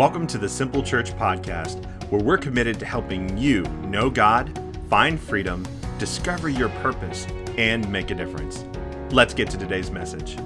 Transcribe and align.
Welcome 0.00 0.26
to 0.28 0.38
the 0.38 0.48
Simple 0.48 0.82
Church 0.82 1.12
Podcast, 1.16 1.84
where 2.10 2.22
we're 2.22 2.38
committed 2.38 2.78
to 2.78 2.86
helping 2.86 3.36
you 3.36 3.64
know 3.84 4.08
God, 4.08 4.58
find 4.88 5.20
freedom, 5.20 5.66
discover 5.98 6.48
your 6.48 6.70
purpose, 6.80 7.26
and 7.58 7.86
make 7.92 8.10
a 8.10 8.14
difference. 8.14 8.64
Let's 9.10 9.34
get 9.34 9.50
to 9.50 9.58
today's 9.58 9.90
message. 9.90 10.36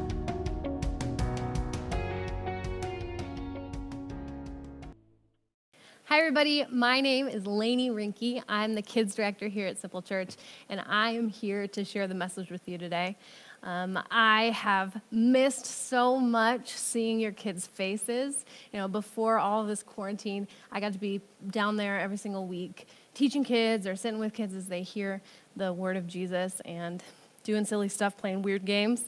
Hi, 6.06 6.18
everybody. 6.18 6.64
My 6.70 7.00
name 7.00 7.28
is 7.28 7.46
Lainey 7.46 7.90
Rinke. 7.90 8.42
I'm 8.48 8.74
the 8.74 8.82
kids 8.82 9.14
director 9.14 9.48
here 9.48 9.66
at 9.66 9.78
Simple 9.78 10.00
Church, 10.00 10.36
and 10.68 10.80
I 10.86 11.10
am 11.10 11.28
here 11.28 11.66
to 11.68 11.84
share 11.84 12.06
the 12.06 12.14
message 12.14 12.50
with 12.50 12.68
you 12.68 12.78
today. 12.78 13.16
Um, 13.64 13.98
I 14.10 14.50
have 14.50 15.00
missed 15.10 15.64
so 15.64 16.20
much 16.20 16.68
seeing 16.68 17.18
your 17.18 17.32
kids' 17.32 17.66
faces. 17.66 18.44
You 18.72 18.78
know, 18.78 18.88
before 18.88 19.38
all 19.38 19.64
this 19.64 19.82
quarantine, 19.82 20.46
I 20.70 20.80
got 20.80 20.92
to 20.92 20.98
be 20.98 21.22
down 21.50 21.76
there 21.76 21.98
every 21.98 22.18
single 22.18 22.46
week 22.46 22.86
teaching 23.14 23.42
kids 23.42 23.86
or 23.86 23.96
sitting 23.96 24.20
with 24.20 24.34
kids 24.34 24.54
as 24.54 24.66
they 24.66 24.82
hear 24.82 25.22
the 25.56 25.72
word 25.72 25.96
of 25.96 26.06
Jesus 26.06 26.60
and 26.64 27.02
doing 27.42 27.64
silly 27.64 27.88
stuff, 27.88 28.16
playing 28.16 28.42
weird 28.42 28.64
games, 28.64 29.04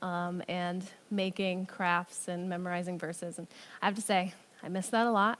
um, 0.00 0.42
and 0.48 0.84
making 1.10 1.66
crafts 1.66 2.28
and 2.28 2.48
memorizing 2.48 2.98
verses. 2.98 3.38
And 3.38 3.46
I 3.80 3.86
have 3.86 3.94
to 3.94 4.02
say, 4.02 4.34
I 4.62 4.68
miss 4.68 4.88
that 4.88 5.06
a 5.06 5.10
lot 5.10 5.38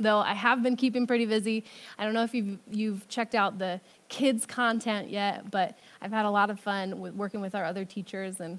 though 0.00 0.18
I 0.18 0.32
have 0.32 0.62
been 0.62 0.76
keeping 0.76 1.06
pretty 1.06 1.26
busy. 1.26 1.62
I 1.98 2.04
don't 2.04 2.14
know 2.14 2.24
if 2.24 2.34
you've, 2.34 2.58
you've 2.70 3.06
checked 3.08 3.34
out 3.34 3.58
the 3.58 3.80
kids' 4.10 4.44
content 4.44 5.08
yet, 5.08 5.50
but 5.50 5.78
I've 6.02 6.12
had 6.12 6.26
a 6.26 6.30
lot 6.30 6.50
of 6.50 6.60
fun 6.60 7.00
with 7.00 7.14
working 7.14 7.40
with 7.40 7.54
our 7.54 7.64
other 7.64 7.86
teachers 7.86 8.40
and 8.40 8.58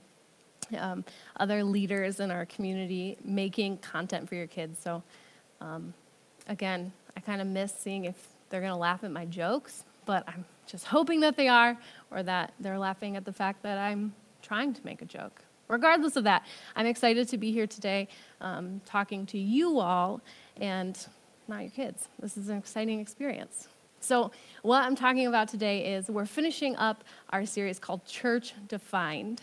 um, 0.78 1.04
other 1.38 1.64
leaders 1.64 2.20
in 2.20 2.32
our 2.32 2.46
community 2.46 3.18
making 3.24 3.78
content 3.78 4.28
for 4.28 4.36
your 4.36 4.48
kids. 4.48 4.80
So, 4.82 5.04
um, 5.60 5.94
again, 6.48 6.92
I 7.16 7.20
kind 7.20 7.42
of 7.42 7.48
miss 7.48 7.74
seeing 7.74 8.06
if 8.06 8.16
they're 8.50 8.62
going 8.62 8.72
to 8.72 8.78
laugh 8.78 9.04
at 9.04 9.12
my 9.12 9.26
jokes, 9.26 9.84
but 10.06 10.24
I'm 10.28 10.46
just 10.66 10.86
hoping 10.88 11.20
that 11.20 11.36
they 11.36 11.50
are, 11.50 11.78
or 12.10 12.24
that 12.24 12.54
they're 12.60 12.80
laughing 12.80 13.18
at 13.18 13.26
the 13.26 13.34
fact 13.34 13.62
that 13.64 13.78
I'm 13.78 14.16
trying 14.42 14.74
to 14.74 14.82
make 14.86 15.02
a 15.02 15.06
joke. 15.06 15.44
Regardless 15.68 16.16
of 16.16 16.24
that, 16.24 16.46
I'm 16.76 16.86
excited 16.86 17.28
to 17.30 17.38
be 17.38 17.52
here 17.52 17.68
today 17.68 18.08
um, 18.40 18.82
talking 18.86 19.26
to 19.28 19.38
you 19.38 19.80
all 19.80 20.22
and 20.58 20.98
not 21.48 21.62
your 21.62 21.72
kids. 21.72 22.08
This 22.20 22.38
is 22.38 22.50
an 22.50 22.58
exciting 22.58 23.00
experience. 23.00 23.68
So, 24.04 24.32
what 24.64 24.84
I'm 24.84 24.96
talking 24.96 25.28
about 25.28 25.48
today 25.48 25.94
is 25.94 26.10
we're 26.10 26.26
finishing 26.26 26.76
up 26.76 27.04
our 27.30 27.46
series 27.46 27.78
called 27.78 28.04
Church 28.04 28.54
Defined. 28.68 29.42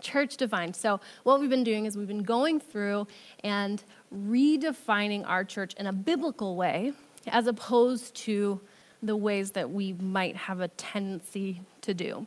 Church 0.00 0.38
Defined. 0.38 0.74
So, 0.74 1.00
what 1.24 1.38
we've 1.38 1.50
been 1.50 1.64
doing 1.64 1.84
is 1.84 1.94
we've 1.94 2.08
been 2.08 2.22
going 2.22 2.60
through 2.60 3.06
and 3.44 3.84
redefining 4.12 5.28
our 5.28 5.44
church 5.44 5.74
in 5.74 5.86
a 5.86 5.92
biblical 5.92 6.56
way 6.56 6.94
as 7.26 7.46
opposed 7.46 8.14
to 8.14 8.58
the 9.02 9.14
ways 9.14 9.50
that 9.50 9.70
we 9.70 9.92
might 9.92 10.34
have 10.34 10.60
a 10.60 10.68
tendency 10.68 11.60
to 11.82 11.92
do. 11.92 12.26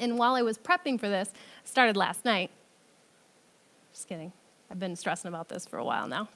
And 0.00 0.18
while 0.18 0.34
I 0.34 0.42
was 0.42 0.58
prepping 0.58 0.98
for 0.98 1.08
this, 1.08 1.30
started 1.62 1.96
last 1.96 2.24
night. 2.24 2.50
Just 3.92 4.08
kidding. 4.08 4.32
I've 4.72 4.80
been 4.80 4.96
stressing 4.96 5.28
about 5.28 5.48
this 5.48 5.66
for 5.66 5.78
a 5.78 5.84
while 5.84 6.08
now. 6.08 6.28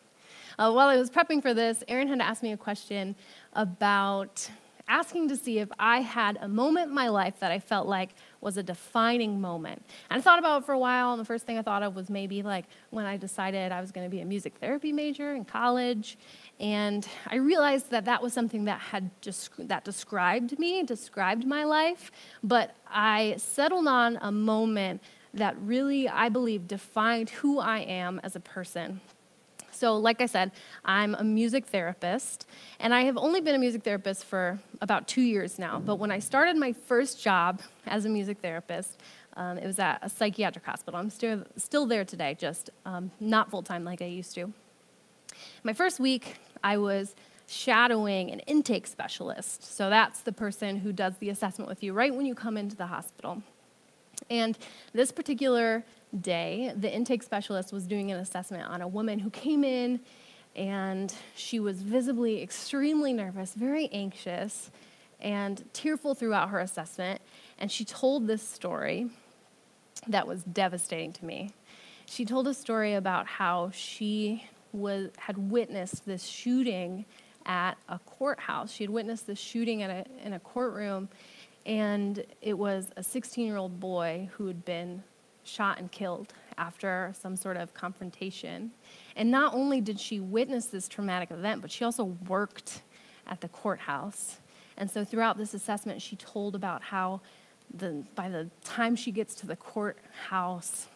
Uh, 0.59 0.73
while 0.73 0.89
I 0.89 0.97
was 0.97 1.11
prepping 1.11 1.43
for 1.43 1.55
this, 1.55 1.83
Aaron 1.89 2.09
had 2.09 2.21
asked 2.21 2.43
me 2.43 2.53
a 2.53 2.57
question 2.57 3.15
about 3.53 4.51
asking 4.89 5.29
to 5.29 5.37
see 5.37 5.59
if 5.59 5.69
I 5.79 6.01
had 6.01 6.39
a 6.41 6.49
moment 6.49 6.89
in 6.89 6.95
my 6.95 7.09
life 7.09 7.39
that 7.41 7.53
I 7.53 7.59
felt 7.59 7.87
like 7.87 8.11
was 8.41 8.57
a 8.57 8.63
defining 8.63 9.41
moment. 9.41 9.83
And 10.11 10.19
I 10.19 10.23
thought 10.23 10.39
about 10.39 10.63
it 10.63 10.67
for 10.67 10.73
a 10.73 10.79
while, 10.79 11.13
and 11.13 11.21
the 11.21 11.25
first 11.25 11.47
thing 11.47 11.59
I 11.59 11.63
thought 11.63 11.83
of 11.83 11.95
was 11.95 12.11
maybe 12.11 12.43
like 12.43 12.67
when 12.91 13.07
I 13.07 13.17
decided 13.17 13.73
I 13.73 13.81
was 13.81 13.93
going 13.93 14.07
to 14.07 14.11
be 14.11 14.21
a 14.21 14.25
music 14.25 14.55
therapy 14.59 14.93
major 14.93 15.35
in 15.35 15.45
college. 15.45 16.19
And 16.61 17.07
I 17.29 17.37
realized 17.37 17.91
that 17.91 18.05
that 18.05 18.23
was 18.23 18.33
something 18.33 18.65
that 18.65 18.81
had 18.81 19.11
just 19.21 19.51
that 19.69 19.85
described 19.85 20.59
me, 20.59 20.83
described 20.83 21.47
my 21.47 21.65
life. 21.65 22.11
But 22.43 22.75
I 22.87 23.37
settled 23.39 23.87
on 23.87 24.19
a 24.21 24.33
moment 24.33 25.03
that 25.35 25.57
really, 25.59 26.09
I 26.09 26.29
believe, 26.29 26.69
defined 26.69 27.31
who 27.31 27.59
I 27.59 27.79
am 27.79 28.21
as 28.23 28.37
a 28.37 28.41
person. 28.41 29.01
So, 29.83 29.97
like 29.97 30.21
I 30.21 30.27
said, 30.27 30.53
I'm 30.85 31.17
a 31.17 31.25
music 31.25 31.67
therapist, 31.67 32.47
and 32.79 32.95
I 32.95 33.03
have 33.03 33.17
only 33.17 33.41
been 33.41 33.57
a 33.57 33.59
music 33.59 33.83
therapist 33.83 34.25
for 34.25 34.61
about 34.81 35.09
two 35.09 35.23
years 35.23 35.59
now. 35.59 35.83
But 35.85 35.97
when 35.97 36.13
I 36.13 36.21
started 36.21 36.57
my 36.57 36.73
first 36.73 37.21
job 37.21 37.61
as 37.85 38.05
a 38.05 38.09
music 38.09 38.39
therapist, 38.41 39.01
um, 39.37 39.59
it 39.59 39.67
was 39.67 39.81
at 39.81 39.99
a 40.01 40.09
psychiatric 40.09 40.65
hospital. 40.65 41.01
I'm 41.01 41.11
still, 41.11 41.43
still 41.57 41.87
there 41.87 42.05
today, 42.05 42.37
just 42.39 42.71
um, 42.87 43.11
not 43.19 43.51
full 43.51 43.65
time 43.65 43.83
like 43.83 44.01
I 44.01 44.05
used 44.05 44.37
to. 44.37 44.53
My 45.65 45.73
first 45.73 45.99
week, 45.99 46.37
I 46.63 46.77
was 46.77 47.17
shadowing 47.49 48.31
an 48.31 48.39
intake 48.47 48.87
specialist. 48.87 49.65
So 49.65 49.91
that's 49.91 50.21
the 50.21 50.33
person 50.33 50.77
who 50.77 50.93
does 50.93 51.17
the 51.19 51.29
assessment 51.29 51.69
with 51.69 51.83
you 51.83 51.93
right 51.93 52.15
when 52.15 52.25
you 52.25 52.37
come 52.37 52.57
into 52.57 52.77
the 52.77 52.87
hospital. 52.87 53.43
And 54.31 54.57
this 54.93 55.11
particular 55.11 55.83
day, 56.21 56.73
the 56.77 56.93
intake 56.93 57.23
specialist 57.23 57.73
was 57.73 57.87
doing 57.87 58.11
an 58.11 58.19
assessment 58.19 58.69
on 58.69 58.83
a 58.83 58.89
woman 58.89 59.19
who 59.19 59.31
came 59.31 59.65
in 59.65 60.01
and 60.55 61.15
she 61.35 61.59
was 61.59 61.83
visibly 61.83 62.43
extremely 62.43 63.13
nervous, 63.13 63.55
very 63.55 63.89
anxious, 63.89 64.71
and 65.21 65.65
tearful 65.73 66.15
throughout 66.15 66.51
her 66.51 66.61
assessment. 66.61 67.21
And 67.59 67.71
she 67.71 67.85
told 67.85 68.27
this 68.27 68.47
story 68.47 69.09
that 70.09 70.27
was 70.27 70.43
devastating 70.43 71.13
to 71.15 71.25
me. 71.25 71.53
She 72.07 72.25
told 72.25 72.49
a 72.49 72.55
story 72.55 72.95
about 72.95 73.27
how 73.27 73.71
she 73.73 74.45
was, 74.73 75.11
had 75.17 75.39
witnessed 75.39 76.05
this 76.05 76.25
shooting 76.25 77.05
at 77.47 77.79
a 77.89 77.99
courthouse. 78.01 78.73
She 78.73 78.85
had 78.85 78.91
witnessed 78.91 79.27
this 79.27 79.39
shooting 79.39 79.81
in 79.81 79.91
a, 79.91 80.05
in 80.25 80.33
a 80.33 80.41
courtroom, 80.41 81.09
and 81.65 82.25
it 82.41 82.59
was 82.59 82.91
a 82.97 83.03
16 83.03 83.47
year 83.47 83.57
old 83.57 83.81
boy 83.81 84.29
who 84.35 84.47
had 84.49 84.65
been 84.65 85.03
shot 85.45 85.79
and 85.79 85.91
killed 85.91 86.33
after 86.59 87.13
some 87.19 87.37
sort 87.37 87.57
of 87.57 87.75
confrontation. 87.75 88.71
And 89.17 89.31
not 89.31 89.55
only 89.55 89.81
did 89.81 89.99
she 89.99 90.21
witness 90.21 90.67
this 90.67 90.89
traumatic 90.89 91.31
event, 91.31 91.63
but 91.63 91.71
she 91.71 91.85
also 91.85 92.05
worked 92.29 92.83
at 93.27 93.41
the 93.41 93.49
courthouse. 93.49 94.39
And 94.77 94.91
so 94.91 95.05
throughout 95.05 95.37
this 95.37 95.55
assessment, 95.55 96.01
she 96.03 96.17
told 96.17 96.55
about 96.55 96.83
how 96.83 97.21
the, 97.75 98.05
by 98.15 98.29
the 98.29 98.51
time 98.65 98.97
she 98.97 99.11
gets 99.11 99.35
to 99.37 99.47
the 99.47 99.57
courthouse 99.57 100.89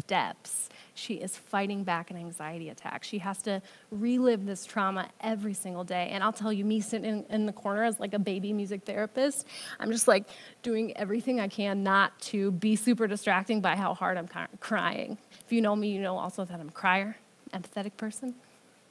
steps, 0.00 0.68
she 0.94 1.14
is 1.14 1.36
fighting 1.36 1.84
back 1.84 2.10
an 2.10 2.16
anxiety 2.16 2.68
attack. 2.70 3.04
She 3.04 3.18
has 3.18 3.40
to 3.42 3.62
relive 3.90 4.46
this 4.46 4.64
trauma 4.64 5.08
every 5.20 5.54
single 5.54 5.84
day. 5.84 6.08
And 6.10 6.24
I'll 6.24 6.32
tell 6.32 6.52
you, 6.52 6.64
me 6.64 6.80
sitting 6.80 7.08
in, 7.08 7.24
in, 7.30 7.46
the 7.46 7.52
corner 7.52 7.84
as 7.84 8.00
like 8.00 8.14
a 8.14 8.18
baby 8.18 8.52
music 8.52 8.84
therapist, 8.84 9.46
I'm 9.78 9.92
just 9.92 10.08
like 10.08 10.24
doing 10.62 10.96
everything 10.96 11.38
I 11.38 11.46
can 11.46 11.84
not 11.84 12.18
to 12.22 12.50
be 12.50 12.74
super 12.74 13.06
distracting 13.06 13.60
by 13.60 13.76
how 13.76 13.94
hard 13.94 14.18
I'm 14.18 14.28
crying. 14.58 15.18
If 15.44 15.52
you 15.52 15.60
know 15.60 15.76
me, 15.76 15.90
you 15.90 16.00
know 16.00 16.18
also 16.18 16.44
that 16.44 16.58
I'm 16.58 16.68
a 16.68 16.72
crier, 16.72 17.16
empathetic 17.54 17.96
person. 17.96 18.34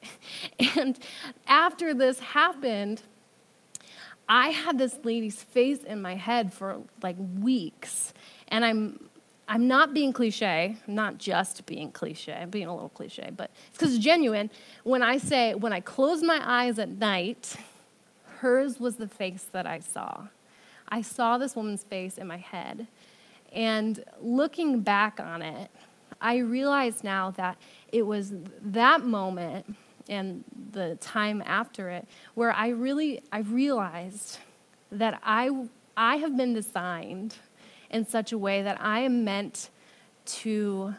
and 0.77 0.97
after 1.47 1.93
this 1.93 2.19
happened, 2.19 3.01
I 4.29 4.49
had 4.49 4.77
this 4.77 4.97
lady's 5.03 5.41
face 5.41 5.83
in 5.83 6.01
my 6.01 6.15
head 6.15 6.53
for 6.53 6.81
like 7.01 7.15
weeks. 7.39 8.13
And 8.49 8.65
I'm 8.65 9.06
I'm 9.47 9.67
not 9.67 9.93
being 9.93 10.11
cliche, 10.11 10.75
I'm 10.87 10.95
not 10.95 11.17
just 11.17 11.65
being 11.65 11.91
cliche, 11.91 12.33
I'm 12.33 12.49
being 12.49 12.67
a 12.67 12.73
little 12.73 12.89
cliche, 12.89 13.31
but 13.35 13.49
it's 13.69 13.77
because 13.77 13.95
it's 13.95 14.03
genuine. 14.03 14.49
When 14.83 15.01
I 15.01 15.17
say, 15.17 15.55
when 15.55 15.71
I 15.71 15.79
close 15.79 16.21
my 16.21 16.39
eyes 16.43 16.79
at 16.79 16.89
night, 16.89 17.55
hers 18.39 18.79
was 18.79 18.97
the 18.97 19.07
face 19.07 19.45
that 19.53 19.65
I 19.65 19.79
saw. 19.79 20.27
I 20.89 21.01
saw 21.01 21.37
this 21.37 21.55
woman's 21.55 21.83
face 21.83 22.17
in 22.17 22.27
my 22.27 22.37
head. 22.37 22.87
And 23.53 24.03
looking 24.21 24.81
back 24.81 25.19
on 25.19 25.41
it, 25.41 25.71
I 26.19 26.37
realize 26.37 27.03
now 27.03 27.31
that 27.31 27.57
it 27.91 28.05
was 28.05 28.33
that 28.61 29.05
moment 29.05 29.75
and 30.09 30.43
the 30.71 30.95
time 30.95 31.43
after 31.45 31.89
it 31.89 32.07
where 32.33 32.51
I 32.51 32.69
really 32.69 33.21
I 33.31 33.39
realized 33.39 34.39
that 34.91 35.19
I 35.23 35.49
I 35.95 36.17
have 36.17 36.37
been 36.37 36.53
designed 36.53 37.35
in 37.89 38.07
such 38.07 38.31
a 38.31 38.37
way 38.37 38.61
that 38.61 38.79
I 38.81 38.99
am 38.99 39.23
meant 39.23 39.69
to 40.25 40.95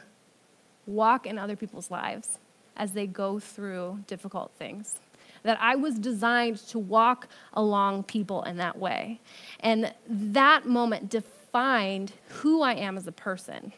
walk 0.87 1.27
in 1.27 1.39
other 1.39 1.57
people's 1.57 1.91
lives 1.91 2.39
as 2.77 2.93
they 2.93 3.07
go 3.07 3.39
through 3.39 4.01
difficult 4.07 4.51
things. 4.59 5.01
That 5.43 5.59
I 5.61 5.77
was 5.77 5.95
designed 5.95 6.59
to 6.69 6.79
walk 6.79 7.29
along 7.53 8.05
people 8.05 8.43
in 8.43 8.57
that 8.57 8.79
way. 8.79 9.21
And 9.61 9.93
that 10.09 10.67
moment 10.67 11.11
defined 11.11 12.13
who 12.29 12.63
I 12.63 12.75
am 12.75 12.97
as 12.97 13.07
a 13.07 13.13
person. 13.13 13.73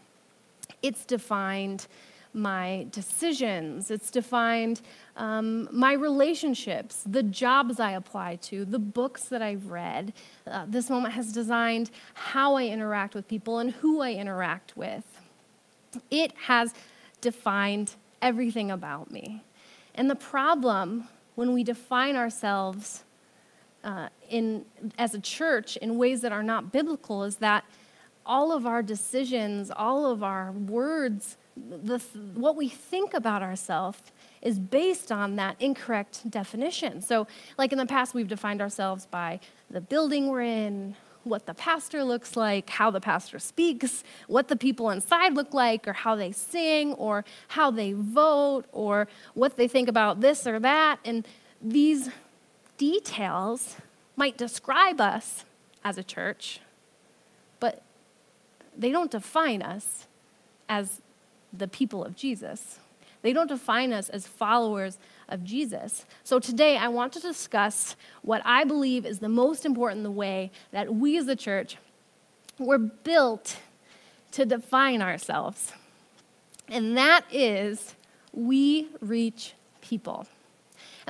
It's 0.82 1.04
defined 1.04 1.86
my 2.32 2.86
decisions, 2.90 3.90
it's 3.90 4.10
defined 4.10 4.80
um, 5.16 5.68
my 5.72 5.92
relationships, 5.92 7.02
the 7.06 7.22
jobs 7.22 7.80
I 7.80 7.92
apply 7.92 8.36
to, 8.36 8.64
the 8.64 8.78
books 8.78 9.24
that 9.24 9.42
I've 9.42 9.66
read. 9.66 10.12
Uh, 10.46 10.64
this 10.68 10.88
moment 10.88 11.14
has 11.14 11.32
designed 11.32 11.90
how 12.14 12.54
I 12.54 12.64
interact 12.64 13.14
with 13.14 13.26
people 13.28 13.58
and 13.58 13.72
who 13.72 14.00
I 14.00 14.12
interact 14.12 14.76
with. 14.76 15.04
It 16.10 16.32
has 16.46 16.72
defined 17.20 17.96
everything 18.22 18.70
about 18.70 19.10
me. 19.10 19.42
And 19.94 20.08
the 20.08 20.14
problem 20.16 21.08
when 21.34 21.52
we 21.52 21.64
define 21.64 22.16
ourselves 22.16 23.04
uh, 23.82 24.08
in, 24.28 24.64
as 24.98 25.14
a 25.14 25.20
church 25.20 25.76
in 25.78 25.98
ways 25.98 26.20
that 26.20 26.32
are 26.32 26.42
not 26.42 26.72
biblical 26.72 27.24
is 27.24 27.36
that 27.36 27.64
all 28.26 28.52
of 28.52 28.66
our 28.66 28.82
decisions, 28.82 29.70
all 29.70 30.06
of 30.06 30.22
our 30.22 30.52
words, 30.52 31.36
the, 31.68 31.98
what 32.34 32.56
we 32.56 32.68
think 32.68 33.14
about 33.14 33.42
ourselves 33.42 34.00
is 34.42 34.58
based 34.58 35.12
on 35.12 35.36
that 35.36 35.56
incorrect 35.60 36.30
definition. 36.30 37.02
So, 37.02 37.26
like 37.58 37.72
in 37.72 37.78
the 37.78 37.86
past, 37.86 38.14
we've 38.14 38.28
defined 38.28 38.60
ourselves 38.60 39.06
by 39.06 39.40
the 39.70 39.80
building 39.80 40.28
we're 40.28 40.42
in, 40.42 40.96
what 41.24 41.46
the 41.46 41.54
pastor 41.54 42.02
looks 42.02 42.36
like, 42.36 42.70
how 42.70 42.90
the 42.90 43.00
pastor 43.00 43.38
speaks, 43.38 44.02
what 44.26 44.48
the 44.48 44.56
people 44.56 44.90
inside 44.90 45.34
look 45.34 45.52
like, 45.52 45.86
or 45.86 45.92
how 45.92 46.14
they 46.14 46.32
sing, 46.32 46.94
or 46.94 47.24
how 47.48 47.70
they 47.70 47.92
vote, 47.92 48.64
or 48.72 49.06
what 49.34 49.56
they 49.56 49.68
think 49.68 49.88
about 49.88 50.20
this 50.20 50.46
or 50.46 50.58
that. 50.60 50.98
And 51.04 51.26
these 51.60 52.08
details 52.78 53.76
might 54.16 54.38
describe 54.38 55.00
us 55.00 55.44
as 55.84 55.98
a 55.98 56.02
church, 56.02 56.60
but 57.58 57.82
they 58.76 58.90
don't 58.90 59.10
define 59.10 59.60
us 59.60 60.06
as 60.68 61.02
the 61.52 61.68
people 61.68 62.04
of 62.04 62.16
Jesus. 62.16 62.78
They 63.22 63.32
don't 63.32 63.48
define 63.48 63.92
us 63.92 64.08
as 64.08 64.26
followers 64.26 64.98
of 65.28 65.44
Jesus. 65.44 66.06
So 66.24 66.38
today 66.38 66.76
I 66.76 66.88
want 66.88 67.12
to 67.14 67.20
discuss 67.20 67.96
what 68.22 68.42
I 68.44 68.64
believe 68.64 69.04
is 69.04 69.18
the 69.18 69.28
most 69.28 69.66
important 69.66 70.02
the 70.04 70.10
way 70.10 70.50
that 70.72 70.94
we 70.94 71.18
as 71.18 71.28
a 71.28 71.36
church 71.36 71.76
were 72.58 72.78
built 72.78 73.58
to 74.32 74.46
define 74.46 75.02
ourselves. 75.02 75.72
And 76.68 76.96
that 76.96 77.24
is 77.30 77.94
we 78.32 78.88
reach 79.00 79.54
people. 79.80 80.26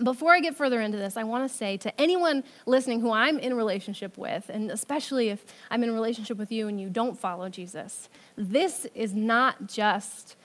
Before 0.03 0.33
I 0.33 0.41
get 0.41 0.57
further 0.57 0.81
into 0.81 0.97
this, 0.97 1.17
I 1.17 1.25
want 1.25 1.51
to 1.51 1.55
say 1.55 1.77
to 1.79 2.01
anyone 2.01 2.43
listening 2.65 3.01
who 3.01 3.13
I'm 3.13 3.39
in 3.39 3.55
relationship 3.55 4.17
with, 4.17 4.49
and 4.49 4.71
especially 4.71 5.29
if 5.29 5.45
I'm 5.71 5.85
in 5.85 5.93
relationship 5.93 6.39
with 6.39 6.51
you 6.51 6.69
and 6.69 6.81
you 6.81 6.89
don't 6.89 7.19
follow 7.19 7.49
Jesus, 7.49 8.09
this 8.37 8.87
is 8.95 9.15
not 9.15 9.67
just 9.67 10.37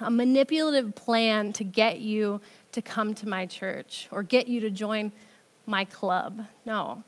a 0.00 0.10
manipulative 0.10 0.94
plan 0.94 1.52
to 1.52 1.64
get 1.64 2.00
you 2.00 2.40
to 2.72 2.80
come 2.80 3.14
to 3.14 3.28
my 3.28 3.44
church 3.44 4.08
or 4.10 4.22
get 4.22 4.48
you 4.48 4.60
to 4.60 4.70
join 4.70 5.12
my 5.66 5.84
club. 5.84 6.46
No. 6.64 7.04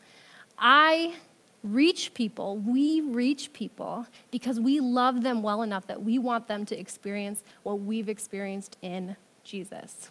I 0.59 1.15
reach 1.65 2.13
people, 2.13 2.59
we 2.59 3.01
reach 3.01 3.53
people 3.53 4.07
because 4.31 4.61
we 4.61 4.81
love 4.81 5.23
them 5.23 5.43
well 5.43 5.63
enough 5.63 5.87
that 5.87 6.03
we 6.03 6.19
want 6.19 6.49
them 6.49 6.67
to 6.67 6.79
experience 6.79 7.43
what 7.63 7.81
we've 7.81 8.09
experienced 8.09 8.77
in 8.83 9.17
Jesus. 9.45 10.11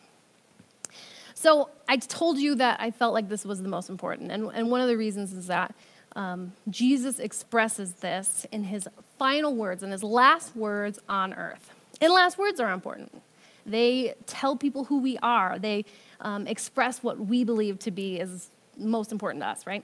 So 1.42 1.70
I 1.90 1.98
told 1.98 2.38
you 2.38 2.54
that 2.56 2.80
I 2.80 2.92
felt 2.92 3.16
like 3.16 3.28
this 3.28 3.46
was 3.46 3.64
the 3.64 3.68
most 3.68 3.90
important. 3.90 4.32
And, 4.32 4.52
and 4.54 4.70
one 4.70 4.80
of 4.80 4.88
the 4.88 4.96
reasons 4.96 5.34
is 5.34 5.48
that 5.48 5.74
um, 6.16 6.52
Jesus 6.70 7.18
expresses 7.18 7.94
this 7.94 8.46
in 8.52 8.66
his 8.66 8.88
final 9.18 9.56
words, 9.56 9.82
in 9.82 9.90
his 9.90 10.04
last 10.04 10.56
words 10.56 11.00
on 11.10 11.34
earth. 11.34 11.72
And 12.00 12.14
last 12.14 12.38
words 12.38 12.60
are 12.60 12.72
important. 12.72 13.24
They 13.66 14.14
tell 14.28 14.56
people 14.56 14.84
who 14.84 15.00
we 15.00 15.18
are, 15.24 15.58
they 15.58 15.86
um, 16.20 16.46
express 16.46 17.02
what 17.02 17.20
we 17.20 17.44
believe 17.44 17.80
to 17.80 17.92
be 17.92 18.20
is 18.20 18.52
most 18.78 19.12
important 19.12 19.44
to 19.44 19.48
us, 19.48 19.66
right? 19.66 19.84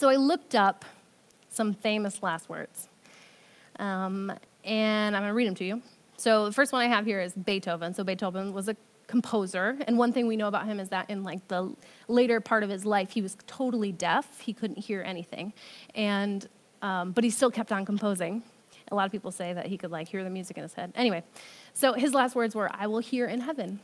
So 0.00 0.08
I 0.08 0.16
looked 0.16 0.54
up 0.54 0.86
some 1.50 1.74
famous 1.74 2.22
last 2.22 2.48
words. 2.48 2.88
Um, 3.78 4.32
and 4.64 5.14
I'm 5.14 5.20
going 5.20 5.30
to 5.30 5.34
read 5.34 5.48
them 5.48 5.54
to 5.56 5.64
you. 5.66 5.82
So 6.16 6.46
the 6.46 6.52
first 6.52 6.72
one 6.72 6.80
I 6.80 6.86
have 6.86 7.04
here 7.04 7.20
is 7.20 7.34
Beethoven. 7.34 7.92
So 7.92 8.04
Beethoven 8.04 8.54
was 8.54 8.70
a 8.70 8.76
composer, 9.12 9.76
and 9.86 9.98
one 9.98 10.10
thing 10.10 10.26
we 10.26 10.38
know 10.38 10.48
about 10.48 10.64
him 10.64 10.80
is 10.80 10.88
that 10.88 11.10
in 11.10 11.22
like 11.22 11.46
the 11.48 11.70
later 12.08 12.40
part 12.40 12.62
of 12.62 12.70
his 12.70 12.86
life, 12.86 13.10
he 13.10 13.20
was 13.20 13.36
totally 13.46 13.92
deaf. 13.92 14.40
He 14.40 14.54
couldn't 14.54 14.78
hear 14.78 15.02
anything, 15.02 15.52
and 15.94 16.48
um, 16.80 17.12
but 17.12 17.22
he 17.22 17.28
still 17.28 17.50
kept 17.50 17.72
on 17.72 17.84
composing. 17.84 18.42
A 18.90 18.94
lot 18.94 19.04
of 19.04 19.12
people 19.12 19.30
say 19.30 19.52
that 19.52 19.66
he 19.66 19.76
could 19.76 19.90
like 19.90 20.08
hear 20.08 20.24
the 20.24 20.30
music 20.30 20.56
in 20.56 20.62
his 20.62 20.72
head. 20.72 20.94
Anyway, 20.96 21.22
so 21.74 21.92
his 21.92 22.14
last 22.14 22.34
words 22.34 22.54
were, 22.54 22.70
I 22.72 22.86
will 22.86 23.00
hear 23.00 23.26
in 23.26 23.42
heaven. 23.42 23.80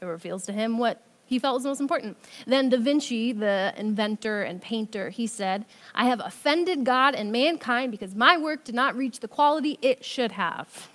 It 0.00 0.06
reveals 0.06 0.46
to 0.46 0.52
him 0.52 0.78
what 0.78 1.02
he 1.26 1.38
felt 1.38 1.56
was 1.56 1.64
most 1.64 1.80
important. 1.80 2.16
Then 2.46 2.70
Da 2.70 2.78
Vinci, 2.78 3.32
the 3.32 3.74
inventor 3.76 4.42
and 4.42 4.62
painter, 4.62 5.10
he 5.10 5.26
said, 5.26 5.66
I 5.94 6.06
have 6.06 6.20
offended 6.24 6.84
God 6.84 7.14
and 7.14 7.30
mankind 7.30 7.90
because 7.90 8.14
my 8.14 8.38
work 8.38 8.64
did 8.64 8.74
not 8.74 8.96
reach 8.96 9.20
the 9.20 9.28
quality 9.28 9.78
it 9.82 10.06
should 10.06 10.32
have. 10.32 10.88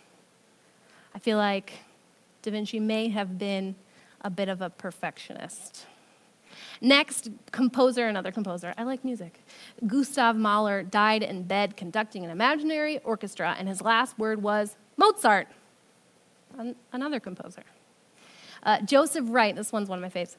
I 1.14 1.20
feel 1.20 1.38
like 1.38 1.85
Da 2.46 2.52
Vinci 2.52 2.80
may 2.80 3.10
have 3.10 3.40
been 3.40 3.76
a 4.22 4.30
bit 4.30 4.50
of 4.50 4.62
a 4.62 4.70
perfectionist. 4.70 5.88
Next, 6.80 7.32
composer, 7.52 8.08
another 8.08 8.32
composer. 8.32 8.72
I 8.78 8.84
like 8.84 9.04
music. 9.04 9.44
Gustav 9.88 10.36
Mahler 10.36 10.84
died 10.84 11.24
in 11.24 11.42
bed 11.42 11.76
conducting 11.76 12.24
an 12.24 12.30
imaginary 12.30 13.00
orchestra, 13.00 13.56
and 13.58 13.68
his 13.68 13.82
last 13.82 14.20
word 14.20 14.44
was 14.44 14.76
Mozart, 14.96 15.48
An- 16.56 16.76
another 16.94 17.20
composer. 17.20 17.64
Uh, 18.62 18.80
Joseph 18.82 19.26
Wright, 19.28 19.56
this 19.56 19.72
one's 19.72 19.90
one 19.90 20.04
of 20.04 20.04
my 20.04 20.22
faves, 20.22 20.36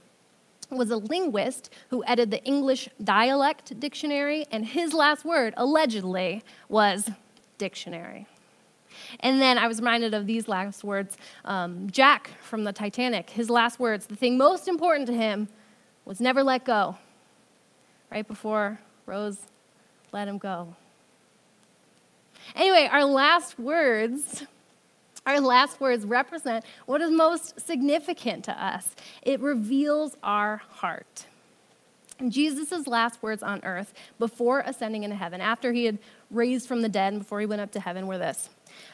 was 0.70 0.92
a 0.92 0.98
linguist 0.98 1.70
who 1.90 2.04
edited 2.06 2.30
the 2.30 2.44
English 2.44 2.88
dialect 3.02 3.78
dictionary, 3.80 4.46
and 4.52 4.64
his 4.64 4.94
last 4.94 5.24
word, 5.24 5.54
allegedly, 5.56 6.44
was 6.68 7.10
dictionary. 7.58 8.28
And 9.20 9.40
then 9.40 9.58
I 9.58 9.66
was 9.66 9.78
reminded 9.78 10.14
of 10.14 10.26
these 10.26 10.48
last 10.48 10.84
words. 10.84 11.16
Um, 11.44 11.90
Jack 11.90 12.30
from 12.42 12.64
the 12.64 12.72
Titanic, 12.72 13.30
his 13.30 13.50
last 13.50 13.78
words, 13.78 14.06
the 14.06 14.16
thing 14.16 14.36
most 14.38 14.68
important 14.68 15.06
to 15.08 15.14
him 15.14 15.48
was 16.04 16.20
never 16.20 16.42
let 16.42 16.64
go, 16.64 16.96
right 18.10 18.26
before 18.26 18.78
Rose 19.06 19.38
let 20.12 20.28
him 20.28 20.38
go. 20.38 20.74
Anyway, 22.54 22.88
our 22.90 23.04
last 23.04 23.58
words, 23.58 24.44
our 25.26 25.40
last 25.40 25.80
words 25.80 26.04
represent 26.04 26.64
what 26.86 27.00
is 27.00 27.10
most 27.10 27.60
significant 27.60 28.44
to 28.44 28.64
us. 28.64 28.94
It 29.22 29.40
reveals 29.40 30.16
our 30.22 30.58
heart. 30.68 31.26
Jesus' 32.28 32.86
last 32.86 33.22
words 33.22 33.42
on 33.42 33.60
earth 33.64 33.92
before 34.18 34.60
ascending 34.60 35.02
into 35.02 35.16
heaven, 35.16 35.40
after 35.40 35.72
he 35.72 35.84
had 35.84 35.98
raised 36.30 36.66
from 36.66 36.82
the 36.82 36.88
dead 36.88 37.12
and 37.12 37.22
before 37.22 37.40
he 37.40 37.46
went 37.46 37.60
up 37.60 37.72
to 37.72 37.80
heaven, 37.80 38.06
were 38.06 38.18
this 38.18 38.48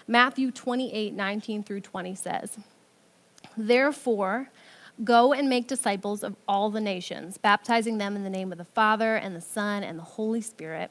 Matthew 0.06 0.50
28 0.50 1.14
19 1.14 1.62
through 1.62 1.80
20 1.80 2.14
says, 2.14 2.58
Therefore, 3.56 4.50
Go 5.04 5.32
and 5.32 5.48
make 5.48 5.66
disciples 5.66 6.22
of 6.22 6.36
all 6.46 6.70
the 6.70 6.80
nations, 6.80 7.38
baptizing 7.38 7.98
them 7.98 8.14
in 8.14 8.24
the 8.24 8.30
name 8.30 8.52
of 8.52 8.58
the 8.58 8.64
Father 8.64 9.16
and 9.16 9.34
the 9.34 9.40
Son 9.40 9.82
and 9.82 9.98
the 9.98 10.04
Holy 10.04 10.40
Spirit. 10.40 10.90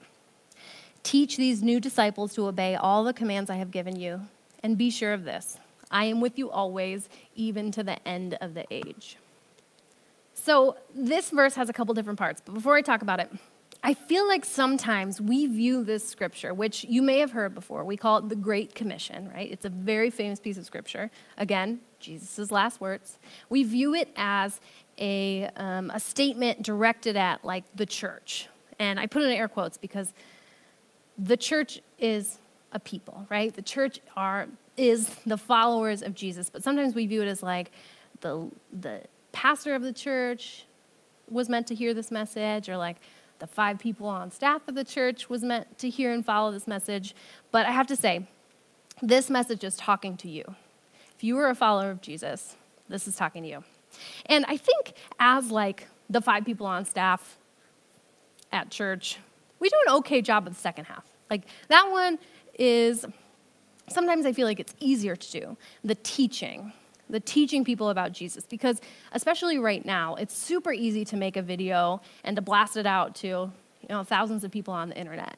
Teach 1.04 1.38
these 1.38 1.62
new 1.62 1.80
disciples 1.80 2.34
to 2.34 2.48
obey 2.48 2.76
all 2.76 3.04
the 3.04 3.14
commands 3.14 3.50
I 3.50 3.56
have 3.56 3.72
given 3.72 3.98
you, 3.98 4.22
and 4.64 4.78
be 4.78 4.90
sure 4.90 5.14
of 5.14 5.24
this 5.24 5.58
I 5.92 6.06
am 6.06 6.20
with 6.20 6.38
you 6.38 6.50
always, 6.50 7.10
even 7.36 7.72
to 7.72 7.84
the 7.84 8.06
end 8.08 8.38
of 8.42 8.54
the 8.54 8.66
age. 8.72 9.18
So, 10.34 10.78
this 10.94 11.30
verse 11.30 11.56
has 11.56 11.70
a 11.70 11.74
couple 11.74 11.94
different 11.94 12.18
parts, 12.18 12.42
but 12.44 12.54
before 12.54 12.76
I 12.76 12.82
talk 12.82 13.04
about 13.04 13.20
it, 13.20 13.32
I 13.84 13.96
feel 13.96 14.28
like 14.28 14.46
sometimes 14.46 15.20
we 15.20 15.48
view 15.48 15.84
this 15.84 16.08
scripture, 16.08 16.54
which 16.54 16.84
you 16.84 17.02
may 17.02 17.18
have 17.18 17.32
heard 17.32 17.56
before, 17.56 17.84
we 17.84 17.98
call 17.98 18.18
it 18.18 18.30
the 18.30 18.36
Great 18.36 18.76
Commission, 18.76 19.32
right? 19.34 19.52
It's 19.52 19.66
a 19.66 19.70
very 19.70 20.12
famous 20.12 20.40
piece 20.40 20.58
of 20.60 20.66
scripture. 20.66 21.10
Again, 21.38 21.80
Jesus' 22.00 22.52
last 22.52 22.80
words. 22.80 23.18
We 23.50 23.64
view 23.64 23.96
it 23.96 24.10
as 24.16 24.60
a, 25.00 25.50
um, 25.56 25.90
a 25.90 26.00
statement 26.00 26.62
directed 26.62 27.18
at 27.18 27.44
like 27.44 27.64
the 27.76 27.88
church. 27.88 28.48
And 28.78 29.00
I 29.00 29.08
put 29.08 29.24
it 29.24 29.26
in 29.26 29.32
air 29.32 29.48
quotes 29.48 29.80
because 29.80 30.14
the 31.18 31.38
church 31.38 31.82
is 31.98 32.38
a 32.74 32.80
people, 32.80 33.26
right? 33.30 33.54
The 33.54 33.62
church 33.64 34.00
are, 34.16 34.48
is 34.78 35.10
the 35.26 35.38
followers 35.38 36.04
of 36.04 36.14
Jesus. 36.14 36.52
But 36.52 36.64
sometimes 36.64 36.94
we 36.94 37.08
view 37.08 37.24
it 37.24 37.28
as 37.28 37.42
like 37.42 37.72
the, 38.22 38.48
the 38.72 39.02
pastor 39.32 39.74
of 39.74 39.82
the 39.82 39.94
church 39.94 40.66
was 41.30 41.50
meant 41.50 41.66
to 41.68 41.76
hear 41.76 41.94
this 41.94 42.12
message, 42.12 42.70
or 42.70 42.78
like 42.78 42.98
the 43.42 43.48
five 43.48 43.80
people 43.80 44.08
on 44.08 44.32
staff 44.32 44.62
of 44.68 44.76
the 44.76 44.86
church 44.86 45.30
was 45.30 45.42
meant 45.44 45.78
to 45.80 45.90
hear 45.90 46.14
and 46.14 46.24
follow 46.24 46.52
this 46.52 46.68
message. 46.68 47.14
But 47.52 47.66
I 47.66 47.72
have 47.72 47.88
to 47.88 47.96
say, 47.96 48.28
this 49.02 49.30
message 49.30 49.64
is 49.64 49.76
talking 49.76 50.16
to 50.18 50.30
you. 50.30 50.56
If 51.16 51.24
you 51.24 51.38
are 51.40 51.50
a 51.50 51.56
follower 51.56 51.90
of 51.90 52.02
Jesus, 52.02 52.56
this 52.88 53.08
is 53.08 53.16
talking 53.16 53.42
to 53.44 53.50
you. 53.50 53.64
And 54.28 54.46
I 54.48 54.58
think 54.58 54.94
as 55.20 55.50
like 55.52 55.88
the 56.08 56.22
five 56.22 56.46
people 56.46 56.68
on 56.68 56.86
staff 56.86 57.38
at 58.52 58.70
church, 58.70 59.18
we 59.60 59.70
do 59.70 59.76
an 59.88 59.96
okay 59.96 60.22
job 60.22 60.46
of 60.46 60.54
the 60.54 60.60
second 60.60 60.86
half. 60.86 61.04
Like 61.30 61.48
that 61.70 61.90
one 61.90 62.20
is 62.60 63.06
sometimes 63.90 64.28
I 64.28 64.34
feel 64.34 64.46
like 64.46 64.60
it's 64.60 64.76
easier 64.80 65.16
to 65.16 65.32
do 65.32 65.58
the 65.84 65.96
teaching, 65.96 66.74
the 67.12 67.20
teaching 67.20 67.64
people 67.64 67.90
about 67.90 68.14
Jesus, 68.14 68.46
because 68.46 68.82
especially 69.12 69.60
right 69.60 69.86
now, 69.86 70.16
it's 70.16 70.36
super 70.36 70.74
easy 70.74 71.06
to 71.06 71.18
make 71.18 71.38
a 71.38 71.42
video 71.42 72.02
and 72.24 72.36
to 72.36 72.42
blast 72.42 72.78
it 72.78 72.86
out 72.86 73.16
to 73.16 73.28
you 73.28 73.52
know 73.90 74.04
thousands 74.04 74.44
of 74.44 74.52
people 74.52 74.74
on 74.74 74.90
the 74.90 74.98
internet. 74.98 75.38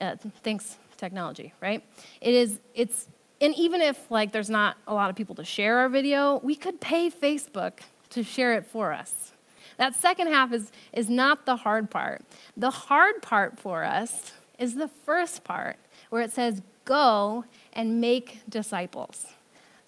Uh, 0.00 0.16
thanks 0.42 0.76
technology, 0.96 1.52
right? 1.60 1.82
It 2.20 2.34
is. 2.34 2.60
It's 2.74 3.08
and 3.40 3.54
even 3.56 3.80
if 3.80 4.10
like 4.10 4.32
there's 4.32 4.50
not 4.50 4.76
a 4.86 4.94
lot 4.94 5.10
of 5.10 5.16
people 5.16 5.34
to 5.36 5.44
share 5.44 5.78
our 5.78 5.88
video, 5.88 6.40
we 6.42 6.54
could 6.54 6.80
pay 6.80 7.10
Facebook 7.10 7.80
to 8.10 8.22
share 8.22 8.54
it 8.54 8.66
for 8.66 8.92
us. 8.92 9.32
That 9.78 9.94
second 9.96 10.28
half 10.28 10.52
is, 10.52 10.70
is 10.92 11.08
not 11.08 11.46
the 11.46 11.56
hard 11.56 11.90
part. 11.90 12.22
The 12.56 12.70
hard 12.70 13.22
part 13.22 13.58
for 13.58 13.84
us 13.84 14.32
is 14.58 14.74
the 14.74 14.88
first 14.88 15.44
part, 15.44 15.76
where 16.10 16.22
it 16.22 16.32
says, 16.32 16.62
Go 16.84 17.44
and 17.72 18.00
make 18.00 18.42
disciples. 18.48 19.26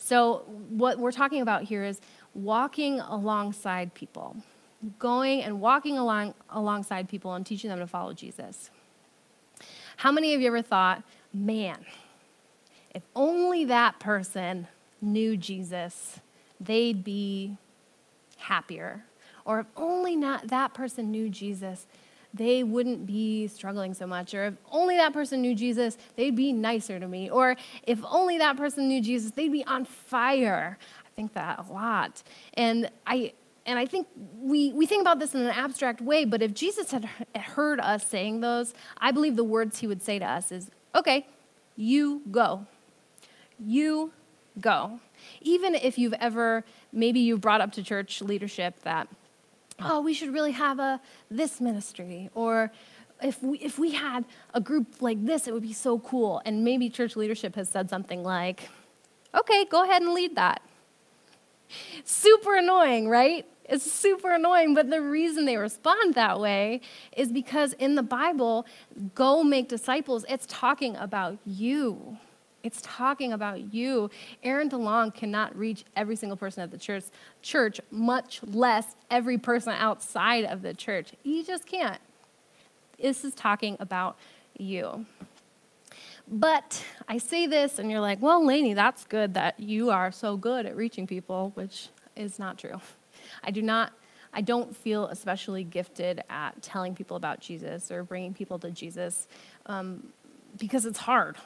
So, 0.05 0.43
what 0.69 0.99
we're 0.99 1.13
talking 1.13 1.41
about 1.41 1.63
here 1.63 1.83
is 1.83 1.99
walking 2.35 3.01
alongside 3.01 3.95
people, 3.95 4.37
going 4.99 5.43
and 5.43 5.63
walking 5.63 5.97
along, 5.97 6.35
alongside 6.51 7.09
people 7.09 7.33
and 7.33 7.47
teaching 7.47 7.71
them 7.71 7.79
to 7.79 7.87
follow 7.87 8.13
Jesus. 8.13 8.69
How 9.97 10.13
many 10.13 10.35
of 10.35 10.43
you 10.43 10.49
ever 10.49 10.61
thought, 10.61 11.03
man, 11.33 11.87
if 12.95 13.03
only 13.17 13.65
that 13.65 13.99
person 13.99 14.69
knew 15.01 15.39
Jesus, 15.39 16.21
they'd 16.61 17.03
be 17.03 17.57
happier? 18.37 19.05
Or 19.47 19.61
if 19.61 19.67
only 19.75 20.17
not 20.17 20.49
that 20.49 20.75
person 20.75 21.11
knew 21.11 21.31
Jesus, 21.31 21.87
they 22.35 22.64
wouldn't 22.64 23.07
be 23.07 23.47
struggling 23.47 23.95
so 23.95 24.07
much. 24.07 24.35
Or 24.35 24.47
if 24.47 24.55
only 24.71 24.97
that 24.97 25.12
person 25.12 25.41
knew 25.41 25.55
Jesus, 25.55 25.97
they'd 26.17 26.35
be 26.35 26.53
nicer 26.53 26.99
to 26.99 27.07
me. 27.07 27.31
Or 27.31 27.57
if 27.85 28.00
only 28.05 28.38
that 28.38 28.57
person 28.57 28.88
knew 28.88 29.00
Jesus, 29.00 29.31
they'd 29.31 29.53
be 29.53 29.64
on 29.64 29.85
fire. 29.85 30.76
I 31.07 31.09
think 31.14 31.33
that 31.35 31.64
a 31.69 31.73
lot. 31.73 32.23
And 32.55 32.91
I 33.07 33.33
and 33.67 33.79
I 33.79 33.87
think 33.87 34.07
we, 34.41 34.73
we 34.73 34.87
think 34.87 35.00
about 35.00 35.19
this 35.19 35.35
in 35.35 35.41
an 35.41 35.49
abstract 35.49 36.00
way, 36.00 36.25
but 36.25 36.43
if 36.43 36.53
Jesus 36.53 36.91
had 36.91 37.07
heard 37.35 37.81
us 37.81 38.07
saying 38.07 38.41
those, 38.41 38.75
I 38.99 39.11
believe 39.11 39.37
the 39.37 39.45
words 39.45 39.79
he 39.79 39.87
would 39.87 40.03
say 40.03 40.19
to 40.19 40.25
us 40.25 40.53
is, 40.53 40.71
okay, 40.95 41.26
you 41.76 42.23
go. 42.31 42.67
You 43.59 44.12
go. 44.61 45.00
Even 45.41 45.75
if 45.75 45.99
you've 45.99 46.12
ever, 46.14 46.64
maybe 46.93 47.21
you've 47.21 47.41
brought 47.41 47.61
up 47.61 47.73
to 47.73 47.83
church 47.83 48.21
leadership 48.21 48.83
that, 48.83 49.09
oh, 49.85 50.00
we 50.00 50.14
should 50.14 50.33
really 50.33 50.53
have 50.53 50.79
a 50.79 51.00
this 51.31 51.61
ministry, 51.61 52.31
or 52.35 52.73
if 53.23 53.43
we, 53.43 53.59
if 53.59 53.79
we 53.79 53.93
had 53.93 54.25
a 54.53 54.61
group 54.61 55.00
like 55.00 55.25
this, 55.25 55.47
it 55.47 55.55
would 55.55 55.62
be 55.62 55.73
so 55.73 55.99
cool. 55.99 56.43
And 56.45 56.64
maybe 56.64 56.91
church 56.91 57.17
leadership 57.17 57.55
has 57.57 57.69
said 57.69 57.88
something 57.88 58.23
like, 58.23 58.69
okay, 59.35 59.64
go 59.67 59.85
ahead 59.85 60.03
and 60.03 60.12
lead 60.12 60.37
that. 60.37 60.62
Super 62.05 62.57
annoying, 62.57 63.09
right? 63.09 63.47
It's 63.67 63.91
super 63.91 64.33
annoying, 64.33 64.75
but 64.75 64.91
the 64.91 65.00
reason 65.00 65.47
they 65.47 65.57
respond 65.57 66.14
that 66.14 66.38
way 66.38 66.83
is 67.17 67.33
because 67.33 67.73
in 67.75 67.95
the 67.95 68.03
Bible, 68.03 68.67
go 69.14 69.43
make 69.43 69.69
disciples, 69.69 70.26
it's 70.29 70.47
talking 70.47 70.97
about 70.97 71.38
you. 71.47 72.19
It's 72.64 72.80
talking 72.83 73.35
about 73.35 73.75
you. 73.75 74.11
Aaron 74.42 74.71
DeLong 74.71 75.14
cannot 75.14 75.54
reach 75.54 75.85
every 75.94 76.16
single 76.16 76.37
person 76.37 76.62
at 76.62 76.71
the 76.71 76.78
church, 76.78 77.04
church, 77.42 77.78
much 77.90 78.40
less 78.42 78.97
every 79.11 79.37
person 79.37 79.75
outside 79.78 80.47
of 80.47 80.62
the 80.62 80.73
church. 80.73 81.12
He 81.23 81.44
just 81.44 81.66
can't. 81.66 82.00
This 82.99 83.23
is 83.23 83.35
talking 83.35 83.76
about 83.80 84.16
you. 84.56 85.04
But 86.26 86.83
I 87.06 87.18
say 87.18 87.47
this, 87.47 87.78
and 87.78 87.90
you're 87.90 88.00
like, 88.00 88.23
well, 88.23 88.44
Lainey, 88.44 88.73
that's 88.73 89.04
good 89.04 89.35
that 89.35 89.61
you 89.61 89.90
are 89.90 90.11
so 90.11 90.38
good 90.38 90.64
at 90.64 90.75
reaching 90.75 91.06
people, 91.06 91.52
which 91.54 91.88
is 92.16 92.38
not 92.38 92.59
true. 92.59 92.80
I 93.42 93.50
do 93.50 93.61
not. 93.61 93.92
I 94.33 94.40
don't 94.40 94.75
feel 94.75 95.06
especially 95.09 95.64
gifted 95.64 96.23
at 96.30 96.61
telling 96.62 96.94
people 96.94 97.16
about 97.18 97.40
Jesus 97.40 97.90
or 97.90 98.02
bringing 98.02 98.33
people 98.33 98.59
to 98.61 98.71
Jesus 98.71 99.28
um, 99.66 100.09
because 100.59 100.87
it's 100.87 100.99
hard 100.99 101.37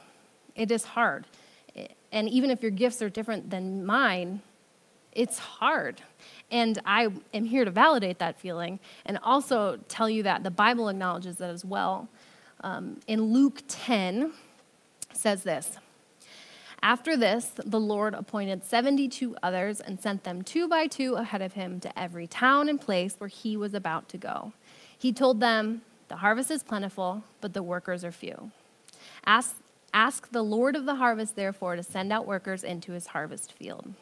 it 0.58 0.70
is 0.70 0.84
hard. 0.84 1.26
And 2.12 2.28
even 2.28 2.50
if 2.50 2.62
your 2.62 2.70
gifts 2.70 3.00
are 3.00 3.08
different 3.08 3.50
than 3.50 3.86
mine, 3.86 4.42
it's 5.12 5.38
hard. 5.38 6.02
And 6.50 6.80
I 6.84 7.08
am 7.32 7.44
here 7.44 7.64
to 7.64 7.70
validate 7.70 8.18
that 8.18 8.38
feeling 8.38 8.80
and 9.06 9.18
also 9.22 9.78
tell 9.88 10.10
you 10.10 10.22
that 10.24 10.42
the 10.42 10.50
Bible 10.50 10.88
acknowledges 10.88 11.36
that 11.36 11.50
as 11.50 11.64
well. 11.64 12.08
Um, 12.62 12.98
in 13.06 13.32
Luke 13.32 13.62
10, 13.68 14.32
says 15.12 15.42
this 15.42 15.78
After 16.82 17.16
this, 17.16 17.52
the 17.64 17.80
Lord 17.80 18.14
appointed 18.14 18.64
72 18.64 19.36
others 19.42 19.80
and 19.80 20.00
sent 20.00 20.24
them 20.24 20.42
two 20.42 20.68
by 20.68 20.86
two 20.86 21.14
ahead 21.14 21.42
of 21.42 21.54
him 21.54 21.80
to 21.80 21.98
every 21.98 22.26
town 22.26 22.68
and 22.68 22.80
place 22.80 23.14
where 23.18 23.28
he 23.28 23.56
was 23.56 23.74
about 23.74 24.08
to 24.10 24.18
go. 24.18 24.52
He 24.96 25.12
told 25.12 25.40
them, 25.40 25.82
The 26.08 26.16
harvest 26.16 26.50
is 26.50 26.62
plentiful, 26.62 27.22
but 27.40 27.54
the 27.54 27.62
workers 27.62 28.04
are 28.04 28.12
few. 28.12 28.50
Ask 29.26 29.56
Ask 29.92 30.30
the 30.30 30.42
Lord 30.42 30.76
of 30.76 30.84
the 30.84 30.96
harvest, 30.96 31.36
therefore, 31.36 31.76
to 31.76 31.82
send 31.82 32.12
out 32.12 32.26
workers 32.26 32.62
into 32.62 32.92
his 32.92 33.08
harvest 33.08 33.52
field. 33.52 33.94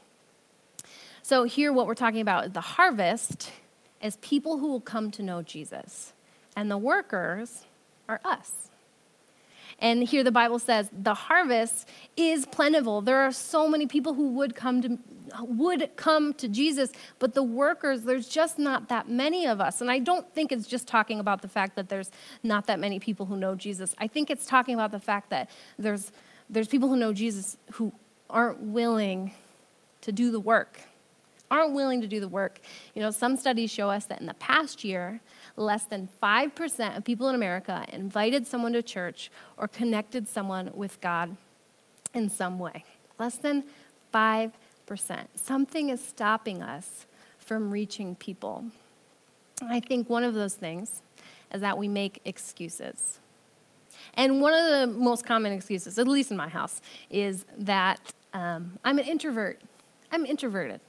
So, 1.23 1.45
here, 1.45 1.73
what 1.73 1.87
we're 1.87 1.95
talking 1.95 2.21
about 2.21 2.47
is 2.47 2.53
the 2.53 2.61
harvest 2.61 3.53
is 4.03 4.17
people 4.17 4.59
who 4.59 4.69
will 4.69 4.81
come 4.81 5.11
to 5.13 5.23
know 5.23 5.43
Jesus, 5.43 6.13
and 6.55 6.71
the 6.71 6.79
workers 6.79 7.65
are 8.09 8.21
us. 8.25 8.71
And 9.79 10.03
here 10.03 10.25
the 10.25 10.33
Bible 10.33 10.59
says 10.59 10.89
the 10.93 11.15
harvest 11.15 11.89
is 12.17 12.47
plentiful. 12.47 13.03
There 13.03 13.19
are 13.19 13.33
so 13.33 13.69
many 13.69 13.87
people 13.87 14.15
who 14.15 14.29
would 14.31 14.55
come 14.55 14.83
to 14.83 14.99
would 15.41 15.91
come 15.97 16.33
to 16.35 16.49
Jesus, 16.49 16.93
but 17.19 17.35
the 17.35 17.43
workers, 17.43 18.03
there's 18.03 18.29
just 18.29 18.59
not 18.59 18.89
that 18.89 19.09
many 19.09 19.47
of 19.47 19.61
us. 19.61 19.81
And 19.81 19.91
I 19.91 19.99
don't 19.99 20.33
think 20.35 20.53
it's 20.53 20.67
just 20.67 20.87
talking 20.87 21.21
about 21.21 21.43
the 21.43 21.49
fact 21.49 21.77
that 21.77 21.89
there's 21.89 22.11
not 22.43 22.67
that 22.67 22.79
many 22.79 22.99
people 22.99 23.27
who 23.27 23.37
know 23.37 23.55
Jesus. 23.55 23.95
I 23.99 24.07
think 24.07 24.31
it's 24.31 24.47
talking 24.47 24.75
about 24.75 24.93
the 24.93 25.01
fact 25.01 25.31
that 25.31 25.51
there's, 25.79 26.13
there's 26.49 26.69
people 26.69 26.89
who 26.89 26.97
know 26.97 27.13
Jesus 27.13 27.57
who 27.73 27.93
aren't 28.31 28.61
willing 28.61 29.33
to 30.03 30.13
do 30.13 30.31
the 30.31 30.41
work, 30.41 30.81
aren't 31.51 31.75
willing 31.75 32.01
to 32.01 32.07
do 32.07 32.21
the 32.21 32.29
work. 32.29 32.61
You 32.95 33.03
know, 33.03 33.11
some 33.11 33.37
studies 33.37 33.71
show 33.71 33.91
us 33.91 34.07
that 34.07 34.21
in 34.21 34.27
the 34.27 34.35
past 34.35 34.85
year, 34.85 35.21
less 35.57 35.85
than 35.85 36.09
5% 36.23 36.97
of 36.97 37.05
people 37.05 37.29
in 37.29 37.35
America 37.35 37.85
invited 37.93 38.47
someone 38.47 38.73
to 38.75 38.83
church 38.83 39.31
or 39.57 39.69
connected 39.69 40.29
someone 40.29 40.71
with 40.75 41.01
God 41.01 41.37
in 42.15 42.29
some 42.29 42.59
way. 42.59 42.85
Less 43.19 43.37
than 43.37 43.65
5%. 44.13 44.53
Something 45.35 45.89
is 45.89 46.05
stopping 46.05 46.63
us 46.63 47.07
from 47.39 47.71
reaching 47.71 48.15
people. 48.15 48.65
I 49.63 49.81
think 49.81 50.11
one 50.11 50.25
of 50.25 50.35
those 50.35 50.55
things 50.55 51.03
is 51.53 51.61
that 51.61 51.79
we 51.79 51.89
make 51.89 52.21
excuses. 52.25 53.19
And 54.15 54.41
one 54.41 54.53
of 54.53 54.71
the 54.71 54.87
most 54.87 55.25
common 55.25 55.53
excuses, 55.53 55.99
at 55.99 56.07
least 56.07 56.31
in 56.31 56.37
my 56.37 56.49
house, 56.49 56.81
is 57.11 57.45
that 57.59 58.01
um, 58.35 58.79
I'm 58.85 58.99
an 58.99 59.07
introvert. 59.07 59.61
I'm 60.13 60.27
introverted. 60.27 60.81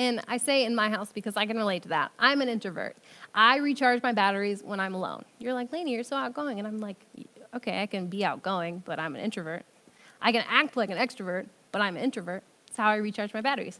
And 0.00 0.22
I 0.28 0.38
say 0.38 0.64
in 0.64 0.74
my 0.74 0.88
house 0.88 1.12
because 1.12 1.36
I 1.36 1.44
can 1.44 1.58
relate 1.58 1.82
to 1.82 1.90
that. 1.90 2.10
I'm 2.18 2.40
an 2.40 2.48
introvert. 2.48 2.96
I 3.34 3.58
recharge 3.58 4.02
my 4.02 4.12
batteries 4.12 4.62
when 4.62 4.80
I'm 4.80 4.94
alone. 4.94 5.26
You're 5.38 5.52
like, 5.52 5.70
Lainey, 5.74 5.92
you're 5.92 6.04
so 6.04 6.16
outgoing. 6.16 6.58
And 6.58 6.66
I'm 6.66 6.78
like, 6.78 6.96
okay, 7.54 7.82
I 7.82 7.86
can 7.86 8.06
be 8.06 8.24
outgoing, 8.24 8.82
but 8.86 8.98
I'm 8.98 9.14
an 9.14 9.20
introvert. 9.20 9.62
I 10.22 10.32
can 10.32 10.42
act 10.48 10.74
like 10.74 10.88
an 10.88 10.96
extrovert, 10.96 11.48
but 11.70 11.82
I'm 11.82 11.98
an 11.98 12.02
introvert. 12.02 12.42
That's 12.66 12.78
how 12.78 12.88
I 12.88 12.96
recharge 12.96 13.34
my 13.34 13.42
batteries. 13.42 13.78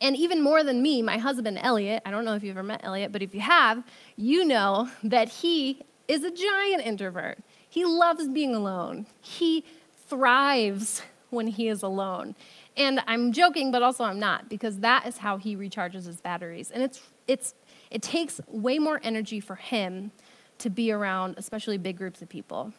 And 0.00 0.16
even 0.16 0.42
more 0.42 0.64
than 0.64 0.82
me, 0.82 1.00
my 1.00 1.18
husband, 1.18 1.60
Elliot, 1.62 2.02
I 2.04 2.10
don't 2.10 2.24
know 2.24 2.34
if 2.34 2.42
you've 2.42 2.56
ever 2.56 2.66
met 2.66 2.80
Elliot, 2.82 3.12
but 3.12 3.22
if 3.22 3.32
you 3.32 3.40
have, 3.40 3.84
you 4.16 4.44
know 4.44 4.90
that 5.04 5.28
he 5.28 5.80
is 6.08 6.24
a 6.24 6.30
giant 6.32 6.84
introvert. 6.84 7.38
He 7.68 7.84
loves 7.84 8.26
being 8.26 8.52
alone. 8.52 9.06
He 9.20 9.64
thrives 10.08 11.02
when 11.30 11.46
he 11.46 11.68
is 11.68 11.84
alone. 11.84 12.34
And 12.78 13.02
I'm 13.08 13.32
joking, 13.32 13.72
but 13.72 13.82
also 13.82 14.04
I'm 14.04 14.20
not, 14.20 14.48
because 14.48 14.78
that 14.78 15.04
is 15.06 15.18
how 15.18 15.36
he 15.36 15.56
recharges 15.56 16.06
his 16.06 16.20
batteries. 16.20 16.70
And 16.70 16.82
it's, 16.82 17.02
it's, 17.26 17.54
it 17.90 18.02
takes 18.02 18.40
way 18.46 18.78
more 18.78 19.00
energy 19.02 19.40
for 19.40 19.56
him 19.56 20.12
to 20.58 20.70
be 20.70 20.92
around, 20.92 21.34
especially 21.38 21.76
big 21.76 21.98
groups 21.98 22.22
of 22.22 22.28
people, 22.28 22.72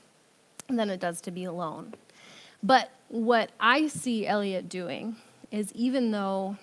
than 0.69 0.89
it 0.89 1.01
does 1.01 1.19
to 1.21 1.31
be 1.31 1.43
alone. 1.43 1.93
But 2.63 2.91
what 3.09 3.51
I 3.59 3.87
see 3.87 4.25
Elliot 4.25 4.69
doing 4.69 5.17
is 5.51 5.71
even 5.73 6.11
though 6.11 6.57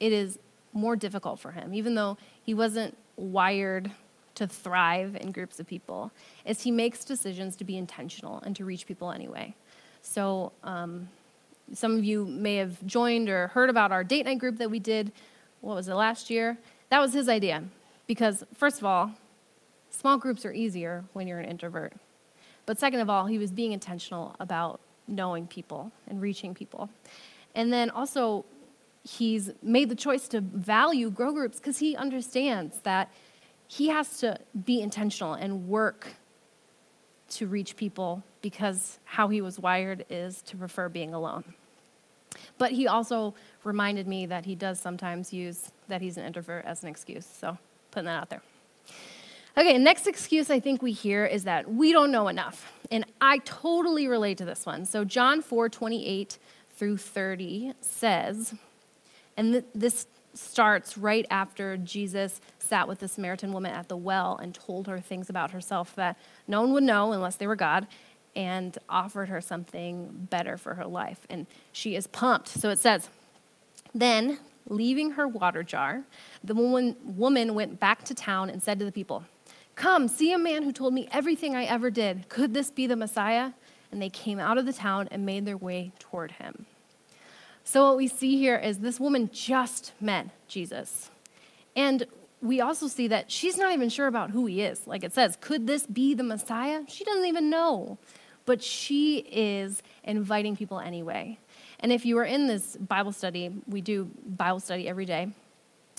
it 0.00 0.12
is 0.12 0.38
more 0.72 0.96
difficult 0.96 1.38
for 1.38 1.52
him, 1.52 1.72
even 1.72 1.94
though 1.94 2.16
he 2.42 2.54
wasn't 2.54 2.96
wired 3.16 3.90
to 4.36 4.46
thrive 4.46 5.16
in 5.16 5.32
groups 5.32 5.60
of 5.60 5.66
people, 5.66 6.10
is 6.44 6.62
he 6.62 6.70
makes 6.70 7.04
decisions 7.04 7.56
to 7.56 7.64
be 7.64 7.76
intentional 7.76 8.40
and 8.40 8.56
to 8.56 8.64
reach 8.64 8.86
people 8.86 9.10
anyway. 9.10 9.54
So 10.02 10.52
um, 10.62 11.08
some 11.72 11.96
of 11.96 12.04
you 12.04 12.24
may 12.24 12.56
have 12.56 12.84
joined 12.86 13.28
or 13.28 13.48
heard 13.48 13.70
about 13.70 13.92
our 13.92 14.04
date 14.04 14.26
night 14.26 14.38
group 14.38 14.58
that 14.58 14.70
we 14.70 14.78
did, 14.78 15.12
what 15.60 15.74
was 15.74 15.88
it, 15.88 15.94
last 15.94 16.30
year? 16.30 16.58
That 16.90 17.00
was 17.00 17.12
his 17.12 17.28
idea. 17.28 17.64
Because, 18.06 18.44
first 18.54 18.78
of 18.78 18.84
all, 18.84 19.12
small 19.90 20.16
groups 20.16 20.44
are 20.44 20.52
easier 20.52 21.04
when 21.12 21.26
you're 21.26 21.38
an 21.38 21.44
introvert. 21.44 21.92
But 22.66 22.78
second 22.78 23.00
of 23.00 23.10
all, 23.10 23.26
he 23.26 23.38
was 23.38 23.50
being 23.50 23.72
intentional 23.72 24.34
about 24.40 24.80
knowing 25.06 25.46
people 25.46 25.90
and 26.06 26.20
reaching 26.20 26.54
people. 26.54 26.90
And 27.54 27.72
then 27.72 27.90
also, 27.90 28.44
he's 29.02 29.50
made 29.62 29.88
the 29.88 29.94
choice 29.94 30.28
to 30.28 30.40
value 30.40 31.10
grow 31.10 31.32
groups 31.32 31.58
because 31.58 31.78
he 31.78 31.96
understands 31.96 32.80
that 32.82 33.10
he 33.66 33.88
has 33.88 34.18
to 34.18 34.38
be 34.64 34.80
intentional 34.80 35.34
and 35.34 35.68
work 35.68 36.14
to 37.30 37.46
reach 37.46 37.76
people 37.76 38.22
because 38.42 38.98
how 39.04 39.28
he 39.28 39.40
was 39.40 39.58
wired 39.58 40.04
is 40.08 40.42
to 40.42 40.56
prefer 40.56 40.88
being 40.88 41.12
alone. 41.12 41.44
But 42.56 42.72
he 42.72 42.86
also 42.86 43.34
reminded 43.64 44.06
me 44.06 44.26
that 44.26 44.44
he 44.44 44.54
does 44.54 44.80
sometimes 44.80 45.32
use 45.32 45.70
that 45.88 46.00
he's 46.00 46.16
an 46.16 46.24
introvert 46.24 46.64
as 46.64 46.82
an 46.82 46.88
excuse. 46.88 47.26
So, 47.26 47.58
putting 47.90 48.06
that 48.06 48.20
out 48.20 48.30
there. 48.30 48.42
Okay, 49.56 49.76
next 49.76 50.06
excuse 50.06 50.50
I 50.50 50.60
think 50.60 50.82
we 50.82 50.92
hear 50.92 51.26
is 51.26 51.44
that 51.44 51.72
we 51.72 51.92
don't 51.92 52.12
know 52.12 52.28
enough. 52.28 52.72
And 52.90 53.04
I 53.20 53.38
totally 53.38 54.06
relate 54.06 54.38
to 54.38 54.44
this 54.44 54.64
one. 54.64 54.84
So, 54.84 55.04
John 55.04 55.42
4 55.42 55.68
28 55.68 56.38
through 56.70 56.96
30 56.96 57.72
says, 57.80 58.54
and 59.36 59.52
th- 59.54 59.64
this 59.74 60.06
starts 60.34 60.96
right 60.96 61.26
after 61.30 61.76
Jesus 61.76 62.40
sat 62.58 62.86
with 62.86 63.00
the 63.00 63.08
Samaritan 63.08 63.52
woman 63.52 63.72
at 63.72 63.88
the 63.88 63.96
well 63.96 64.36
and 64.36 64.54
told 64.54 64.86
her 64.86 65.00
things 65.00 65.28
about 65.28 65.50
herself 65.50 65.94
that 65.96 66.16
no 66.46 66.60
one 66.60 66.72
would 66.72 66.82
know 66.82 67.12
unless 67.12 67.36
they 67.36 67.46
were 67.46 67.56
God 67.56 67.86
and 68.36 68.78
offered 68.88 69.28
her 69.28 69.40
something 69.40 70.28
better 70.30 70.56
for 70.56 70.74
her 70.74 70.84
life. 70.84 71.26
And 71.28 71.46
she 71.72 71.96
is 71.96 72.06
pumped. 72.06 72.48
So 72.48 72.70
it 72.70 72.78
says, 72.78 73.08
Then, 73.94 74.38
leaving 74.68 75.12
her 75.12 75.26
water 75.26 75.62
jar, 75.62 76.04
the 76.44 76.54
woman, 76.54 76.96
woman 77.04 77.54
went 77.54 77.80
back 77.80 78.04
to 78.04 78.14
town 78.14 78.50
and 78.50 78.62
said 78.62 78.78
to 78.78 78.84
the 78.84 78.92
people, 78.92 79.24
Come, 79.74 80.08
see 80.08 80.32
a 80.32 80.38
man 80.38 80.62
who 80.62 80.72
told 80.72 80.92
me 80.92 81.08
everything 81.12 81.54
I 81.54 81.64
ever 81.64 81.90
did. 81.90 82.28
Could 82.28 82.52
this 82.54 82.70
be 82.70 82.86
the 82.86 82.96
Messiah? 82.96 83.52
And 83.90 84.02
they 84.02 84.10
came 84.10 84.38
out 84.38 84.58
of 84.58 84.66
the 84.66 84.72
town 84.72 85.08
and 85.10 85.24
made 85.24 85.46
their 85.46 85.56
way 85.56 85.92
toward 85.98 86.32
him. 86.32 86.66
So, 87.70 87.86
what 87.86 87.98
we 87.98 88.08
see 88.08 88.38
here 88.38 88.56
is 88.56 88.78
this 88.78 88.98
woman 88.98 89.28
just 89.30 89.92
met 90.00 90.30
Jesus. 90.48 91.10
And 91.76 92.06
we 92.40 92.62
also 92.62 92.88
see 92.88 93.08
that 93.08 93.30
she's 93.30 93.58
not 93.58 93.74
even 93.74 93.90
sure 93.90 94.06
about 94.06 94.30
who 94.30 94.46
he 94.46 94.62
is. 94.62 94.86
Like 94.86 95.04
it 95.04 95.12
says, 95.12 95.36
could 95.38 95.66
this 95.66 95.86
be 95.86 96.14
the 96.14 96.22
Messiah? 96.22 96.84
She 96.88 97.04
doesn't 97.04 97.26
even 97.26 97.50
know. 97.50 97.98
But 98.46 98.62
she 98.62 99.18
is 99.18 99.82
inviting 100.02 100.56
people 100.56 100.80
anyway. 100.80 101.38
And 101.80 101.92
if 101.92 102.06
you 102.06 102.16
are 102.16 102.24
in 102.24 102.46
this 102.46 102.74
Bible 102.76 103.12
study, 103.12 103.52
we 103.66 103.82
do 103.82 104.10
Bible 104.26 104.60
study 104.60 104.88
every 104.88 105.04
day 105.04 105.28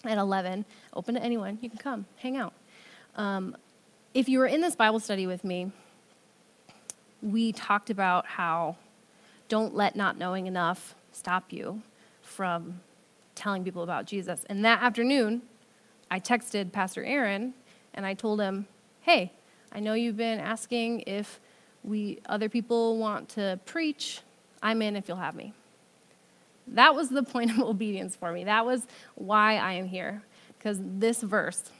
at 0.05 0.17
11, 0.17 0.65
open 0.95 1.13
to 1.13 1.21
anyone. 1.21 1.59
You 1.61 1.69
can 1.69 1.77
come, 1.77 2.07
hang 2.15 2.35
out. 2.35 2.53
Um, 3.15 3.55
if 4.15 4.27
you 4.27 4.39
were 4.39 4.47
in 4.47 4.61
this 4.61 4.75
Bible 4.75 4.99
study 4.99 5.27
with 5.27 5.43
me, 5.43 5.71
we 7.21 7.51
talked 7.51 7.91
about 7.91 8.25
how 8.25 8.75
don't 9.49 9.75
let 9.75 9.95
not 9.95 10.17
knowing 10.17 10.47
enough 10.47 10.95
stop 11.11 11.51
you 11.51 11.81
from 12.21 12.81
telling 13.35 13.63
people 13.63 13.83
about 13.83 14.05
Jesus. 14.05 14.45
And 14.49 14.63
that 14.65 14.81
afternoon, 14.81 15.41
I 16.11 16.19
texted 16.19 16.71
Pastor 16.71 17.03
Aaron 17.03 17.53
and 17.93 18.05
I 18.05 18.13
told 18.13 18.41
him, 18.41 18.67
hey, 19.01 19.31
I 19.71 19.79
know 19.79 19.93
you've 19.93 20.17
been 20.17 20.39
asking 20.39 21.01
if 21.01 21.39
we 21.83 22.19
other 22.25 22.49
people 22.49 22.97
want 22.97 23.29
to 23.29 23.59
preach. 23.65 24.21
I'm 24.61 24.81
in 24.81 24.95
if 24.95 25.07
you'll 25.07 25.17
have 25.17 25.35
me. 25.35 25.53
That 26.67 26.95
was 26.95 27.09
the 27.09 27.23
point 27.33 27.51
of 27.51 27.59
obedience 27.59 28.15
for 28.15 28.31
me. 28.31 28.43
That 28.43 28.65
was 28.65 28.85
why 29.15 29.57
I 29.57 29.73
am 29.73 29.87
here, 29.87 30.21
because 30.57 30.77
this 30.81 31.21
verse. 31.21 31.71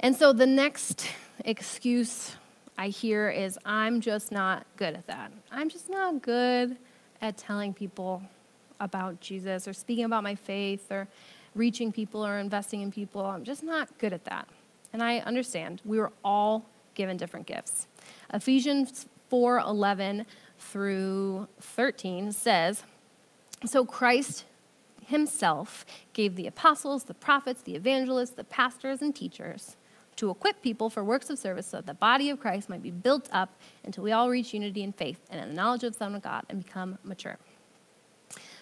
And 0.00 0.14
so 0.14 0.32
the 0.32 0.46
next 0.46 1.08
excuse 1.44 2.36
I 2.76 2.88
hear 2.88 3.30
is 3.30 3.58
I'm 3.64 4.00
just 4.00 4.32
not 4.32 4.66
good 4.76 4.94
at 4.94 5.06
that. 5.06 5.32
I'm 5.50 5.68
just 5.68 5.88
not 5.88 6.20
good 6.20 6.76
at 7.20 7.36
telling 7.36 7.72
people 7.72 8.22
about 8.80 9.20
Jesus 9.20 9.66
or 9.66 9.72
speaking 9.72 10.04
about 10.04 10.22
my 10.22 10.34
faith 10.34 10.90
or 10.90 11.08
reaching 11.54 11.92
people 11.92 12.24
or 12.24 12.38
investing 12.38 12.82
in 12.82 12.90
people. 12.90 13.24
I'm 13.24 13.44
just 13.44 13.62
not 13.62 13.96
good 13.98 14.12
at 14.12 14.24
that. 14.24 14.48
And 14.92 15.02
I 15.02 15.18
understand. 15.18 15.80
We 15.84 15.98
were 15.98 16.12
all 16.24 16.66
given 16.94 17.16
different 17.16 17.46
gifts. 17.46 17.86
Ephesians 18.32 19.06
4:11 19.30 20.26
through 20.58 21.48
13 21.60 22.32
says, 22.32 22.84
"So 23.64 23.84
Christ 23.84 24.44
himself 25.06 25.84
gave 26.12 26.36
the 26.36 26.46
apostles, 26.46 27.04
the 27.04 27.14
prophets, 27.14 27.62
the 27.62 27.74
evangelists, 27.74 28.30
the 28.30 28.44
pastors 28.44 29.02
and 29.02 29.14
teachers 29.14 29.76
to 30.16 30.30
equip 30.30 30.62
people 30.62 30.90
for 30.90 31.04
works 31.04 31.30
of 31.30 31.38
service 31.38 31.66
so 31.66 31.78
that 31.78 31.86
the 31.86 31.94
body 31.94 32.30
of 32.30 32.40
Christ 32.40 32.68
might 32.68 32.82
be 32.82 32.90
built 32.90 33.28
up 33.32 33.50
until 33.84 34.04
we 34.04 34.12
all 34.12 34.30
reach 34.30 34.54
unity 34.54 34.82
in 34.82 34.92
faith 34.92 35.20
and 35.30 35.40
in 35.40 35.48
the 35.48 35.54
knowledge 35.54 35.84
of 35.84 35.92
the 35.92 35.98
Son 35.98 36.14
of 36.14 36.22
God 36.22 36.44
and 36.48 36.64
become 36.64 36.98
mature." 37.04 37.38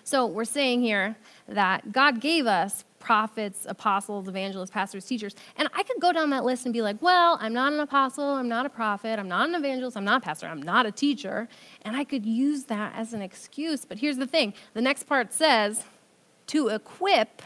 So 0.05 0.27
we're 0.27 0.45
saying 0.45 0.83
here 0.83 1.17
that 1.49 1.93
God 1.93 2.21
gave 2.21 2.47
us 2.47 2.85
prophets, 2.99 3.67
apostles, 3.69 4.29
evangelists, 4.29 4.71
pastors, 4.71 5.05
teachers. 5.05 5.35
And 5.57 5.69
I 5.75 5.83
could 5.83 6.01
go 6.01 6.13
down 6.13 6.31
that 6.31 6.45
list 6.45 6.67
and 6.67 6.73
be 6.73 6.83
like, 6.83 7.01
well, 7.03 7.37
I'm 7.41 7.53
not 7.53 7.73
an 7.73 7.81
apostle, 7.81 8.25
I'm 8.25 8.49
not 8.49 8.65
a 8.65 8.69
prophet, 8.69 9.19
I'm 9.19 9.29
not 9.29 9.49
an 9.49 9.55
evangelist, 9.55 9.97
I'm 9.97 10.05
not 10.05 10.23
a 10.23 10.25
pastor, 10.25 10.47
I'm 10.47 10.63
not 10.63 10.87
a 10.87 10.93
teacher. 10.93 11.49
And 11.83 11.97
I 11.97 12.05
could 12.05 12.25
use 12.25 12.65
that 12.65 12.95
as 12.97 13.13
an 13.13 13.23
excuse. 13.23 13.85
But 13.85 13.99
here's 13.99 14.19
the 14.19 14.27
thing 14.27 14.55
the 14.75 14.81
next 14.81 15.05
part 15.05 15.33
says 15.33 15.85
to 16.49 16.69
equip 16.69 17.43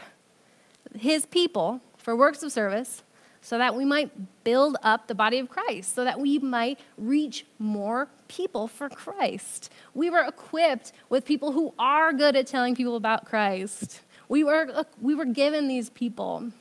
his 0.95 1.25
people 1.25 1.81
for 1.97 2.15
works 2.15 2.43
of 2.43 2.51
service 2.51 3.03
so 3.47 3.57
that 3.57 3.73
we 3.73 3.85
might 3.85 4.11
build 4.43 4.75
up 4.83 5.07
the 5.07 5.15
body 5.15 5.39
of 5.39 5.47
Christ, 5.47 5.95
so 5.95 6.03
that 6.03 6.19
we 6.19 6.37
might 6.37 6.81
reach 6.97 7.45
more 7.59 8.09
people 8.27 8.67
for 8.67 8.89
Christ. 8.89 9.71
We 9.93 10.09
were 10.09 10.19
equipped 10.19 10.91
with 11.07 11.23
people 11.23 11.53
who 11.53 11.73
are 11.79 12.11
good 12.11 12.35
at 12.35 12.45
telling 12.45 12.75
people 12.75 12.97
about 12.97 13.23
Christ. 13.23 14.01
We 14.27 14.43
were, 14.43 14.83
we 14.99 15.15
were 15.15 15.23
given 15.23 15.69
these 15.69 15.89
people. 15.89 16.51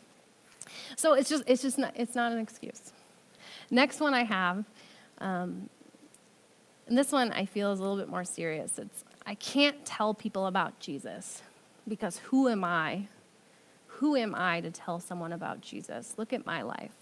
So 0.94 1.14
it's 1.14 1.28
just, 1.28 1.42
it's 1.48 1.62
just 1.62 1.76
not, 1.76 1.92
it's 1.96 2.14
not 2.14 2.30
an 2.30 2.38
excuse. 2.38 2.92
Next 3.68 3.98
one 3.98 4.14
I 4.14 4.22
have, 4.22 4.64
um, 5.18 5.68
and 6.86 6.96
this 6.96 7.10
one 7.10 7.32
I 7.32 7.46
feel 7.46 7.72
is 7.72 7.80
a 7.80 7.82
little 7.82 7.98
bit 7.98 8.08
more 8.08 8.24
serious. 8.24 8.78
It's, 8.78 9.02
I 9.26 9.34
can't 9.34 9.84
tell 9.84 10.14
people 10.14 10.46
about 10.46 10.78
Jesus 10.78 11.42
because 11.88 12.18
who 12.18 12.48
am 12.48 12.62
I 12.62 13.08
who 13.98 14.14
am 14.16 14.34
I 14.34 14.60
to 14.60 14.70
tell 14.70 15.00
someone 15.00 15.32
about 15.32 15.60
Jesus? 15.60 16.14
Look 16.18 16.32
at 16.32 16.44
my 16.44 16.62
life. 16.62 16.92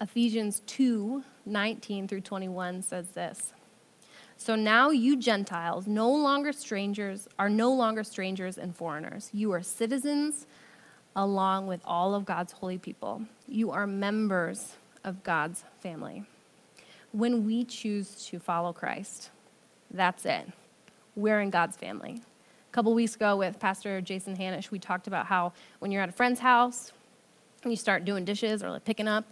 Ephesians 0.00 0.60
2 0.66 1.24
19 1.44 2.08
through 2.08 2.20
21 2.20 2.82
says 2.82 3.08
this. 3.10 3.52
So 4.36 4.54
now 4.54 4.90
you 4.90 5.16
Gentiles, 5.16 5.86
no 5.86 6.10
longer 6.10 6.52
strangers, 6.52 7.28
are 7.38 7.48
no 7.48 7.72
longer 7.72 8.04
strangers 8.04 8.58
and 8.58 8.74
foreigners. 8.74 9.30
You 9.32 9.52
are 9.52 9.62
citizens 9.62 10.46
along 11.16 11.66
with 11.66 11.80
all 11.84 12.14
of 12.14 12.24
God's 12.24 12.52
holy 12.52 12.78
people. 12.78 13.22
You 13.46 13.70
are 13.70 13.86
members 13.86 14.74
of 15.04 15.22
God's 15.22 15.64
family. 15.80 16.24
When 17.12 17.46
we 17.46 17.64
choose 17.64 18.26
to 18.26 18.38
follow 18.38 18.72
Christ, 18.72 19.30
that's 19.90 20.26
it. 20.26 20.48
We're 21.14 21.40
in 21.40 21.50
God's 21.50 21.76
family. 21.76 22.22
A 22.72 22.74
couple 22.74 22.94
weeks 22.94 23.14
ago 23.14 23.36
with 23.36 23.58
Pastor 23.58 24.00
Jason 24.00 24.34
Hanish, 24.34 24.70
we 24.70 24.78
talked 24.78 25.06
about 25.06 25.26
how 25.26 25.52
when 25.80 25.92
you're 25.92 26.00
at 26.00 26.08
a 26.08 26.12
friend's 26.12 26.40
house 26.40 26.90
and 27.62 27.70
you 27.70 27.76
start 27.76 28.06
doing 28.06 28.24
dishes 28.24 28.62
or 28.62 28.70
like 28.70 28.82
picking 28.86 29.06
up, 29.06 29.26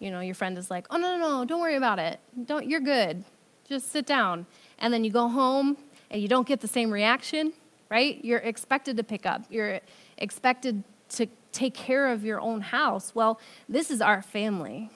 you 0.00 0.10
know, 0.10 0.18
your 0.18 0.34
friend 0.34 0.58
is 0.58 0.72
like, 0.72 0.88
"Oh 0.90 0.96
no, 0.96 1.16
no, 1.16 1.28
no, 1.28 1.44
don't 1.44 1.60
worry 1.60 1.76
about 1.76 2.00
it. 2.00 2.18
Don't 2.46 2.68
you're 2.68 2.80
good. 2.80 3.24
Just 3.68 3.92
sit 3.92 4.06
down." 4.06 4.44
And 4.80 4.92
then 4.92 5.04
you 5.04 5.12
go 5.12 5.28
home 5.28 5.76
and 6.10 6.20
you 6.20 6.26
don't 6.26 6.48
get 6.48 6.62
the 6.62 6.66
same 6.66 6.90
reaction, 6.90 7.52
right? 7.90 8.18
You're 8.24 8.40
expected 8.40 8.96
to 8.96 9.04
pick 9.04 9.24
up. 9.24 9.44
You're 9.48 9.78
expected 10.18 10.82
to 11.10 11.28
take 11.52 11.74
care 11.74 12.08
of 12.08 12.24
your 12.24 12.40
own 12.40 12.60
house. 12.60 13.14
Well, 13.14 13.38
this 13.68 13.92
is 13.92 14.00
our 14.00 14.20
family. 14.20 14.90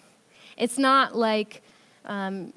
It's 0.57 0.79
not 0.79 1.15
like 1.15 1.63
um, 2.07 2.53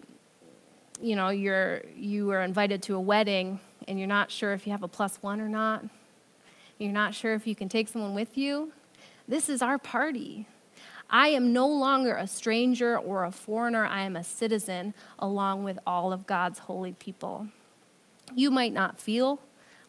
you 1.00 1.16
know 1.16 1.30
you're 1.30 1.84
you 1.96 2.26
were 2.26 2.42
invited 2.42 2.82
to 2.84 2.96
a 2.96 3.00
wedding 3.00 3.60
and 3.88 3.98
you're 3.98 4.08
not 4.08 4.32
sure 4.32 4.54
if 4.54 4.66
you 4.66 4.72
have 4.72 4.84
a 4.84 4.88
plus 4.88 5.18
one 5.22 5.42
or 5.42 5.50
not, 5.50 5.86
you're 6.78 6.92
not 6.92 7.14
sure 7.14 7.34
if 7.34 7.48
you 7.48 7.56
can 7.56 7.70
take 7.70 7.88
someone 7.88 8.14
with 8.14 8.38
you, 8.38 8.72
this 9.28 9.50
is 9.50 9.62
our 9.62 9.78
party. 9.78 10.48
I 11.10 11.30
am 11.30 11.54
no 11.54 11.68
longer 11.68 12.16
a 12.16 12.28
stranger 12.28 12.98
or 12.98 13.24
a 13.24 13.32
foreigner. 13.32 13.86
I 13.86 14.02
am 14.02 14.16
a 14.16 14.24
citizen 14.24 14.94
along 15.18 15.64
with 15.64 15.80
all 15.88 16.12
of 16.12 16.28
God's 16.28 16.60
holy 16.60 16.94
people. 16.94 17.48
You 18.36 18.52
might 18.52 18.74
not 18.74 19.00
feel 19.00 19.40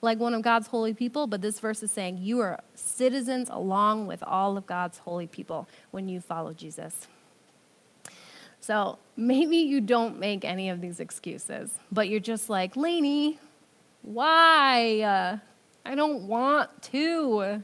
like 0.01 0.19
one 0.19 0.33
of 0.33 0.43
God's 0.43 0.69
holy 0.69 0.95
people, 0.95 1.27
but 1.27 1.43
this 1.43 1.59
verse 1.59 1.83
is 1.83 1.91
saying 1.91 2.19
you 2.19 2.41
are 2.41 2.61
citizens 2.75 3.49
along 3.51 4.07
with 4.07 4.23
all 4.23 4.57
of 4.57 4.67
God's 4.67 4.99
holy 4.99 5.27
people 5.27 5.69
when 5.91 6.09
you 6.09 6.21
follow 6.21 6.53
Jesus. 6.53 7.09
So 8.61 8.99
maybe 9.17 9.57
you 9.57 9.81
don't 9.81 10.19
make 10.19 10.45
any 10.45 10.69
of 10.71 10.81
these 10.81 11.01
excuses, 11.01 11.71
but 11.91 12.09
you're 12.09 12.21
just 12.21 12.49
like, 12.49 12.77
Lainey, 12.77 13.39
why? 14.09 15.01
Uh, 15.03 15.39
I 15.85 15.95
don't 15.95 16.23
want 16.23 16.83
to. 16.85 17.63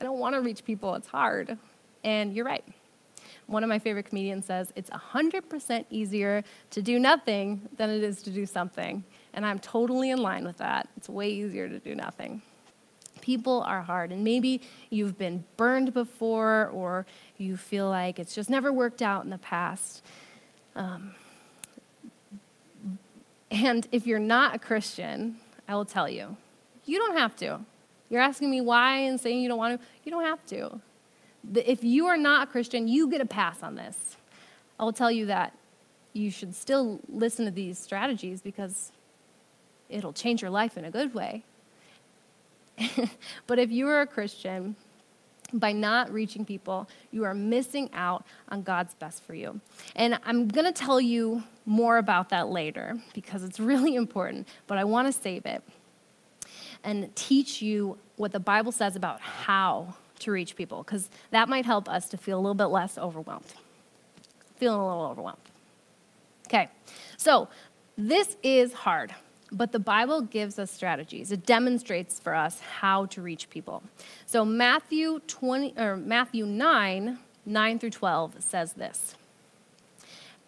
I 0.00 0.04
don't 0.04 0.18
want 0.18 0.36
to 0.36 0.40
reach 0.40 0.64
people. 0.64 0.94
It's 0.94 1.08
hard. 1.08 1.58
And 2.04 2.34
you're 2.34 2.44
right. 2.44 2.64
One 3.46 3.64
of 3.64 3.68
my 3.68 3.80
favorite 3.80 4.06
comedians 4.06 4.46
says, 4.46 4.72
It's 4.76 4.90
100% 4.90 5.84
easier 5.90 6.44
to 6.70 6.82
do 6.82 7.00
nothing 7.00 7.68
than 7.76 7.90
it 7.90 8.04
is 8.04 8.22
to 8.22 8.30
do 8.30 8.46
something. 8.46 9.02
And 9.34 9.44
I'm 9.44 9.58
totally 9.58 10.10
in 10.10 10.18
line 10.18 10.44
with 10.44 10.58
that. 10.58 10.88
It's 10.96 11.08
way 11.08 11.30
easier 11.30 11.68
to 11.68 11.80
do 11.80 11.96
nothing. 11.96 12.42
People 13.20 13.62
are 13.62 13.82
hard, 13.82 14.10
and 14.10 14.24
maybe 14.24 14.62
you've 14.90 15.16
been 15.18 15.44
burned 15.56 15.92
before, 15.94 16.68
or 16.68 17.06
you 17.38 17.56
feel 17.56 17.88
like 17.88 18.18
it's 18.18 18.34
just 18.34 18.50
never 18.50 18.72
worked 18.72 19.02
out 19.02 19.24
in 19.24 19.30
the 19.30 19.38
past. 19.38 20.04
Um, 20.74 21.14
and 23.50 23.86
if 23.92 24.06
you're 24.06 24.18
not 24.18 24.56
a 24.56 24.58
Christian, 24.58 25.36
I 25.68 25.74
will 25.74 25.84
tell 25.84 26.08
you, 26.08 26.36
you 26.84 26.98
don't 26.98 27.16
have 27.16 27.36
to. 27.36 27.60
You're 28.10 28.20
asking 28.20 28.50
me 28.50 28.60
why 28.60 28.98
and 28.98 29.20
saying 29.20 29.40
you 29.40 29.48
don't 29.48 29.58
want 29.58 29.80
to. 29.80 29.86
You 30.04 30.12
don't 30.12 30.24
have 30.24 30.44
to. 30.46 30.80
If 31.54 31.82
you 31.82 32.06
are 32.06 32.16
not 32.16 32.48
a 32.48 32.50
Christian, 32.50 32.86
you 32.86 33.08
get 33.08 33.20
a 33.20 33.26
pass 33.26 33.62
on 33.62 33.74
this. 33.74 34.16
I 34.78 34.84
will 34.84 34.92
tell 34.92 35.10
you 35.10 35.26
that 35.26 35.56
you 36.12 36.30
should 36.30 36.54
still 36.54 37.00
listen 37.08 37.44
to 37.46 37.50
these 37.50 37.78
strategies 37.78 38.42
because 38.42 38.92
it'll 39.88 40.12
change 40.12 40.42
your 40.42 40.50
life 40.50 40.76
in 40.76 40.84
a 40.84 40.90
good 40.90 41.14
way. 41.14 41.44
but 43.46 43.58
if 43.58 43.70
you 43.70 43.88
are 43.88 44.02
a 44.02 44.06
Christian, 44.06 44.76
by 45.52 45.72
not 45.72 46.12
reaching 46.12 46.44
people, 46.44 46.88
you 47.10 47.24
are 47.24 47.34
missing 47.34 47.90
out 47.92 48.24
on 48.48 48.62
God's 48.62 48.94
best 48.94 49.22
for 49.24 49.34
you. 49.34 49.60
And 49.94 50.18
I'm 50.24 50.48
going 50.48 50.64
to 50.64 50.72
tell 50.72 51.00
you 51.00 51.42
more 51.66 51.98
about 51.98 52.30
that 52.30 52.48
later 52.48 52.98
because 53.14 53.44
it's 53.44 53.60
really 53.72 53.94
important, 53.94 54.48
but 54.66 54.78
I 54.78 54.84
want 54.84 55.12
to 55.12 55.12
save 55.12 55.46
it 55.46 55.62
and 56.84 57.14
teach 57.14 57.62
you 57.62 57.98
what 58.16 58.32
the 58.32 58.40
Bible 58.40 58.72
says 58.72 58.96
about 58.96 59.20
how 59.20 59.94
to 60.20 60.30
reach 60.30 60.56
people, 60.56 60.82
because 60.82 61.08
that 61.30 61.48
might 61.48 61.64
help 61.64 61.88
us 61.88 62.08
to 62.08 62.16
feel 62.16 62.38
a 62.38 62.40
little 62.40 62.54
bit 62.54 62.66
less 62.66 62.98
overwhelmed. 62.98 63.52
Feeling 64.56 64.80
a 64.80 64.86
little 64.86 65.06
overwhelmed. 65.06 65.38
Okay, 66.46 66.68
so 67.16 67.48
this 67.96 68.36
is 68.42 68.72
hard, 68.72 69.14
but 69.52 69.70
the 69.70 69.78
Bible 69.78 70.22
gives 70.22 70.58
us 70.58 70.70
strategies. 70.70 71.30
It 71.30 71.44
demonstrates 71.44 72.18
for 72.18 72.34
us 72.34 72.60
how 72.60 73.06
to 73.06 73.20
reach 73.20 73.50
people. 73.50 73.82
So 74.26 74.44
Matthew 74.44 75.20
20 75.26 75.74
or 75.76 75.96
Matthew 75.96 76.46
9, 76.46 77.18
9 77.44 77.78
through 77.78 77.90
12 77.90 78.36
says 78.42 78.72
this. 78.72 79.14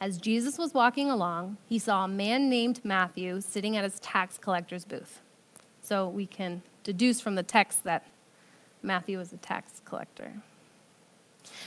As 0.01 0.19
Jesus 0.19 0.59
was 0.59 0.75
walking 0.75 1.11
along, 1.11 1.59
he 1.69 1.79
saw 1.79 2.05
a 2.05 2.09
man 2.09 2.49
named 2.49 2.81
Matthew 2.83 3.41
sitting 3.41 3.77
at 3.77 3.85
his 3.85 4.01
tax 4.01 4.39
collector's 4.39 4.85
booth. 4.85 5.21
So 5.83 6.09
we 6.09 6.27
can 6.27 6.63
deduce 6.83 7.21
from 7.21 7.35
the 7.35 7.43
text 7.43 7.85
that 7.85 8.07
Matthew 8.83 9.19
was 9.19 9.33
a 9.33 9.37
tax 9.37 9.81
collector. 9.85 10.33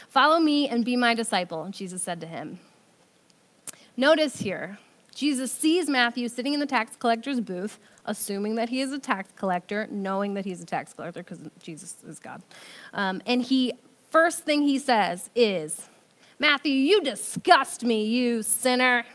Follow 0.09 0.39
me 0.39 0.67
and 0.67 0.83
be 0.83 0.95
my 0.95 1.13
disciple, 1.13 1.69
Jesus 1.69 2.03
said 2.03 2.19
to 2.21 2.27
him. 2.27 2.59
Notice 3.95 4.39
here, 4.39 4.77
Jesus 5.17 5.51
sees 5.51 5.89
Matthew 5.89 6.29
sitting 6.29 6.53
in 6.53 6.59
the 6.59 6.67
tax 6.67 6.95
collector's 6.95 7.39
booth, 7.39 7.79
assuming 8.05 8.53
that 8.53 8.69
he 8.69 8.81
is 8.81 8.91
a 8.91 8.99
tax 8.99 9.31
collector, 9.35 9.87
knowing 9.89 10.35
that 10.35 10.45
he's 10.45 10.61
a 10.61 10.65
tax 10.65 10.93
collector 10.93 11.23
because 11.23 11.39
Jesus 11.59 11.95
is 12.07 12.19
God. 12.19 12.43
Um, 12.93 13.23
and 13.25 13.41
he, 13.41 13.73
first 14.11 14.43
thing 14.43 14.61
he 14.61 14.77
says 14.77 15.31
is, 15.33 15.89
Matthew, 16.37 16.71
you 16.71 17.01
disgust 17.01 17.83
me, 17.83 18.05
you 18.05 18.43
sinner. 18.43 19.05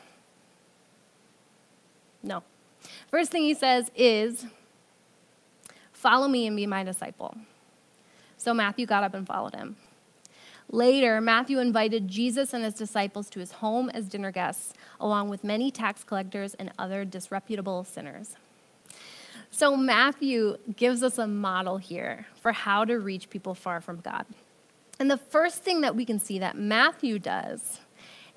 No. 2.20 2.42
First 3.08 3.30
thing 3.30 3.44
he 3.44 3.54
says 3.54 3.88
is, 3.94 4.44
Follow 5.92 6.26
me 6.26 6.48
and 6.48 6.56
be 6.56 6.66
my 6.66 6.82
disciple. 6.82 7.36
So 8.36 8.52
Matthew 8.52 8.86
got 8.86 9.04
up 9.04 9.14
and 9.14 9.24
followed 9.24 9.54
him. 9.54 9.76
Later, 10.74 11.20
Matthew 11.20 11.58
invited 11.58 12.08
Jesus 12.08 12.54
and 12.54 12.64
his 12.64 12.72
disciples 12.72 13.28
to 13.30 13.40
his 13.40 13.52
home 13.52 13.90
as 13.90 14.08
dinner 14.08 14.32
guests, 14.32 14.72
along 14.98 15.28
with 15.28 15.44
many 15.44 15.70
tax 15.70 16.02
collectors 16.02 16.54
and 16.54 16.72
other 16.78 17.04
disreputable 17.04 17.84
sinners. 17.84 18.36
So, 19.50 19.76
Matthew 19.76 20.56
gives 20.74 21.02
us 21.02 21.18
a 21.18 21.26
model 21.26 21.76
here 21.76 22.26
for 22.40 22.52
how 22.52 22.86
to 22.86 22.98
reach 22.98 23.28
people 23.28 23.54
far 23.54 23.82
from 23.82 24.00
God. 24.00 24.24
And 24.98 25.10
the 25.10 25.18
first 25.18 25.62
thing 25.62 25.82
that 25.82 25.94
we 25.94 26.06
can 26.06 26.18
see 26.18 26.38
that 26.38 26.56
Matthew 26.56 27.18
does 27.18 27.80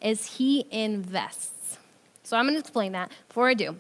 is 0.02 0.36
he 0.36 0.66
invests. 0.72 1.78
So, 2.24 2.36
I'm 2.36 2.44
going 2.44 2.56
to 2.56 2.60
explain 2.60 2.92
that. 2.92 3.14
Before 3.30 3.48
I 3.48 3.54
do, 3.54 3.78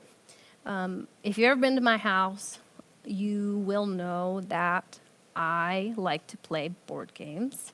um, 0.66 1.10
if 1.24 1.38
you've 1.38 1.48
ever 1.52 1.60
been 1.60 1.76
to 1.76 1.82
my 1.82 1.98
house, 1.98 2.60
you 3.04 3.58
will 3.66 3.86
know 3.86 4.40
that 4.48 5.00
I 5.36 5.94
like 5.98 6.26
to 6.28 6.38
play 6.38 6.70
board 6.88 7.14
games. 7.14 7.74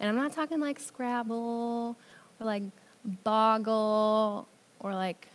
And 0.00 0.08
I'm 0.08 0.16
not 0.16 0.32
talking 0.32 0.60
like 0.60 0.78
Scrabble 0.78 1.96
or 2.40 2.46
like 2.46 2.62
Boggle 3.24 4.46
or 4.80 4.94
like, 4.94 5.28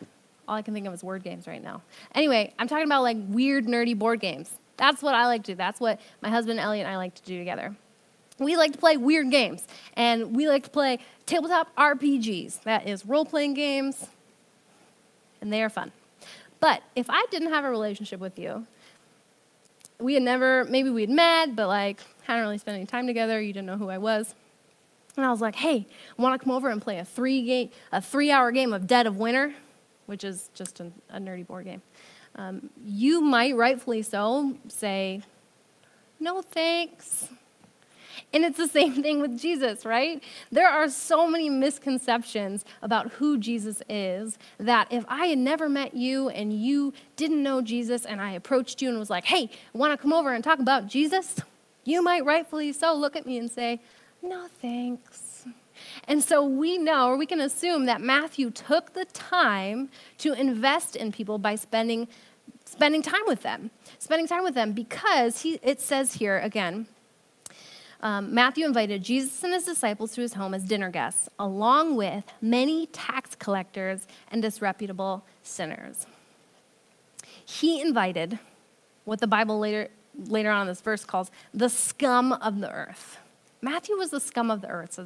all 0.48 0.56
I 0.56 0.62
can 0.62 0.74
think 0.74 0.88
of 0.88 0.94
is 0.94 1.04
word 1.04 1.24
games 1.24 1.48
right 1.48 1.64
now. 1.64 1.82
Anyway, 2.16 2.54
I'm 2.60 2.68
talking 2.68 2.86
about 2.86 3.04
like 3.04 3.18
weird, 3.28 3.66
nerdy 3.66 3.98
board 3.98 4.20
games. 4.20 4.52
That's 4.78 5.02
what 5.02 5.16
I 5.16 5.26
like 5.28 5.44
to 5.44 5.52
do. 5.54 5.56
That's 5.56 5.80
what 5.80 6.00
my 6.22 6.30
husband 6.30 6.60
Elliot 6.60 6.86
and 6.86 6.94
I 6.94 6.98
like 6.98 7.16
to 7.16 7.22
do 7.24 7.38
together. 7.38 7.76
We 8.40 8.58
like 8.58 8.72
to 8.74 8.78
play 8.78 8.98
weird 8.98 9.30
games, 9.30 9.68
and 9.96 10.36
we 10.36 10.48
like 10.50 10.64
to 10.64 10.70
play 10.70 10.98
tabletop 11.28 11.74
RPGs. 11.76 12.64
That 12.64 12.88
is 12.88 13.06
role 13.06 13.26
playing 13.26 13.54
games, 13.54 14.08
and 15.40 15.54
they 15.54 15.62
are 15.62 15.70
fun. 15.70 15.92
But 16.60 16.82
if 16.96 17.10
I 17.10 17.26
didn't 17.30 17.50
have 17.50 17.64
a 17.64 17.70
relationship 17.70 18.20
with 18.20 18.40
you, 18.40 18.66
we 20.00 20.16
had 20.16 20.24
never, 20.24 20.64
maybe 20.66 20.90
we'd 20.90 21.10
met, 21.10 21.56
but 21.56 21.68
like 21.68 22.00
hadn't 22.24 22.42
really 22.42 22.58
spent 22.58 22.76
any 22.76 22.86
time 22.88 23.06
together. 23.06 23.40
You 23.40 23.54
didn't 23.54 23.68
know 23.68 23.78
who 23.78 23.90
I 23.90 24.00
was. 24.00 24.34
And 25.16 25.26
I 25.26 25.32
was 25.32 25.42
like, 25.42 25.56
hey, 25.56 25.86
want 26.18 26.40
to 26.40 26.44
come 26.44 26.54
over 26.54 26.70
and 26.70 26.82
play 26.82 26.98
a 26.98 27.06
three 27.06 27.44
game, 27.44 27.70
a 27.92 28.02
three 28.02 28.32
hour 28.32 28.52
game 28.52 28.74
of 28.74 28.88
Dead 28.88 29.06
of 29.06 29.18
Winter, 29.18 29.54
which 30.06 30.24
is 30.24 30.50
just 30.54 30.80
a, 30.80 30.92
a 31.10 31.20
nerdy 31.20 31.46
board 31.46 31.66
game. 31.66 31.82
Um, 32.36 32.70
you 32.84 33.22
might 33.22 33.56
rightfully 33.56 34.02
so 34.02 34.58
say, 34.68 35.22
no 36.20 36.42
thanks. 36.42 37.30
And 38.32 38.44
it's 38.44 38.58
the 38.58 38.68
same 38.68 39.04
thing 39.04 39.22
with 39.22 39.38
Jesus, 39.38 39.86
right? 39.86 40.24
There 40.52 40.68
are 40.68 40.90
so 40.90 41.28
many 41.28 41.50
misconceptions 41.50 42.66
about 42.82 43.12
who 43.14 43.38
Jesus 43.38 43.84
is 43.88 44.40
that 44.58 44.92
if 44.92 45.06
I 45.08 45.28
had 45.28 45.38
never 45.38 45.70
met 45.70 45.94
you 45.96 46.30
and 46.30 46.52
you 46.54 46.94
didn't 47.16 47.44
know 47.44 47.62
Jesus 47.62 48.06
and 48.06 48.20
I 48.20 48.32
approached 48.32 48.82
you 48.82 48.90
and 48.90 48.98
was 48.98 49.10
like, 49.10 49.26
hey, 49.26 49.52
want 49.74 49.94
to 49.94 49.98
come 49.98 50.14
over 50.14 50.34
and 50.34 50.44
talk 50.44 50.60
about 50.60 50.88
Jesus? 50.88 51.36
You 51.84 52.02
might 52.02 52.26
rightfully 52.26 52.74
so 52.74 52.96
look 52.96 53.16
at 53.16 53.26
me 53.26 53.38
and 53.38 53.52
say, 53.52 53.82
no 54.24 54.48
thanks. 54.62 55.46
And 56.08 56.24
so 56.24 56.46
we 56.46 56.78
know, 56.78 57.10
or 57.10 57.18
we 57.18 57.26
can 57.26 57.42
assume, 57.42 57.86
that 57.86 58.02
Matthew 58.02 58.50
took 58.50 58.94
the 58.94 59.06
time 59.06 59.90
to 60.20 60.34
invest 60.34 60.96
in 60.96 61.12
people 61.12 61.38
by 61.38 61.56
spending, 61.56 62.08
spending 62.66 63.02
time 63.02 63.24
with 63.28 63.44
them. 63.44 63.72
Spending 64.00 64.28
time 64.28 64.44
with 64.44 64.56
them 64.56 64.74
because 64.74 65.42
he, 65.42 65.60
it 65.62 65.82
says 65.82 66.16
here 66.16 66.40
again, 66.40 66.88
um, 68.02 68.34
Matthew 68.34 68.66
invited 68.66 69.02
Jesus 69.02 69.44
and 69.44 69.54
his 69.54 69.64
disciples 69.64 70.14
to 70.16 70.22
his 70.22 70.34
home 70.34 70.54
as 70.54 70.66
dinner 70.66 70.90
guests, 70.90 71.30
along 71.40 71.96
with 71.96 72.26
many 72.42 72.88
tax 72.88 73.34
collectors 73.36 74.08
and 74.30 74.42
disreputable 74.42 75.26
sinners. 75.42 76.06
He 77.46 77.80
invited 77.82 78.40
what 79.06 79.20
the 79.20 79.28
Bible 79.28 79.58
later, 79.58 79.90
later 80.28 80.50
on 80.50 80.64
in 80.64 80.68
this 80.68 80.82
verse 80.82 81.06
calls 81.06 81.32
the 81.54 81.70
scum 81.70 82.34
of 82.34 82.60
the 82.60 82.70
earth. 82.70 83.20
Matthew 83.64 83.96
was 83.96 84.10
the 84.10 84.20
scum 84.20 84.52
of 84.52 84.60
the 84.60 84.68
earth. 84.68 85.00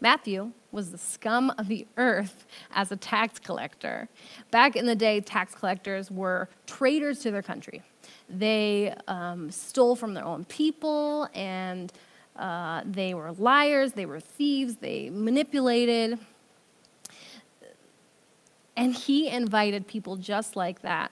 Matthew 0.00 0.52
was 0.70 0.92
the 0.92 0.98
scum 0.98 1.52
of 1.58 1.66
the 1.66 1.84
earth 1.96 2.46
as 2.72 2.92
a 2.92 2.96
tax 2.96 3.40
collector. 3.40 4.08
Back 4.52 4.76
in 4.76 4.86
the 4.86 4.94
day, 4.94 5.20
tax 5.20 5.52
collectors 5.52 6.08
were 6.08 6.48
traitors 6.66 7.18
to 7.20 7.32
their 7.32 7.42
country. 7.42 7.82
They 8.30 8.94
um, 9.08 9.50
stole 9.50 9.96
from 9.96 10.14
their 10.14 10.24
own 10.24 10.44
people 10.44 11.28
and 11.34 11.92
uh, 12.36 12.82
they 12.84 13.12
were 13.12 13.32
liars, 13.32 13.92
they 13.92 14.06
were 14.06 14.20
thieves, 14.20 14.76
they 14.76 15.10
manipulated. 15.10 16.20
And 18.76 18.94
he 18.94 19.28
invited 19.28 19.88
people 19.88 20.16
just 20.16 20.54
like 20.54 20.82
that 20.82 21.10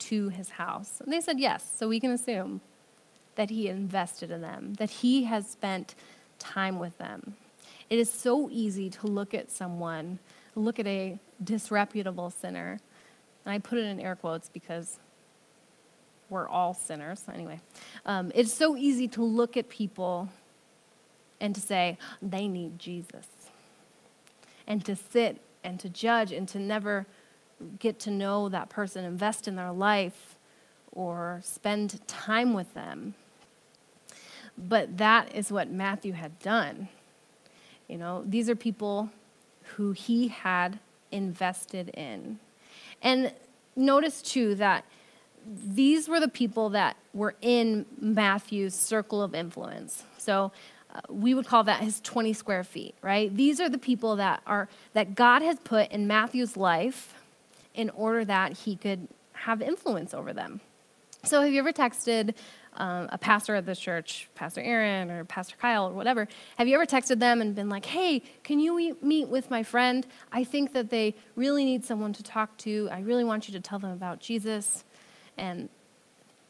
to 0.00 0.28
his 0.28 0.50
house. 0.50 1.00
And 1.00 1.10
they 1.10 1.22
said 1.22 1.40
yes, 1.40 1.72
so 1.78 1.88
we 1.88 1.98
can 1.98 2.10
assume 2.10 2.60
that 3.36 3.50
he 3.50 3.68
invested 3.68 4.30
in 4.30 4.42
them, 4.42 4.74
that 4.74 4.90
he 4.90 5.24
has 5.24 5.48
spent 5.48 5.94
time 6.38 6.78
with 6.78 6.98
them. 6.98 7.34
It 7.88 7.98
is 7.98 8.10
so 8.10 8.48
easy 8.50 8.90
to 8.90 9.06
look 9.06 9.32
at 9.32 9.50
someone, 9.50 10.18
look 10.54 10.78
at 10.78 10.86
a 10.86 11.18
disreputable 11.42 12.30
sinner, 12.30 12.80
and 13.44 13.54
I 13.54 13.58
put 13.58 13.78
it 13.78 13.84
in 13.84 14.00
air 14.00 14.16
quotes 14.16 14.48
because 14.48 14.98
we're 16.28 16.48
all 16.48 16.74
sinners. 16.74 17.22
Anyway, 17.32 17.60
um, 18.04 18.32
it's 18.34 18.52
so 18.52 18.76
easy 18.76 19.06
to 19.08 19.22
look 19.22 19.56
at 19.56 19.68
people 19.68 20.28
and 21.40 21.54
to 21.54 21.60
say, 21.60 21.98
they 22.20 22.48
need 22.48 22.78
Jesus. 22.78 23.26
And 24.66 24.84
to 24.84 24.96
sit 24.96 25.40
and 25.62 25.78
to 25.78 25.88
judge 25.88 26.32
and 26.32 26.48
to 26.48 26.58
never 26.58 27.06
get 27.78 28.00
to 28.00 28.10
know 28.10 28.48
that 28.48 28.68
person, 28.68 29.04
invest 29.04 29.46
in 29.46 29.54
their 29.54 29.70
life, 29.72 30.36
or 30.90 31.40
spend 31.44 32.00
time 32.08 32.52
with 32.52 32.74
them. 32.74 33.14
But 34.58 34.98
that 34.98 35.34
is 35.34 35.52
what 35.52 35.70
Matthew 35.70 36.12
had 36.12 36.38
done. 36.40 36.88
You 37.88 37.98
know, 37.98 38.24
these 38.26 38.48
are 38.48 38.56
people 38.56 39.10
who 39.76 39.92
he 39.92 40.28
had 40.28 40.78
invested 41.12 41.90
in. 41.90 42.38
And 43.02 43.32
notice 43.74 44.22
too 44.22 44.54
that 44.56 44.84
these 45.46 46.08
were 46.08 46.18
the 46.18 46.28
people 46.28 46.70
that 46.70 46.96
were 47.14 47.34
in 47.40 47.86
Matthew's 48.00 48.74
circle 48.74 49.22
of 49.22 49.34
influence. 49.34 50.04
So 50.18 50.50
uh, 50.92 51.00
we 51.08 51.34
would 51.34 51.46
call 51.46 51.62
that 51.64 51.82
his 51.82 52.00
20 52.00 52.32
square 52.32 52.64
feet, 52.64 52.94
right? 53.02 53.34
These 53.34 53.60
are 53.60 53.68
the 53.68 53.78
people 53.78 54.16
that 54.16 54.42
are 54.46 54.68
that 54.94 55.14
God 55.14 55.42
has 55.42 55.58
put 55.60 55.90
in 55.92 56.06
Matthew's 56.06 56.56
life 56.56 57.14
in 57.74 57.90
order 57.90 58.24
that 58.24 58.52
he 58.52 58.74
could 58.76 59.06
have 59.32 59.62
influence 59.62 60.14
over 60.14 60.32
them. 60.32 60.60
So 61.22 61.42
have 61.42 61.52
you 61.52 61.58
ever 61.58 61.72
texted 61.72 62.34
um, 62.76 63.08
a 63.12 63.18
pastor 63.18 63.54
at 63.54 63.66
this 63.66 63.78
church, 63.78 64.28
Pastor 64.34 64.60
Aaron 64.60 65.10
or 65.10 65.24
Pastor 65.24 65.56
Kyle 65.56 65.88
or 65.88 65.92
whatever, 65.92 66.28
have 66.58 66.68
you 66.68 66.74
ever 66.74 66.86
texted 66.86 67.18
them 67.18 67.40
and 67.40 67.54
been 67.54 67.68
like, 67.68 67.86
hey, 67.86 68.22
can 68.42 68.58
you 68.58 68.96
meet 69.02 69.28
with 69.28 69.50
my 69.50 69.62
friend? 69.62 70.06
I 70.32 70.44
think 70.44 70.72
that 70.72 70.90
they 70.90 71.14
really 71.34 71.64
need 71.64 71.84
someone 71.84 72.12
to 72.14 72.22
talk 72.22 72.56
to. 72.58 72.88
I 72.92 73.00
really 73.00 73.24
want 73.24 73.48
you 73.48 73.54
to 73.54 73.60
tell 73.60 73.78
them 73.78 73.92
about 73.92 74.20
Jesus. 74.20 74.84
And 75.36 75.68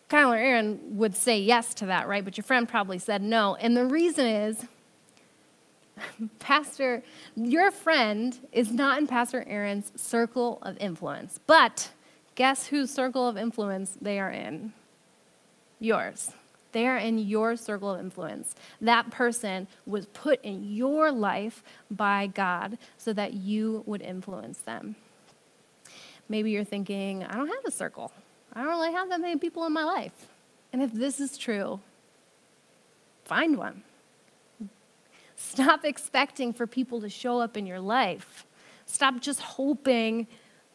Kyle 0.09 0.33
or 0.33 0.37
Aaron 0.37 0.97
would 0.97 1.17
say 1.17 1.39
yes 1.39 1.75
to 1.75 1.87
that, 1.87 2.07
right? 2.07 2.25
But 2.25 2.37
your 2.37 2.45
friend 2.45 2.69
probably 2.69 2.99
said 2.99 3.23
no. 3.23 3.57
And 3.57 3.77
the 3.77 3.87
reason 3.87 4.27
is, 4.27 4.67
Pastor, 6.39 7.03
your 7.35 7.71
friend 7.71 8.39
is 8.53 8.73
not 8.73 8.99
in 8.99 9.07
Pastor 9.07 9.45
Aaron's 9.47 9.93
circle 9.97 10.59
of 10.63 10.77
influence. 10.79 11.41
But 11.47 11.91
guess 12.35 12.69
whose 12.69 12.91
circle 12.91 13.29
of 13.29 13.37
influence 13.37 13.97
they 14.01 14.21
are 14.21 14.31
in? 14.31 14.73
Yours. 15.81 16.33
They 16.73 16.87
are 16.87 16.99
in 16.99 17.19
your 17.19 17.57
circle 17.57 17.95
of 17.95 18.01
influence. 18.01 18.55
That 18.81 19.11
person 19.11 19.67
was 19.87 20.07
put 20.07 20.45
in 20.45 20.75
your 20.75 21.11
life 21.11 21.63
by 21.91 22.27
God 22.27 22.77
so 22.99 23.13
that 23.15 23.33
you 23.33 23.83
would 23.87 24.03
influence 24.03 24.59
them. 24.59 24.97
Maybe 26.29 26.51
you're 26.51 26.65
thinking, 26.65 27.25
I 27.25 27.35
don't 27.35 27.49
have 27.49 27.65
a 27.65 27.71
circle. 27.71 28.13
I 28.53 28.61
don't 28.61 28.69
really 28.69 28.93
have 28.93 29.09
that 29.09 29.21
many 29.21 29.39
people 29.39 29.65
in 29.65 29.73
my 29.73 29.85
life. 29.85 30.27
And 30.73 30.83
if 30.83 30.93
this 30.93 31.21
is 31.21 31.39
true, 31.39 31.81
find 33.25 33.57
one. 33.57 33.83
Stop 35.37 35.85
expecting 35.85 36.53
for 36.53 36.67
people 36.67 37.01
to 37.01 37.09
show 37.09 37.41
up 37.41 37.57
in 37.57 37.65
your 37.65 37.81
life. 37.81 38.45
Stop 38.85 39.21
just 39.21 39.41
hoping 39.41 40.27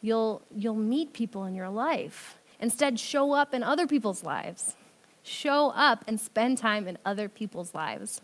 you'll, 0.02 0.42
you'll 0.56 0.76
meet 0.76 1.14
people 1.14 1.46
in 1.46 1.54
your 1.54 1.70
life. 1.70 2.38
Instead, 2.60 3.00
show 3.00 3.34
up 3.34 3.54
in 3.54 3.62
other 3.62 3.86
people's 3.86 4.24
lives 4.24 4.76
show 5.24 5.70
up 5.76 6.04
and 6.08 6.20
spend 6.20 6.58
time 6.58 6.88
in 6.88 6.98
other 7.06 7.30
people's 7.30 7.74
lives. 7.74 8.22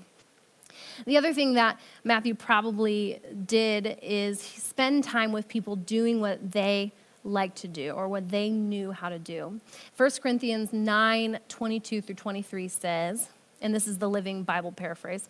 The 1.06 1.18
other 1.18 1.34
thing 1.34 1.54
that 1.56 1.80
Matthew 2.04 2.36
probably 2.36 3.20
did 3.46 3.98
is 4.02 4.40
spend 4.40 5.04
time 5.04 5.32
with 5.32 5.48
people 5.48 5.76
doing 5.76 6.22
what 6.22 6.52
they 6.52 6.92
like 7.24 7.56
to 7.56 7.68
do 7.68 7.92
or 7.92 8.08
what 8.08 8.30
they 8.30 8.50
knew 8.50 8.92
how 8.92 9.10
to 9.10 9.20
do. 9.20 9.60
1 9.98 10.10
Corinthians 10.22 10.72
9 10.72 11.40
22 11.50 12.02
through 12.02 12.16
23 12.16 12.68
says, 12.68 13.30
and 13.62 13.74
this 13.74 13.88
is 13.88 13.98
the 13.98 14.10
Living 14.10 14.44
Bible 14.44 14.72
paraphrase 14.72 15.28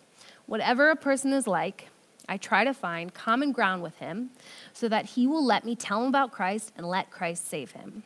whatever 0.48 0.90
a 0.90 0.96
person 0.96 1.32
is 1.32 1.46
like, 1.46 1.88
I 2.28 2.36
try 2.36 2.64
to 2.64 2.74
find 2.74 3.14
common 3.14 3.52
ground 3.52 3.82
with 3.82 3.96
him 3.98 4.30
so 4.72 4.88
that 4.88 5.06
he 5.06 5.26
will 5.26 5.44
let 5.44 5.64
me 5.64 5.76
tell 5.76 6.02
him 6.02 6.08
about 6.08 6.32
Christ 6.32 6.72
and 6.76 6.86
let 6.86 7.10
Christ 7.10 7.48
save 7.48 7.72
him. 7.72 8.02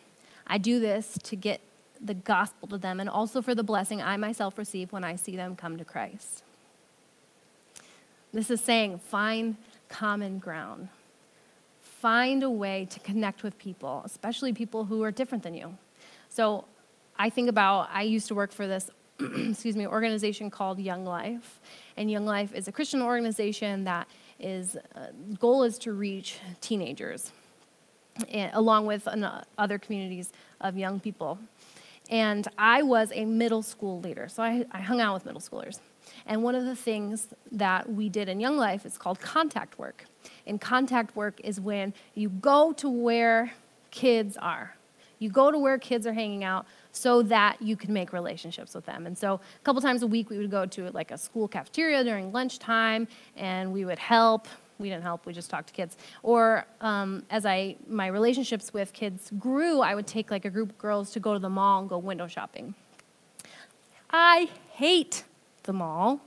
I 0.47 0.59
do 0.59 0.79
this 0.81 1.19
to 1.23 1.37
get 1.37 1.61
the 2.03 2.15
gospel 2.15 2.69
to 2.69 2.79
them 2.79 3.01
and 3.01 3.09
also 3.09 3.41
for 3.41 3.55
the 3.55 3.63
blessing 3.63 4.03
I 4.03 4.17
myself 4.17 4.59
receive 4.59 4.93
when 4.93 5.05
I 5.05 5.17
see 5.17 5.37
them 5.37 5.55
come 5.57 5.79
to 5.79 5.85
Christ. 5.85 6.43
This 8.33 8.51
is 8.51 8.61
saying 8.61 8.99
find 8.99 9.57
common 9.89 10.39
ground. 10.39 10.89
Find 11.81 12.43
a 12.43 12.51
way 12.51 12.87
to 12.91 12.99
connect 13.01 13.43
with 13.43 13.57
people, 13.59 14.03
especially 14.05 14.53
people 14.53 14.87
who 14.87 15.03
are 15.03 15.13
different 15.13 15.45
than 15.45 15.55
you. 15.55 15.77
So 16.29 16.65
I 17.19 17.31
think 17.31 17.49
about, 17.49 17.91
I 17.93 18.03
used 18.03 18.27
to 18.29 18.35
work 18.35 18.53
for 18.53 18.67
this, 18.67 18.91
excuse 19.21 19.77
me, 19.77 19.87
organization 19.87 20.51
called 20.51 20.81
Young 20.81 21.05
Life. 21.05 21.61
And 21.97 22.11
Young 22.11 22.25
Life 22.25 22.55
is 22.55 22.67
a 22.67 22.73
Christian 22.73 23.03
organization 23.03 23.85
that 23.85 24.09
is, 24.41 24.77
uh, 24.97 25.09
goal 25.39 25.63
is 25.63 25.79
to 25.79 25.93
reach 25.93 26.39
teenagers, 26.61 27.31
and, 28.31 28.51
along 28.55 28.87
with 28.87 29.07
uh, 29.07 29.43
other 29.59 29.79
communities 29.79 30.33
of 30.61 30.77
young 30.77 30.99
people. 30.99 31.39
And 32.11 32.47
I 32.59 32.83
was 32.83 33.11
a 33.15 33.25
middle 33.25 33.63
school 33.63 34.01
leader, 34.01 34.29
so 34.29 34.43
I, 34.43 34.67
I 34.71 34.81
hung 34.81 35.01
out 35.01 35.15
with 35.15 35.25
middle 35.25 35.41
schoolers. 35.41 35.81
And 36.27 36.43
one 36.43 36.55
of 36.55 36.65
the 36.65 36.77
things 36.77 37.29
that 37.53 37.91
we 37.91 38.09
did 38.09 38.29
in 38.29 38.41
Young 38.41 38.57
Life 38.57 38.85
is 38.85 38.99
called 38.99 39.21
contact 39.21 39.79
work. 39.79 40.05
And 40.47 40.61
contact 40.61 41.17
work 41.17 41.41
is 41.43 41.61
when 41.61 41.95
you 42.15 42.29
go 42.29 42.73
to 42.75 42.89
where 42.89 43.53
kids 43.91 44.37
are. 44.37 44.77
You 45.19 45.31
go 45.31 45.53
to 45.53 45.59
where 45.59 45.79
kids 45.79 46.07
are 46.07 46.13
hanging 46.13 46.43
out 46.43 46.67
so 46.91 47.23
that 47.23 47.63
you 47.63 47.77
can 47.77 47.93
make 47.93 48.13
relationships 48.13 48.75
with 48.75 48.85
them. 48.85 49.07
And 49.07 49.17
so 49.17 49.35
a 49.35 49.65
couple 49.65 49.81
times 49.81 50.03
a 50.03 50.07
week 50.07 50.29
we 50.31 50.39
would 50.39 50.51
go 50.51 50.67
to 50.67 50.91
like 50.91 51.13
a 51.13 51.19
school 51.19 51.47
cafeteria 51.47 52.03
during 52.03 52.33
lunchtime 52.33 53.07
and 53.37 53.73
we 53.73 53.85
would 53.85 54.01
help 54.01 54.49
we 54.79 54.89
didn't 54.89 55.03
help 55.03 55.27
we 55.27 55.33
just 55.33 55.51
talked 55.51 55.69
to 55.69 55.75
kids. 55.75 55.97
Or 56.23 56.67
um, 56.81 57.25
as 57.31 57.47
i 57.47 57.77
my 57.89 58.07
relationships 58.07 58.73
with 58.73 58.93
kids 58.93 59.31
grew 59.39 59.81
i 59.81 59.95
would 59.95 60.07
take 60.07 60.31
like 60.31 60.45
a 60.45 60.51
group 60.51 60.71
of 60.71 60.79
girls 60.79 61.11
to 61.13 61.21
go 61.21 61.33
to 61.33 61.39
the 61.39 61.51
mall 61.51 61.81
and 61.81 61.89
go 61.89 61.99
window 61.99 62.27
shopping. 62.27 62.75
I 64.11 64.51
hate 64.73 65.25
the 65.63 65.73
mall. 65.73 66.21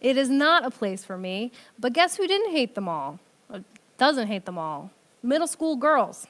It 0.00 0.16
is 0.16 0.28
not 0.28 0.64
a 0.64 0.70
place 0.70 1.04
for 1.04 1.16
me. 1.16 1.50
But 1.78 1.92
guess 1.92 2.16
who 2.16 2.26
didn't 2.26 2.52
hate 2.52 2.74
the 2.74 2.80
mall? 2.80 3.18
Doesn't 3.96 4.26
hate 4.26 4.44
the 4.44 4.52
mall? 4.52 4.90
Middle 5.22 5.46
school 5.46 5.76
girls 5.76 6.26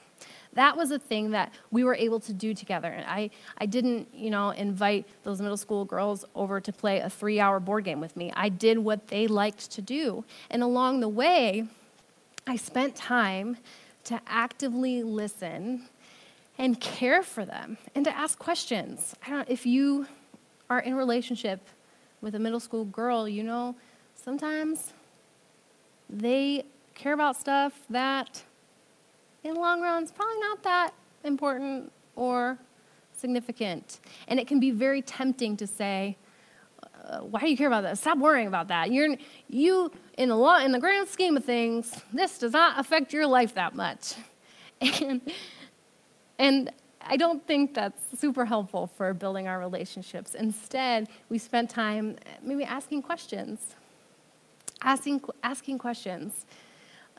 that 0.55 0.75
was 0.75 0.91
a 0.91 0.99
thing 0.99 1.31
that 1.31 1.53
we 1.69 1.83
were 1.83 1.95
able 1.95 2.19
to 2.21 2.33
do 2.33 2.53
together. 2.53 2.87
And 2.87 3.05
I, 3.05 3.29
I 3.57 3.65
didn't, 3.65 4.07
you 4.13 4.29
know, 4.29 4.49
invite 4.49 5.05
those 5.23 5.41
middle 5.41 5.57
school 5.57 5.85
girls 5.85 6.25
over 6.33 6.59
to 6.59 6.71
play 6.73 6.99
a 6.99 7.09
three 7.09 7.39
hour 7.39 7.59
board 7.59 7.83
game 7.83 7.99
with 7.99 8.17
me. 8.17 8.31
I 8.35 8.49
did 8.49 8.79
what 8.79 9.09
they 9.09 9.27
liked 9.27 9.71
to 9.71 9.81
do. 9.81 10.23
And 10.49 10.63
along 10.63 11.01
the 11.01 11.09
way, 11.09 11.67
I 12.47 12.55
spent 12.55 12.95
time 12.95 13.57
to 14.05 14.21
actively 14.27 15.03
listen 15.03 15.89
and 16.57 16.79
care 16.79 17.21
for 17.21 17.43
them 17.43 17.77
and 17.93 18.05
to 18.05 18.15
ask 18.15 18.39
questions. 18.39 19.15
I 19.25 19.31
don't, 19.31 19.49
if 19.49 19.65
you 19.65 20.07
are 20.69 20.79
in 20.79 20.95
relationship 20.95 21.59
with 22.21 22.33
a 22.33 22.39
middle 22.39 22.59
school 22.59 22.85
girl, 22.85 23.27
you 23.27 23.43
know, 23.43 23.75
sometimes 24.15 24.93
they 26.09 26.65
care 26.93 27.13
about 27.13 27.35
stuff 27.35 27.73
that 27.89 28.43
in 29.45 29.53
the 29.53 29.59
long 29.59 29.79
run, 29.79 30.03
it's 30.03 30.11
probably 30.11 30.39
not 30.39 30.63
that 30.63 30.91
important 31.23 31.91
or 32.15 32.57
significant. 33.15 33.99
And 34.27 34.39
it 34.39 34.47
can 34.47 34.59
be 34.59 34.71
very 34.71 35.01
tempting 35.01 35.55
to 35.57 35.67
say, 35.67 36.17
uh, 37.05 37.19
why 37.19 37.41
do 37.41 37.49
you 37.49 37.55
care 37.55 37.67
about 37.67 37.83
that? 37.83 37.99
Stop 37.99 38.17
worrying 38.17 38.47
about 38.47 38.67
that. 38.69 38.91
You're, 38.91 39.15
you, 39.47 39.91
in 40.17 40.29
the, 40.29 40.35
law, 40.35 40.57
in 40.57 40.71
the 40.71 40.79
grand 40.79 41.07
scheme 41.07 41.37
of 41.37 41.45
things, 41.45 42.01
this 42.11 42.39
does 42.39 42.53
not 42.53 42.79
affect 42.79 43.13
your 43.13 43.27
life 43.27 43.53
that 43.55 43.75
much. 43.75 44.13
And, 45.01 45.21
and 46.37 46.71
I 47.01 47.15
don't 47.15 47.47
think 47.47 47.73
that's 47.73 48.19
super 48.19 48.43
helpful 48.43 48.87
for 48.97 49.13
building 49.13 49.47
our 49.47 49.57
relationships. 49.57 50.35
Instead, 50.35 51.07
we 51.29 51.37
spent 51.37 51.69
time 51.69 52.17
maybe 52.43 52.65
asking 52.65 53.03
questions, 53.03 53.75
asking, 54.81 55.21
asking 55.43 55.77
questions 55.77 56.45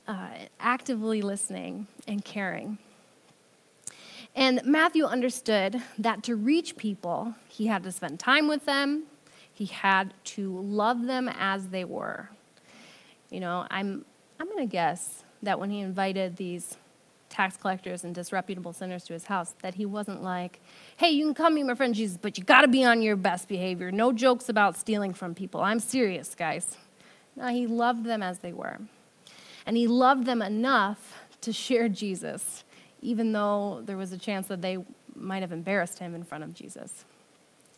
uh, 0.09 0.29
actively 0.61 1.23
listening 1.23 1.87
and 2.07 2.25
caring. 2.25 2.79
And 4.35 4.61
Matthew 4.64 5.05
understood 5.05 5.83
that 5.99 6.23
to 6.25 6.37
reach 6.37 6.77
people, 6.77 7.35
he 7.49 7.66
had 7.66 7.83
to 7.85 7.92
spend 7.92 8.21
time 8.21 8.49
with 8.49 8.66
them, 8.66 9.05
he 9.53 9.64
had 9.64 10.12
to 10.25 10.61
love 10.61 11.07
them 11.07 11.31
as 11.38 11.69
they 11.69 11.85
were. 11.85 12.29
You 13.31 13.40
know, 13.40 13.66
I'm, 13.71 14.05
I'm 14.38 14.47
going 14.47 14.69
to 14.69 14.71
guess 14.71 15.25
that 15.42 15.59
when 15.59 15.71
he 15.71 15.81
invited 15.81 16.37
these 16.37 16.77
tax 17.31 17.57
collectors 17.57 18.05
and 18.05 18.14
disreputable 18.14 18.75
sinners 18.75 19.05
to 19.05 19.14
his 19.14 19.25
house, 19.25 19.55
that 19.62 19.75
he 19.75 19.87
wasn't 19.87 20.23
like, 20.23 20.61
hey, 20.99 21.11
you 21.11 21.25
can 21.25 21.35
come 21.35 21.55
meet 21.55 21.64
my 21.64 21.75
friend 21.75 21.95
Jesus, 21.95 22.19
but 22.21 22.37
you 22.37 22.45
got 22.45 22.61
to 22.61 22.69
be 22.69 22.85
on 22.85 23.01
your 23.01 23.16
best 23.16 23.49
behavior. 23.49 23.90
No 23.90 24.12
jokes 24.12 24.49
about 24.49 24.77
stealing 24.77 25.14
from 25.14 25.35
people. 25.35 25.62
I'm 25.62 25.81
serious, 25.81 26.35
guys. 26.35 26.77
No, 27.35 27.49
he 27.49 27.66
loved 27.66 28.05
them 28.05 28.23
as 28.23 28.40
they 28.40 28.53
were. 28.53 28.79
And 29.66 29.76
he 29.76 29.87
loved 29.87 30.26
them 30.26 30.40
enough 30.40 31.24
to 31.42 31.52
share 31.52 31.88
Jesus, 31.88 32.64
even 33.02 33.33
though 33.33 33.83
there 33.85 33.96
was 33.96 34.12
a 34.12 34.18
chance 34.18 34.46
that 34.46 34.62
they 34.62 34.79
might 35.14 35.42
have 35.42 35.52
embarrassed 35.52 35.98
him 35.98 36.14
in 36.14 36.22
front 36.22 36.44
of 36.44 36.55
Jesus. 36.55 37.05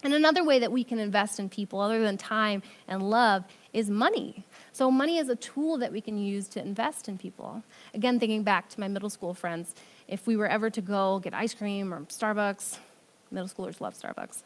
And 0.05 0.15
another 0.15 0.45
way 0.45 0.61
that 0.61 0.71
we 0.71 0.85
can 0.85 1.01
invest 1.01 1.41
in 1.41 1.49
people, 1.49 1.81
other 1.81 2.01
than 2.01 2.17
time 2.17 2.63
and 2.87 3.03
love, 3.03 3.45
is 3.73 3.91
money. 3.91 4.45
So, 4.73 4.93
money 4.93 5.19
is 5.19 5.29
a 5.29 5.35
tool 5.35 5.77
that 5.79 5.91
we 5.91 6.01
can 6.01 6.17
use 6.17 6.47
to 6.49 6.61
invest 6.61 7.09
in 7.09 7.19
people. 7.19 7.65
Again, 7.95 8.21
thinking 8.21 8.45
back 8.45 8.69
to 8.71 8.81
my 8.81 8.87
middle 8.87 9.11
school 9.11 9.35
friends, 9.35 9.75
if 10.07 10.27
we 10.27 10.37
were 10.37 10.47
ever 10.47 10.71
to 10.71 10.81
go 10.81 11.19
get 11.19 11.35
ice 11.35 11.53
cream 11.53 11.93
or 11.93 12.03
Starbucks, 12.03 12.79
middle 13.33 13.49
schoolers 13.49 13.81
love 13.81 13.95
Starbucks. 13.99 14.45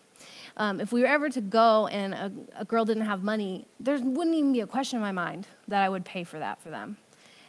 Um, 0.57 0.81
if 0.81 0.91
we 0.91 1.03
were 1.03 1.07
ever 1.07 1.29
to 1.29 1.41
go 1.41 1.87
and 1.89 2.15
a, 2.15 2.33
a 2.61 2.65
girl 2.65 2.85
didn't 2.85 3.05
have 3.05 3.23
money, 3.23 3.67
there 3.79 3.99
wouldn't 3.99 4.37
even 4.37 4.53
be 4.53 4.61
a 4.61 4.67
question 4.67 4.97
in 4.97 5.03
my 5.03 5.13
mind 5.13 5.49
that 5.69 5.83
I 5.83 5.89
would 5.89 6.05
pay 6.05 6.25
for 6.25 6.39
that 6.39 6.63
for 6.63 6.71
them. 6.71 6.97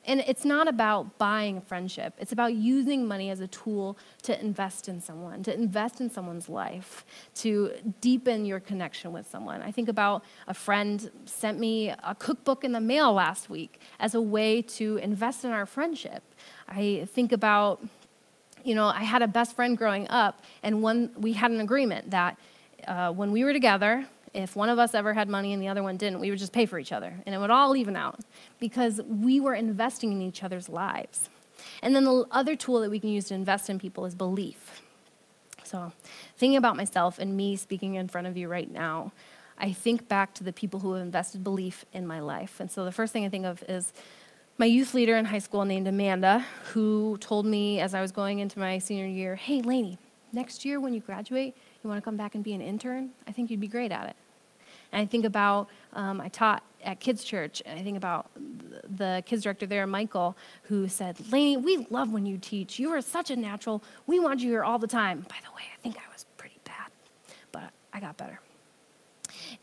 And 0.05 0.19
it's 0.27 0.43
not 0.43 0.67
about 0.67 1.17
buying 1.17 1.61
friendship. 1.61 2.13
It's 2.17 2.33
about 2.33 2.55
using 2.55 3.07
money 3.07 3.29
as 3.29 3.39
a 3.39 3.47
tool 3.47 3.97
to 4.23 4.39
invest 4.39 4.89
in 4.89 4.99
someone, 4.99 5.43
to 5.43 5.53
invest 5.53 6.01
in 6.01 6.09
someone's 6.09 6.49
life, 6.49 7.05
to 7.35 7.71
deepen 8.01 8.45
your 8.45 8.59
connection 8.59 9.13
with 9.13 9.29
someone. 9.29 9.61
I 9.61 9.71
think 9.71 9.87
about 9.87 10.23
a 10.47 10.53
friend 10.53 11.09
sent 11.25 11.57
me 11.57 11.89
a 11.89 12.15
cookbook 12.19 12.65
in 12.65 12.73
the 12.73 12.81
mail 12.81 13.13
last 13.13 13.49
week 13.49 13.79
as 13.99 14.13
a 14.13 14.21
way 14.21 14.61
to 14.61 14.97
invest 14.97 15.45
in 15.45 15.51
our 15.51 15.65
friendship. 15.65 16.23
I 16.67 17.07
think 17.13 17.31
about, 17.31 17.81
you 18.63 18.75
know, 18.75 18.87
I 18.87 19.03
had 19.03 19.21
a 19.21 19.27
best 19.27 19.55
friend 19.55 19.77
growing 19.77 20.07
up, 20.09 20.41
and 20.63 20.81
one, 20.81 21.11
we 21.17 21.33
had 21.33 21.51
an 21.51 21.61
agreement 21.61 22.11
that 22.11 22.37
uh, 22.87 23.11
when 23.11 23.31
we 23.31 23.45
were 23.45 23.53
together, 23.53 24.05
if 24.33 24.55
one 24.55 24.69
of 24.69 24.79
us 24.79 24.93
ever 24.95 25.13
had 25.13 25.29
money 25.29 25.53
and 25.53 25.61
the 25.61 25.67
other 25.67 25.83
one 25.83 25.97
didn't, 25.97 26.19
we 26.19 26.29
would 26.29 26.39
just 26.39 26.53
pay 26.53 26.65
for 26.65 26.79
each 26.79 26.91
other, 26.91 27.13
and 27.25 27.35
it 27.35 27.37
would 27.37 27.51
all 27.51 27.75
even 27.75 27.95
out 27.95 28.19
because 28.59 29.01
we 29.07 29.39
were 29.39 29.53
investing 29.53 30.11
in 30.11 30.21
each 30.21 30.43
other's 30.43 30.69
lives. 30.69 31.29
And 31.81 31.95
then 31.95 32.03
the 32.03 32.25
other 32.31 32.55
tool 32.55 32.81
that 32.81 32.89
we 32.89 32.99
can 32.99 33.09
use 33.09 33.25
to 33.25 33.35
invest 33.35 33.69
in 33.69 33.79
people 33.79 34.05
is 34.05 34.15
belief. 34.15 34.81
So, 35.63 35.91
thinking 36.37 36.57
about 36.57 36.75
myself 36.75 37.19
and 37.19 37.37
me 37.37 37.55
speaking 37.55 37.95
in 37.95 38.07
front 38.07 38.27
of 38.27 38.35
you 38.35 38.47
right 38.47 38.69
now, 38.69 39.11
I 39.57 39.71
think 39.71 40.07
back 40.07 40.33
to 40.35 40.43
the 40.43 40.51
people 40.51 40.79
who 40.79 40.93
have 40.93 41.01
invested 41.01 41.43
belief 41.43 41.85
in 41.93 42.05
my 42.05 42.19
life. 42.19 42.59
And 42.59 42.69
so, 42.69 42.85
the 42.85 42.91
first 42.91 43.13
thing 43.13 43.25
I 43.25 43.29
think 43.29 43.45
of 43.45 43.63
is 43.69 43.93
my 44.57 44.65
youth 44.65 44.93
leader 44.93 45.15
in 45.15 45.25
high 45.25 45.39
school 45.39 45.65
named 45.65 45.87
Amanda, 45.87 46.45
who 46.73 47.17
told 47.19 47.45
me 47.45 47.79
as 47.79 47.93
I 47.93 48.01
was 48.01 48.11
going 48.11 48.39
into 48.39 48.59
my 48.59 48.77
senior 48.77 49.07
year, 49.07 49.35
Hey, 49.35 49.61
Lainey, 49.61 49.97
next 50.31 50.65
year 50.65 50.79
when 50.79 50.93
you 50.93 50.99
graduate, 50.99 51.55
you 51.83 51.89
want 51.89 52.01
to 52.01 52.05
come 52.05 52.17
back 52.17 52.35
and 52.35 52.43
be 52.43 52.53
an 52.53 52.61
intern? 52.61 53.11
I 53.27 53.31
think 53.31 53.49
you'd 53.49 53.59
be 53.59 53.67
great 53.67 53.91
at 53.91 54.09
it. 54.09 54.15
And 54.93 55.01
I 55.01 55.05
think 55.07 55.25
about, 55.25 55.69
um, 55.93 56.21
I 56.21 56.29
taught 56.29 56.63
at 56.83 56.99
Kids 56.99 57.23
Church, 57.23 57.63
and 57.65 57.79
I 57.79 57.83
think 57.83 57.97
about 57.97 58.29
the 58.35 59.23
kids 59.25 59.41
director 59.41 59.65
there, 59.65 59.87
Michael, 59.87 60.37
who 60.63 60.87
said, 60.87 61.17
Lainey, 61.31 61.57
we 61.57 61.87
love 61.89 62.13
when 62.13 62.27
you 62.27 62.37
teach. 62.37 62.77
You 62.77 62.91
are 62.91 63.01
such 63.01 63.31
a 63.31 63.35
natural. 63.35 63.83
We 64.05 64.19
want 64.19 64.41
you 64.41 64.51
here 64.51 64.63
all 64.63 64.77
the 64.77 64.87
time. 64.87 65.21
By 65.21 65.37
the 65.43 65.51
way, 65.55 65.63
I 65.73 65.81
think 65.81 65.97
I 65.97 66.13
was 66.13 66.25
pretty 66.37 66.59
bad, 66.63 66.91
but 67.51 67.71
I 67.91 67.99
got 67.99 68.17
better. 68.17 68.39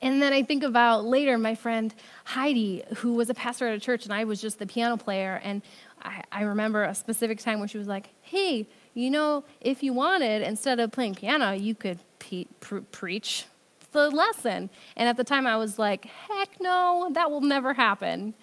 And 0.03 0.21
then 0.21 0.33
I 0.33 0.43
think 0.43 0.65
about 0.65 1.05
later 1.05 1.39
my 1.39 1.55
friend 1.55 1.95
Heidi, 2.25 2.83
who 2.97 3.15
was 3.15 3.31
a 3.31 3.35
pastor 3.35 3.69
at 3.69 3.75
a 3.75 3.81
church, 3.81 4.07
and 4.07 4.13
I 4.13 4.25
was 4.25 4.41
just 4.41 4.59
the 4.59 4.67
piano 4.67 4.97
player. 4.97 5.41
And 5.45 5.63
I, 6.03 6.25
I 6.33 6.43
remember 6.43 6.83
a 6.83 6.95
specific 6.95 7.39
time 7.39 7.61
where 7.61 7.69
she 7.69 7.79
was 7.79 7.87
like, 7.87 8.09
hey, 8.23 8.67
you 8.95 9.11
know, 9.11 9.45
if 9.61 9.85
you 9.85 9.93
wanted, 9.93 10.43
instead 10.43 10.81
of 10.81 10.91
playing 10.91 11.15
piano, 11.15 11.53
you 11.53 11.77
could 11.77 12.01
pre- 12.19 12.49
preach 12.91 13.47
the 13.93 14.11
lesson. 14.11 14.71
And 14.97 15.09
at 15.09 15.17
the 15.17 15.25
time, 15.25 15.47
I 15.47 15.57
was 15.57 15.79
like, 15.79 16.05
heck 16.05 16.61
no, 16.61 17.11
that 17.13 17.31
will 17.31 17.41
never 17.41 17.75
happen. 17.75 18.35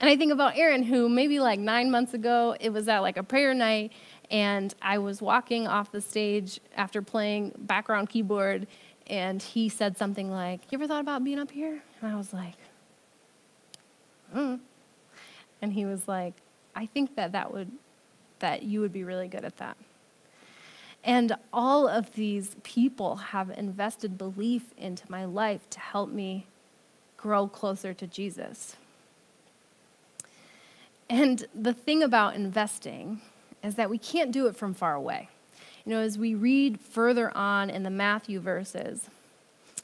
And 0.00 0.08
I 0.08 0.16
think 0.16 0.32
about 0.32 0.56
Aaron, 0.56 0.82
who 0.82 1.08
maybe 1.08 1.40
like 1.40 1.60
nine 1.60 1.90
months 1.90 2.14
ago, 2.14 2.56
it 2.58 2.70
was 2.70 2.88
at 2.88 3.00
like 3.00 3.16
a 3.16 3.22
prayer 3.22 3.52
night, 3.52 3.92
and 4.30 4.74
I 4.80 4.98
was 4.98 5.20
walking 5.20 5.66
off 5.66 5.92
the 5.92 6.00
stage 6.00 6.60
after 6.76 7.02
playing 7.02 7.52
background 7.58 8.08
keyboard, 8.08 8.66
and 9.06 9.42
he 9.42 9.68
said 9.68 9.98
something 9.98 10.30
like, 10.30 10.60
You 10.70 10.78
ever 10.78 10.86
thought 10.86 11.00
about 11.00 11.22
being 11.22 11.38
up 11.38 11.50
here? 11.50 11.82
And 12.00 12.12
I 12.12 12.16
was 12.16 12.32
like, 12.32 12.54
Hmm. 14.32 14.56
And 15.60 15.72
he 15.72 15.84
was 15.84 16.06
like, 16.08 16.34
I 16.74 16.86
think 16.86 17.16
that 17.16 17.32
that 17.32 17.52
would, 17.52 17.70
that 18.38 18.62
you 18.62 18.80
would 18.80 18.92
be 18.92 19.04
really 19.04 19.28
good 19.28 19.44
at 19.44 19.56
that. 19.58 19.76
And 21.02 21.34
all 21.52 21.88
of 21.88 22.14
these 22.14 22.56
people 22.62 23.16
have 23.16 23.50
invested 23.50 24.18
belief 24.18 24.74
into 24.76 25.10
my 25.10 25.24
life 25.24 25.68
to 25.70 25.80
help 25.80 26.10
me 26.10 26.46
grow 27.16 27.46
closer 27.46 27.94
to 27.94 28.06
Jesus. 28.06 28.76
And 31.08 31.46
the 31.54 31.72
thing 31.72 32.02
about 32.02 32.34
investing 32.36 33.20
is 33.62 33.74
that 33.74 33.90
we 33.90 33.98
can't 33.98 34.30
do 34.30 34.46
it 34.46 34.56
from 34.56 34.74
far 34.74 34.94
away. 34.94 35.28
You 35.84 35.92
know, 35.92 36.00
as 36.00 36.18
we 36.18 36.34
read 36.34 36.80
further 36.80 37.36
on 37.36 37.70
in 37.70 37.82
the 37.82 37.90
Matthew 37.90 38.38
verses, 38.38 39.08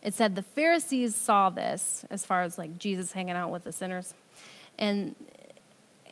it 0.02 0.14
said 0.14 0.36
the 0.36 0.42
Pharisees 0.42 1.16
saw 1.16 1.50
this 1.50 2.04
as 2.10 2.24
far 2.24 2.42
as 2.42 2.58
like 2.58 2.78
Jesus 2.78 3.12
hanging 3.12 3.34
out 3.34 3.50
with 3.50 3.64
the 3.64 3.72
sinners. 3.72 4.14
And 4.78 5.14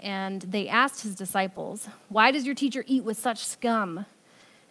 and 0.03 0.43
they 0.43 0.69
asked 0.69 1.03
his 1.03 1.15
disciples, 1.15 1.89
"Why 2.09 2.31
does 2.31 2.45
your 2.45 2.55
teacher 2.55 2.85
eat 2.87 3.05
with 3.05 3.19
such 3.19 3.45
scum?" 3.45 4.07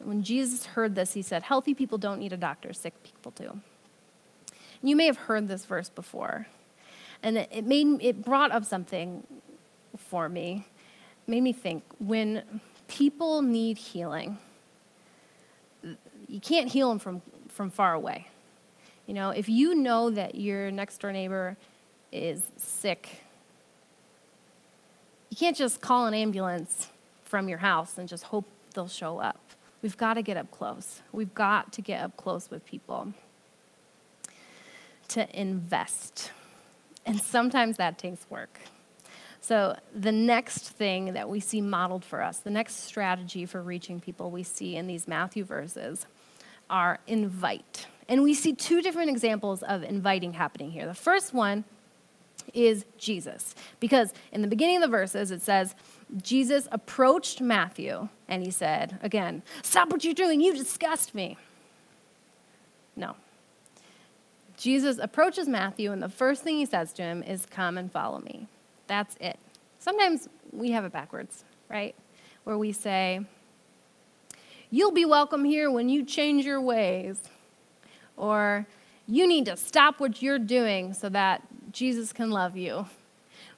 When 0.06 0.24
Jesus 0.24 0.66
heard 0.66 0.96
this, 0.96 1.14
he 1.14 1.22
said, 1.22 1.44
Healthy 1.44 1.74
people 1.74 1.98
don't 1.98 2.20
need 2.20 2.34
a 2.34 2.38
doctor, 2.38 2.74
sick 2.74 2.94
people 3.04 3.32
do. 3.32 3.60
You 4.82 4.96
may 4.96 5.06
have 5.06 5.18
heard 5.18 5.48
this 5.48 5.66
verse 5.66 5.90
before, 5.90 6.48
and 7.22 7.38
it, 7.38 7.66
made, 7.66 8.02
it 8.02 8.24
brought 8.24 8.52
up 8.52 8.66
something 8.66 9.26
for 9.98 10.28
me. 10.28 10.66
It 11.26 11.32
made 11.32 11.42
me 11.42 11.54
think 11.54 11.84
when 12.00 12.44
people 12.88 13.42
need 13.42 13.78
healing, 13.78 14.38
you 16.28 16.40
can't 16.42 16.70
heal 16.70 16.90
them 16.90 17.00
from, 17.00 17.22
from 17.48 17.70
far 17.70 17.94
away. 17.94 18.28
You 19.08 19.14
know, 19.14 19.30
if 19.32 19.50
you 19.50 19.76
know 19.76 20.10
that 20.10 20.36
your 20.36 20.72
next 20.72 21.00
door 21.00 21.12
neighbor 21.12 21.58
is 22.12 22.42
sick, 22.58 23.22
you 25.30 25.38
can't 25.38 25.58
just 25.58 25.82
call 25.82 26.08
an 26.08 26.14
ambulance 26.14 26.90
from 27.24 27.50
your 27.50 27.58
house 27.58 27.98
and 27.98 28.08
just 28.08 28.26
hope 28.26 28.46
they'll 28.74 28.88
show 28.88 29.20
up. 29.20 29.40
We've 29.84 29.98
got 29.98 30.14
to 30.14 30.22
get 30.22 30.38
up 30.38 30.50
close. 30.50 31.02
We've 31.12 31.34
got 31.36 31.74
to 31.74 31.82
get 31.82 32.02
up 32.02 32.16
close 32.16 32.50
with 32.50 32.66
people 32.66 33.14
to 35.10 35.40
invest. 35.40 36.32
And 37.06 37.22
sometimes 37.22 37.76
that 37.78 37.98
takes 37.98 38.26
work. 38.30 38.62
So, 39.42 39.78
the 39.94 40.14
next 40.14 40.70
thing 40.70 41.14
that 41.14 41.28
we 41.28 41.42
see 41.42 41.60
modeled 41.60 42.06
for 42.06 42.22
us, 42.22 42.40
the 42.40 42.50
next 42.50 42.86
strategy 42.86 43.46
for 43.46 43.62
reaching 43.62 44.00
people 44.00 44.32
we 44.32 44.42
see 44.42 44.78
in 44.78 44.88
these 44.88 45.06
Matthew 45.06 45.44
verses 45.44 46.06
are 46.70 47.00
invite. 47.06 47.88
And 48.08 48.24
we 48.24 48.34
see 48.34 48.54
two 48.54 48.82
different 48.82 49.10
examples 49.10 49.62
of 49.62 49.84
inviting 49.84 50.32
happening 50.32 50.72
here. 50.72 50.88
The 50.88 50.94
first 50.94 51.34
one 51.34 51.66
is 52.54 52.86
Jesus, 52.98 53.54
because 53.82 54.14
in 54.32 54.42
the 54.42 54.48
beginning 54.48 54.78
of 54.78 54.84
the 54.84 54.88
verses 54.88 55.30
it 55.30 55.42
says, 55.42 55.76
Jesus 56.22 56.68
approached 56.72 57.42
Matthew 57.42 58.10
and 58.28 58.44
he 58.44 58.52
said, 58.52 59.00
again, 59.02 59.42
Stop 59.62 59.92
what 59.92 60.04
you're 60.04 60.14
doing, 60.14 60.42
you 60.42 60.54
disgust 60.54 61.16
me. 61.16 61.38
No. 62.96 63.16
Jesus 64.58 65.00
approaches 65.00 65.48
Matthew, 65.48 65.92
and 65.92 66.02
the 66.02 66.10
first 66.10 66.44
thing 66.44 66.58
he 66.58 66.66
says 66.66 66.94
to 66.94 67.02
him 67.02 67.24
is, 67.24 67.46
Come 67.46 67.78
and 67.78 67.92
follow 67.92 68.20
me. 68.20 68.48
That's 68.88 69.16
it. 69.20 69.38
Sometimes 69.80 70.30
we 70.52 70.72
have 70.72 70.86
it 70.86 70.92
backwards, 70.92 71.44
right? 71.70 71.96
Where 72.44 72.58
we 72.58 72.72
say, 72.72 73.22
You'll 74.70 74.92
be 74.92 75.06
welcome 75.06 75.44
here 75.44 75.70
when 75.70 75.90
you 75.90 76.06
change 76.06 76.46
your 76.46 76.62
ways. 76.62 77.20
Or, 78.16 78.68
You 79.08 79.28
need 79.28 79.46
to 79.46 79.58
stop 79.58 80.00
what 80.00 80.22
you're 80.22 80.40
doing 80.40 80.94
so 80.94 81.10
that 81.10 81.42
Jesus 81.72 82.14
can 82.14 82.30
love 82.30 82.56
you. 82.56 82.86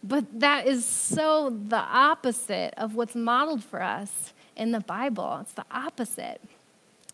But 0.07 0.39
that 0.39 0.67
is 0.67 0.85
so 0.85 1.49
the 1.49 1.77
opposite 1.77 2.75
of 2.77 2.93
what's 2.93 3.15
modeled 3.15 3.63
for 3.63 3.81
us 3.81 4.33
in 4.55 4.71
the 4.71 4.79
Bible. 4.79 5.39
It's 5.41 5.53
the 5.53 5.65
opposite. 5.71 6.39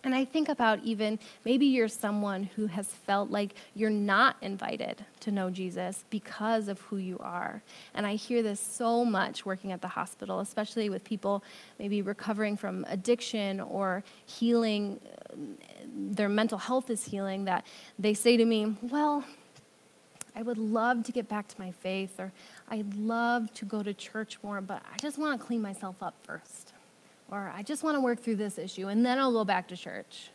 And 0.04 0.14
I 0.14 0.26
think 0.26 0.50
about 0.50 0.84
even 0.84 1.18
maybe 1.46 1.68
you're 1.68 1.88
someone 1.88 2.50
who 2.56 2.66
has 2.68 2.88
felt 2.88 3.30
like 3.30 3.54
you're 3.76 3.90
not 3.90 4.36
invited 4.42 5.06
to 5.22 5.32
know 5.32 5.50
Jesus 5.50 6.04
because 6.10 6.68
of 6.68 6.82
who 6.82 6.98
you 6.98 7.18
are. 7.20 7.62
And 7.94 8.06
I 8.06 8.16
hear 8.16 8.44
this 8.44 8.60
so 8.60 9.06
much 9.06 9.46
working 9.46 9.72
at 9.72 9.82
the 9.82 9.88
hospital, 9.88 10.42
especially 10.42 10.90
with 10.90 11.04
people 11.06 11.44
maybe 11.80 12.02
recovering 12.02 12.58
from 12.58 12.86
addiction 12.90 13.62
or 13.62 14.04
healing, 14.26 15.00
uh, 15.30 15.36
their 15.96 16.30
mental 16.30 16.58
health 16.58 16.90
is 16.90 17.06
healing, 17.06 17.46
that 17.46 17.66
they 17.98 18.16
say 18.16 18.36
to 18.36 18.44
me, 18.44 18.76
Well, 18.82 19.24
I 20.36 20.42
would 20.42 20.58
love 20.58 21.04
to 21.06 21.12
get 21.12 21.28
back 21.28 21.48
to 21.50 21.56
my 21.60 21.72
faith, 21.72 22.20
or 22.20 22.32
I'd 22.72 22.96
love 22.96 23.54
to 23.56 23.66
go 23.66 23.84
to 23.84 23.94
church 23.94 24.38
more, 24.42 24.62
but 24.62 24.82
I 24.92 24.98
just 24.98 25.18
want 25.18 25.40
to 25.40 25.46
clean 25.46 25.62
myself 25.62 26.02
up 26.02 26.16
first. 26.24 26.72
Or 27.30 27.52
I 27.54 27.64
just 27.64 27.84
want 27.84 27.98
to 27.98 28.02
work 28.02 28.22
through 28.22 28.38
this 28.38 28.58
issue, 28.58 28.88
and 28.88 29.06
then 29.06 29.20
I'll 29.20 29.34
go 29.34 29.44
back 29.44 29.68
to 29.68 29.78
church. 29.78 30.30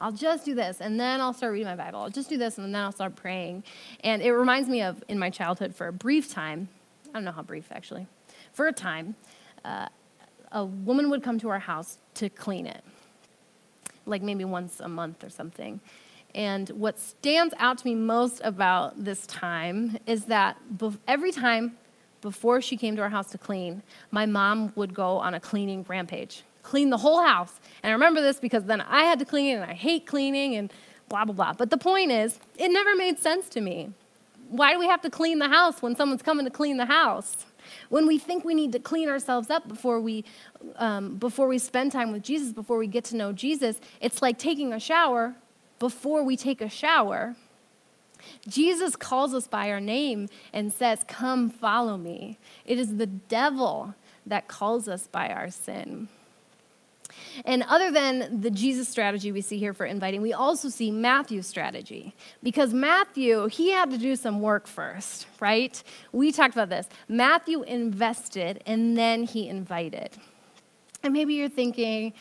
I'll 0.00 0.12
just 0.12 0.44
do 0.44 0.54
this, 0.54 0.80
and 0.80 1.00
then 1.00 1.20
I'll 1.20 1.34
start 1.34 1.52
reading 1.52 1.66
my 1.66 1.74
Bible. 1.74 2.00
I'll 2.00 2.08
just 2.08 2.28
do 2.28 2.38
this, 2.38 2.58
and 2.58 2.72
then 2.72 2.80
I'll 2.80 2.92
start 2.92 3.16
praying. 3.16 3.64
And 4.04 4.22
it 4.22 4.32
reminds 4.32 4.68
me 4.68 4.82
of 4.82 5.02
in 5.08 5.18
my 5.18 5.30
childhood 5.30 5.74
for 5.74 5.88
a 5.88 5.92
brief 5.92 6.32
time, 6.32 6.68
I 7.08 7.14
don't 7.14 7.24
know 7.24 7.32
how 7.32 7.42
brief 7.42 7.66
actually, 7.72 8.06
for 8.52 8.68
a 8.68 8.72
time, 8.72 9.16
uh, 9.64 9.88
a 10.52 10.64
woman 10.64 11.10
would 11.10 11.24
come 11.24 11.40
to 11.40 11.48
our 11.48 11.58
house 11.58 11.98
to 12.14 12.28
clean 12.28 12.66
it, 12.66 12.84
like 14.06 14.22
maybe 14.22 14.44
once 14.44 14.78
a 14.78 14.88
month 14.88 15.24
or 15.24 15.28
something. 15.28 15.80
And 16.36 16.68
what 16.70 17.00
stands 17.00 17.52
out 17.58 17.78
to 17.78 17.86
me 17.86 17.96
most 17.96 18.40
about 18.44 19.04
this 19.04 19.26
time 19.26 19.98
is 20.06 20.26
that 20.26 20.56
every 21.08 21.32
time 21.32 21.76
before 22.20 22.60
she 22.60 22.76
came 22.76 22.96
to 22.96 23.02
our 23.02 23.08
house 23.08 23.30
to 23.30 23.38
clean, 23.38 23.82
my 24.10 24.26
mom 24.26 24.72
would 24.76 24.94
go 24.94 25.18
on 25.18 25.34
a 25.34 25.40
cleaning 25.40 25.84
rampage, 25.88 26.42
clean 26.62 26.90
the 26.90 26.98
whole 26.98 27.22
house. 27.22 27.60
And 27.82 27.90
I 27.90 27.92
remember 27.92 28.20
this 28.20 28.38
because 28.38 28.64
then 28.64 28.80
I 28.80 29.04
had 29.04 29.18
to 29.20 29.24
clean 29.24 29.56
and 29.56 29.64
I 29.64 29.74
hate 29.74 30.06
cleaning 30.06 30.54
and 30.56 30.72
blah, 31.08 31.24
blah, 31.24 31.34
blah. 31.34 31.52
But 31.54 31.70
the 31.70 31.78
point 31.78 32.10
is, 32.10 32.38
it 32.56 32.68
never 32.68 32.94
made 32.96 33.18
sense 33.18 33.48
to 33.50 33.60
me. 33.60 33.92
Why 34.48 34.72
do 34.72 34.78
we 34.78 34.86
have 34.86 35.02
to 35.02 35.10
clean 35.10 35.38
the 35.38 35.48
house 35.48 35.80
when 35.80 35.94
someone's 35.94 36.22
coming 36.22 36.44
to 36.44 36.50
clean 36.50 36.76
the 36.76 36.86
house? 36.86 37.46
When 37.88 38.06
we 38.06 38.18
think 38.18 38.44
we 38.44 38.54
need 38.54 38.72
to 38.72 38.78
clean 38.78 39.08
ourselves 39.08 39.50
up 39.50 39.68
before 39.68 40.00
we, 40.00 40.24
um, 40.76 41.16
before 41.16 41.46
we 41.46 41.58
spend 41.58 41.92
time 41.92 42.10
with 42.10 42.22
Jesus, 42.22 42.52
before 42.52 42.78
we 42.78 42.86
get 42.86 43.04
to 43.06 43.16
know 43.16 43.32
Jesus, 43.32 43.80
it's 44.00 44.22
like 44.22 44.38
taking 44.38 44.72
a 44.72 44.80
shower 44.80 45.36
before 45.78 46.22
we 46.22 46.36
take 46.36 46.60
a 46.60 46.68
shower. 46.68 47.34
Jesus 48.46 48.96
calls 48.96 49.34
us 49.34 49.46
by 49.46 49.70
our 49.70 49.80
name 49.80 50.28
and 50.52 50.72
says, 50.72 51.04
Come 51.06 51.50
follow 51.50 51.96
me. 51.96 52.38
It 52.64 52.78
is 52.78 52.96
the 52.96 53.06
devil 53.06 53.94
that 54.26 54.48
calls 54.48 54.88
us 54.88 55.06
by 55.06 55.30
our 55.30 55.50
sin. 55.50 56.08
And 57.44 57.64
other 57.68 57.90
than 57.90 58.40
the 58.40 58.50
Jesus 58.50 58.88
strategy 58.88 59.32
we 59.32 59.40
see 59.40 59.58
here 59.58 59.74
for 59.74 59.86
inviting, 59.86 60.22
we 60.22 60.32
also 60.32 60.68
see 60.68 60.90
Matthew's 60.90 61.46
strategy. 61.46 62.14
Because 62.42 62.72
Matthew, 62.72 63.46
he 63.48 63.70
had 63.70 63.90
to 63.90 63.98
do 63.98 64.16
some 64.16 64.40
work 64.40 64.66
first, 64.66 65.26
right? 65.40 65.82
We 66.12 66.32
talked 66.32 66.54
about 66.54 66.68
this. 66.68 66.88
Matthew 67.08 67.62
invested 67.62 68.62
and 68.66 68.96
then 68.96 69.24
he 69.24 69.48
invited. 69.48 70.10
And 71.02 71.12
maybe 71.12 71.34
you're 71.34 71.48
thinking, 71.48 72.12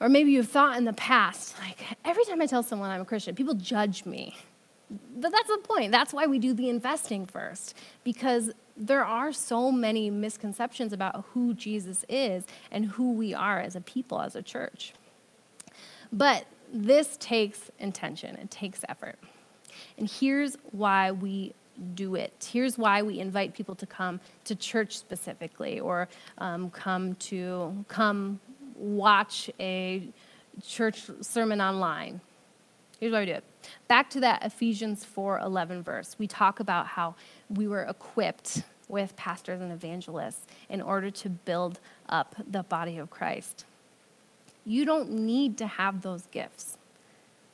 or 0.00 0.08
maybe 0.08 0.32
you've 0.32 0.48
thought 0.48 0.76
in 0.76 0.84
the 0.84 0.94
past, 0.94 1.54
like, 1.60 1.78
every 2.04 2.24
time 2.24 2.40
I 2.40 2.46
tell 2.46 2.62
someone 2.62 2.90
I'm 2.90 3.02
a 3.02 3.04
Christian, 3.04 3.34
people 3.34 3.54
judge 3.54 4.04
me. 4.06 4.36
But 4.90 5.32
that's 5.32 5.48
the 5.48 5.58
point. 5.58 5.92
That's 5.92 6.12
why 6.12 6.26
we 6.26 6.38
do 6.38 6.52
the 6.52 6.68
investing 6.68 7.26
first, 7.26 7.76
because 8.02 8.52
there 8.76 9.04
are 9.04 9.32
so 9.32 9.70
many 9.72 10.10
misconceptions 10.10 10.92
about 10.92 11.24
who 11.32 11.54
Jesus 11.54 12.04
is 12.08 12.44
and 12.70 12.86
who 12.86 13.12
we 13.12 13.32
are 13.32 13.60
as 13.60 13.76
a 13.76 13.80
people, 13.80 14.20
as 14.20 14.34
a 14.34 14.42
church. 14.42 14.92
But 16.12 16.46
this 16.72 17.16
takes 17.18 17.70
intention, 17.78 18.36
it 18.36 18.50
takes 18.50 18.84
effort. 18.88 19.18
And 19.98 20.08
here's 20.08 20.56
why 20.72 21.10
we 21.12 21.54
do 21.94 22.14
it. 22.14 22.48
Here's 22.52 22.78
why 22.78 23.02
we 23.02 23.18
invite 23.18 23.54
people 23.54 23.74
to 23.76 23.86
come 23.86 24.20
to 24.44 24.54
church 24.54 24.96
specifically 24.96 25.80
or 25.80 26.08
um, 26.38 26.70
come 26.70 27.14
to 27.16 27.84
come 27.88 28.40
watch 28.76 29.50
a 29.58 30.08
church 30.64 31.10
sermon 31.20 31.60
online. 31.60 32.20
Here's 33.00 33.12
why 33.12 33.20
we 33.20 33.26
do. 33.26 33.38
Back 33.88 34.10
to 34.10 34.20
that 34.20 34.44
Ephesians 34.44 35.04
4:11 35.04 35.82
verse. 35.82 36.16
We 36.18 36.26
talk 36.26 36.60
about 36.60 36.88
how 36.88 37.14
we 37.48 37.66
were 37.66 37.82
equipped 37.82 38.62
with 38.88 39.16
pastors 39.16 39.60
and 39.60 39.72
evangelists 39.72 40.46
in 40.68 40.80
order 40.80 41.10
to 41.10 41.28
build 41.28 41.80
up 42.08 42.34
the 42.46 42.62
body 42.62 42.98
of 42.98 43.10
Christ. 43.10 43.64
You 44.64 44.84
don't 44.84 45.10
need 45.10 45.58
to 45.58 45.66
have 45.66 46.02
those 46.02 46.26
gifts. 46.26 46.78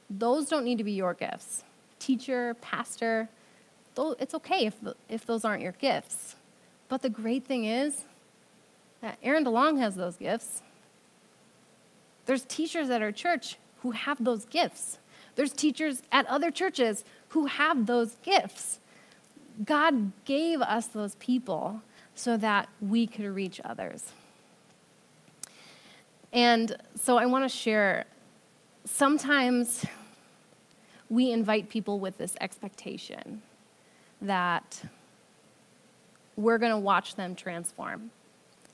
Those 0.08 0.48
don't 0.48 0.64
need 0.64 0.78
to 0.78 0.84
be 0.84 0.92
your 0.92 1.14
gifts. 1.14 1.64
Teacher, 1.98 2.54
pastor, 2.60 3.28
it's 3.96 4.34
okay 4.34 4.66
if, 4.66 4.74
if 5.08 5.26
those 5.26 5.44
aren't 5.44 5.62
your 5.62 5.72
gifts. 5.72 6.36
But 6.88 7.02
the 7.02 7.10
great 7.10 7.44
thing 7.44 7.64
is 7.64 8.04
that 9.00 9.18
Aaron 9.22 9.44
DeLong 9.44 9.78
has 9.78 9.94
those 9.96 10.16
gifts. 10.16 10.62
There's 12.26 12.42
teachers 12.42 12.90
at 12.90 13.02
our 13.02 13.12
church 13.12 13.56
who 13.82 13.92
have 13.92 14.22
those 14.22 14.44
gifts. 14.44 14.98
There's 15.40 15.52
teachers 15.54 16.02
at 16.12 16.26
other 16.26 16.50
churches 16.50 17.02
who 17.28 17.46
have 17.46 17.86
those 17.86 18.16
gifts. 18.16 18.78
God 19.64 20.12
gave 20.26 20.60
us 20.60 20.88
those 20.88 21.14
people 21.14 21.80
so 22.14 22.36
that 22.36 22.68
we 22.78 23.06
could 23.06 23.24
reach 23.24 23.58
others. 23.64 24.12
And 26.30 26.76
so 26.94 27.16
I 27.16 27.24
want 27.24 27.46
to 27.46 27.48
share 27.48 28.04
sometimes 28.84 29.86
we 31.08 31.32
invite 31.32 31.70
people 31.70 32.00
with 32.00 32.18
this 32.18 32.36
expectation 32.42 33.40
that 34.20 34.82
we're 36.36 36.58
going 36.58 36.72
to 36.72 36.78
watch 36.78 37.14
them 37.14 37.34
transform 37.34 38.10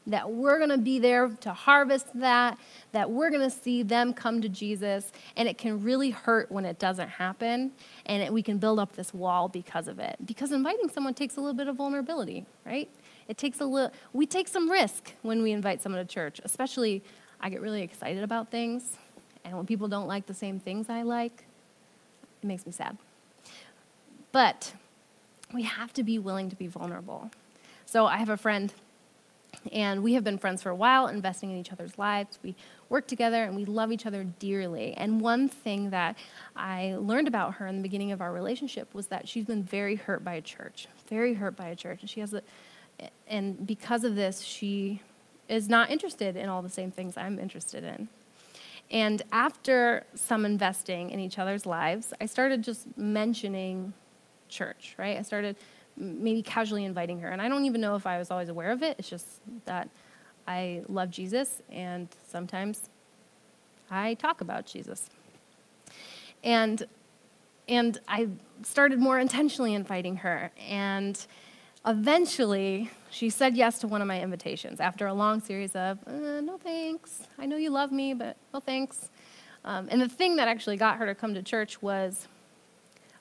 that 0.07 0.31
we're 0.31 0.59
going 0.59 0.71
to 0.71 0.79
be 0.79 0.99
there 0.99 1.29
to 1.29 1.53
harvest 1.53 2.07
that, 2.15 2.59
that 2.93 3.11
we're 3.11 3.31
going 3.31 3.43
to 3.43 3.51
see 3.51 3.83
them 3.83 4.13
come 4.13 4.41
to 4.41 4.49
Jesus. 4.49 5.11
And 5.37 5.49
it 5.49 5.59
can 5.59 5.83
really 5.83 6.11
hurt 6.11 6.51
when 6.51 6.65
it 6.65 6.79
doesn't 6.79 7.09
happen. 7.09 7.73
And 8.07 8.23
it, 8.23 8.33
we 8.33 8.43
can 8.43 8.59
build 8.59 8.79
up 8.79 8.95
this 8.95 9.13
wall 9.13 9.49
because 9.49 9.89
of 9.89 9.99
it. 9.99 10.17
Because 10.25 10.53
inviting 10.53 10.89
someone 10.89 11.15
takes 11.15 11.37
a 11.37 11.41
little 11.41 11.57
bit 11.57 11.69
of 11.69 11.77
vulnerability, 11.77 12.47
right? 12.65 12.89
It 13.29 13.37
takes 13.37 13.61
a 13.61 13.65
little, 13.65 13.93
we 14.13 14.27
take 14.27 14.47
some 14.47 14.71
risk 14.71 15.13
when 15.23 15.43
we 15.43 15.51
invite 15.53 15.83
someone 15.83 16.05
to 16.05 16.13
church, 16.13 16.41
especially 16.45 17.03
I 17.41 17.51
get 17.51 17.61
really 17.61 17.83
excited 17.83 18.23
about 18.23 18.51
things. 18.51 18.97
And 19.45 19.57
when 19.57 19.67
people 19.67 19.89
don't 19.89 20.07
like 20.07 20.27
the 20.27 20.35
same 20.35 20.61
things 20.61 20.89
I 20.89 21.03
like, 21.03 21.45
it 22.43 22.47
makes 22.47 22.65
me 22.65 22.73
sad. 22.73 22.97
But 24.31 24.73
we 25.53 25.63
have 25.63 25.93
to 25.95 26.03
be 26.03 26.19
willing 26.19 26.51
to 26.51 26.57
be 26.57 26.67
vulnerable. 26.67 27.31
So 27.87 28.07
I 28.07 28.19
have 28.19 28.29
a 28.29 28.37
friend 28.37 28.73
and 29.73 30.03
we 30.03 30.15
have 30.15 30.25
been 30.25 30.39
friends 30.39 30.63
for 30.63 30.71
a 30.71 30.75
while, 30.75 31.07
investing 31.07 31.51
in 31.51 31.57
each 31.57 31.73
other's 31.73 31.99
lives. 31.99 32.39
We 32.43 32.55
work 32.89 33.07
together 33.07 33.45
and 33.45 33.57
we 33.57 33.65
love 33.65 33.93
each 33.93 34.07
other 34.07 34.25
dearly. 34.25 34.95
And 34.95 35.21
one 35.21 35.49
thing 35.49 35.91
that 35.91 36.17
I 36.55 36.97
learned 36.99 37.29
about 37.29 37.55
her 37.55 37.67
in 37.67 37.77
the 37.77 37.83
beginning 37.83 38.13
of 38.13 38.21
our 38.21 38.33
relationship 38.33 38.93
was 38.95 39.09
that 39.09 39.29
she's 39.29 39.45
been 39.45 39.63
very 39.63 39.97
hurt 39.97 40.25
by 40.25 40.35
a 40.35 40.41
church, 40.41 40.89
very 41.09 41.35
hurt 41.35 41.57
by 41.57 41.69
a 41.69 41.77
church. 41.77 42.01
And 42.01 42.11
she 42.11 42.21
has 42.21 42.35
a, 42.35 42.43
and 43.29 43.67
because 43.67 44.05
of 44.05 44.15
this, 44.15 44.41
she 44.41 45.03
is 45.49 45.69
not 45.69 45.91
interested 45.91 46.37
in 46.37 46.49
all 46.49 46.63
the 46.63 46.71
same 46.71 46.91
things 46.91 47.17
I'm 47.17 47.39
interested 47.39 47.85
in. 47.85 48.09
And 48.91 49.23
after 49.33 50.05
some 50.15 50.45
investing 50.45 51.11
in 51.11 51.19
each 51.19 51.39
other's 51.39 51.67
lives, 51.67 52.13
I 52.21 52.27
started 52.27 52.63
just 52.63 52.87
mentioning 52.97 53.93
church, 54.49 54.95
right? 54.97 55.17
I 55.19 55.23
started 55.23 55.57
maybe 55.97 56.43
casually 56.43 56.85
inviting 56.85 57.21
her. 57.21 57.29
And 57.29 57.41
I 57.41 57.49
don't 57.49 57.65
even 57.65 57.81
know 57.81 57.97
if 57.97 58.07
I 58.07 58.19
was 58.19 58.31
always 58.31 58.49
aware 58.49 58.71
of 58.71 58.83
it. 58.83 58.97
It's 58.99 59.09
just 59.09 59.27
that 59.65 59.89
I 60.47 60.83
love 60.89 61.11
Jesus, 61.11 61.63
and 61.73 62.09
sometimes 62.29 62.89
I 63.91 64.15
talk 64.15 64.41
about 64.41 64.67
Jesus. 64.67 65.11
And 66.45 66.87
and 67.69 67.99
I 68.07 68.29
started 68.63 69.01
more 69.01 69.19
intentionally 69.19 69.75
inviting 69.75 70.17
her. 70.19 70.53
And 70.69 71.19
eventually, 71.85 72.91
she 73.11 73.29
said 73.31 73.57
yes 73.57 73.81
to 73.81 73.89
one 73.89 74.01
of 74.01 74.09
my 74.09 74.21
invitations 74.21 74.81
after 74.81 75.07
a 75.07 75.15
long 75.15 75.41
series 75.41 75.75
of, 75.75 75.99
uh, 76.07 76.41
no 76.41 76.59
thanks. 76.63 77.27
I 77.39 77.47
know 77.47 77.57
you 77.57 77.71
love 77.71 77.91
me, 77.91 78.15
but 78.15 78.37
no 78.55 78.61
thanks. 78.61 79.11
Um, 79.65 79.89
and 79.91 80.01
the 80.01 80.09
thing 80.09 80.37
that 80.37 80.47
actually 80.47 80.77
got 80.77 80.99
her 80.99 81.07
to 81.07 81.15
come 81.15 81.35
to 81.35 81.43
church 81.43 81.83
was 81.83 82.29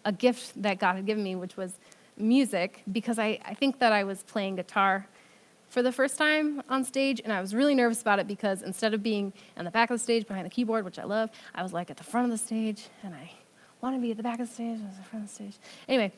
a 0.04 0.12
gift 0.12 0.62
that 0.62 0.78
God 0.78 0.96
had 0.96 1.08
given 1.08 1.24
me, 1.24 1.36
which 1.36 1.58
was 1.58 1.74
music 2.18 2.84
because 2.92 3.20
I, 3.20 3.40
I 3.46 3.54
think 3.54 3.80
that 3.80 3.92
I 3.92 4.04
was 4.04 4.24
playing 4.24 4.56
guitar 4.56 5.08
for 5.70 5.82
the 5.82 5.92
first 5.92 6.18
time 6.18 6.62
on 6.70 6.84
stage, 6.86 7.20
and 7.24 7.34
I 7.34 7.42
was 7.42 7.54
really 7.54 7.76
nervous 7.76 8.02
about 8.02 8.20
it 8.20 8.28
because 8.28 8.62
instead 8.62 8.94
of 8.94 9.04
being 9.04 9.34
on 9.58 9.66
the 9.66 9.72
back 9.72 9.90
of 9.90 9.96
the 10.00 10.04
stage 10.04 10.28
behind 10.28 10.46
the 10.46 10.50
keyboard, 10.50 10.86
which 10.86 11.00
I 11.00 11.04
love, 11.04 11.30
I 11.54 11.64
was 11.64 11.74
like 11.74 11.90
at 11.90 11.98
the 11.98 12.04
front 12.04 12.26
of 12.26 12.32
the 12.32 12.38
stage, 12.38 12.88
and 13.04 13.14
I 13.14 13.32
wanted 13.82 13.98
to 13.98 14.02
be 14.02 14.12
at 14.12 14.18
the 14.18 14.24
back 14.24 14.40
of 14.40 14.48
the 14.48 14.54
stage, 14.54 14.80
I 14.80 14.86
was 14.86 14.96
at 14.98 15.04
the 15.04 15.10
front 15.10 15.26
of 15.26 15.30
the 15.30 15.36
stage. 15.36 15.58
Anyway, 15.90 16.14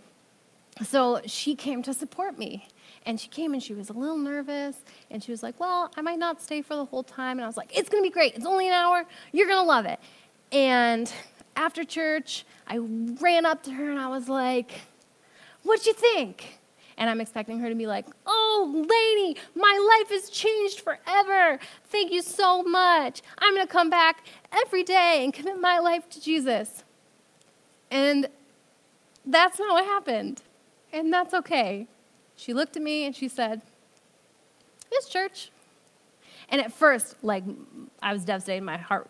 so 0.83 1.21
she 1.25 1.55
came 1.55 1.81
to 1.83 1.93
support 1.93 2.37
me, 2.37 2.67
and 3.05 3.19
she 3.19 3.29
came 3.29 3.53
and 3.53 3.63
she 3.63 3.73
was 3.73 3.89
a 3.89 3.93
little 3.93 4.17
nervous, 4.17 4.77
and 5.09 5.23
she 5.23 5.31
was 5.31 5.41
like, 5.41 5.59
Well, 5.59 5.91
I 5.97 6.01
might 6.01 6.19
not 6.19 6.41
stay 6.41 6.61
for 6.61 6.75
the 6.75 6.85
whole 6.85 7.03
time. 7.03 7.37
And 7.37 7.43
I 7.43 7.47
was 7.47 7.57
like, 7.57 7.75
It's 7.75 7.89
gonna 7.89 8.03
be 8.03 8.11
great. 8.11 8.35
It's 8.35 8.45
only 8.45 8.67
an 8.67 8.73
hour. 8.73 9.05
You're 9.31 9.47
gonna 9.47 9.67
love 9.67 9.85
it. 9.85 9.99
And 10.51 11.11
after 11.55 11.83
church, 11.83 12.45
I 12.67 12.77
ran 12.77 13.45
up 13.45 13.63
to 13.63 13.71
her 13.71 13.89
and 13.89 13.99
I 13.99 14.07
was 14.07 14.29
like, 14.29 14.81
What'd 15.67 15.85
you 15.85 15.93
think? 15.93 16.59
And 16.97 17.09
I'm 17.09 17.19
expecting 17.19 17.59
her 17.59 17.67
to 17.67 17.75
be 17.75 17.87
like, 17.87 18.05
Oh, 18.25 18.71
Lainey, 18.73 19.35
my 19.53 19.99
life 19.99 20.09
has 20.09 20.29
changed 20.29 20.79
forever. 20.79 21.59
Thank 21.89 22.11
you 22.11 22.21
so 22.21 22.63
much. 22.63 23.21
I'm 23.37 23.53
going 23.53 23.67
to 23.67 23.71
come 23.71 23.89
back 23.89 24.25
every 24.65 24.83
day 24.83 25.25
and 25.25 25.33
commit 25.33 25.59
my 25.59 25.79
life 25.79 26.09
to 26.11 26.21
Jesus. 26.21 26.85
And 27.91 28.27
that's 29.25 29.59
not 29.59 29.73
what 29.73 29.83
happened. 29.83 30.41
And 30.93 31.11
that's 31.11 31.33
okay. 31.33 31.87
She 32.37 32.53
looked 32.53 32.77
at 32.77 32.81
me 32.81 33.05
and 33.05 33.13
she 33.13 33.27
said, 33.27 33.61
This 34.89 35.09
church. 35.09 35.51
And 36.49 36.61
at 36.61 36.71
first, 36.71 37.15
like, 37.23 37.43
I 38.01 38.13
was 38.13 38.23
devastated. 38.23 38.63
My 38.63 38.77
heart, 38.77 39.09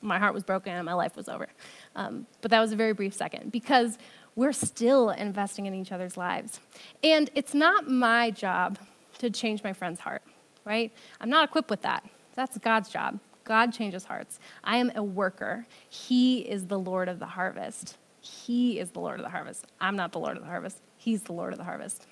my 0.00 0.18
heart 0.18 0.32
was 0.32 0.42
broken 0.42 0.72
and 0.72 0.86
my 0.86 0.94
life 0.94 1.16
was 1.16 1.28
over. 1.28 1.48
Um, 1.94 2.26
but 2.40 2.50
that 2.50 2.60
was 2.60 2.72
a 2.72 2.76
very 2.76 2.94
brief 2.94 3.12
second 3.12 3.52
because 3.52 3.98
we're 4.38 4.52
still 4.52 5.10
investing 5.10 5.66
in 5.66 5.74
each 5.74 5.90
other's 5.90 6.16
lives. 6.16 6.60
And 7.02 7.28
it's 7.34 7.54
not 7.54 7.90
my 7.90 8.30
job 8.30 8.78
to 9.18 9.30
change 9.30 9.64
my 9.64 9.72
friend's 9.72 9.98
heart, 9.98 10.22
right? 10.64 10.92
I'm 11.20 11.28
not 11.28 11.48
equipped 11.48 11.70
with 11.70 11.82
that. 11.82 12.08
That's 12.36 12.56
God's 12.58 12.88
job. 12.88 13.18
God 13.42 13.72
changes 13.72 14.04
hearts. 14.04 14.38
I 14.62 14.76
am 14.76 14.92
a 14.94 15.02
worker. 15.02 15.66
He 15.88 16.38
is 16.42 16.68
the 16.68 16.78
Lord 16.78 17.08
of 17.08 17.18
the 17.18 17.26
harvest. 17.26 17.96
He 18.20 18.78
is 18.78 18.92
the 18.92 19.00
Lord 19.00 19.18
of 19.18 19.24
the 19.24 19.30
harvest. 19.30 19.66
I'm 19.80 19.96
not 19.96 20.12
the 20.12 20.20
Lord 20.20 20.36
of 20.36 20.44
the 20.44 20.48
harvest. 20.48 20.78
He's 20.96 21.24
the 21.24 21.32
Lord 21.32 21.52
of 21.52 21.58
the 21.58 21.64
harvest. 21.64 22.06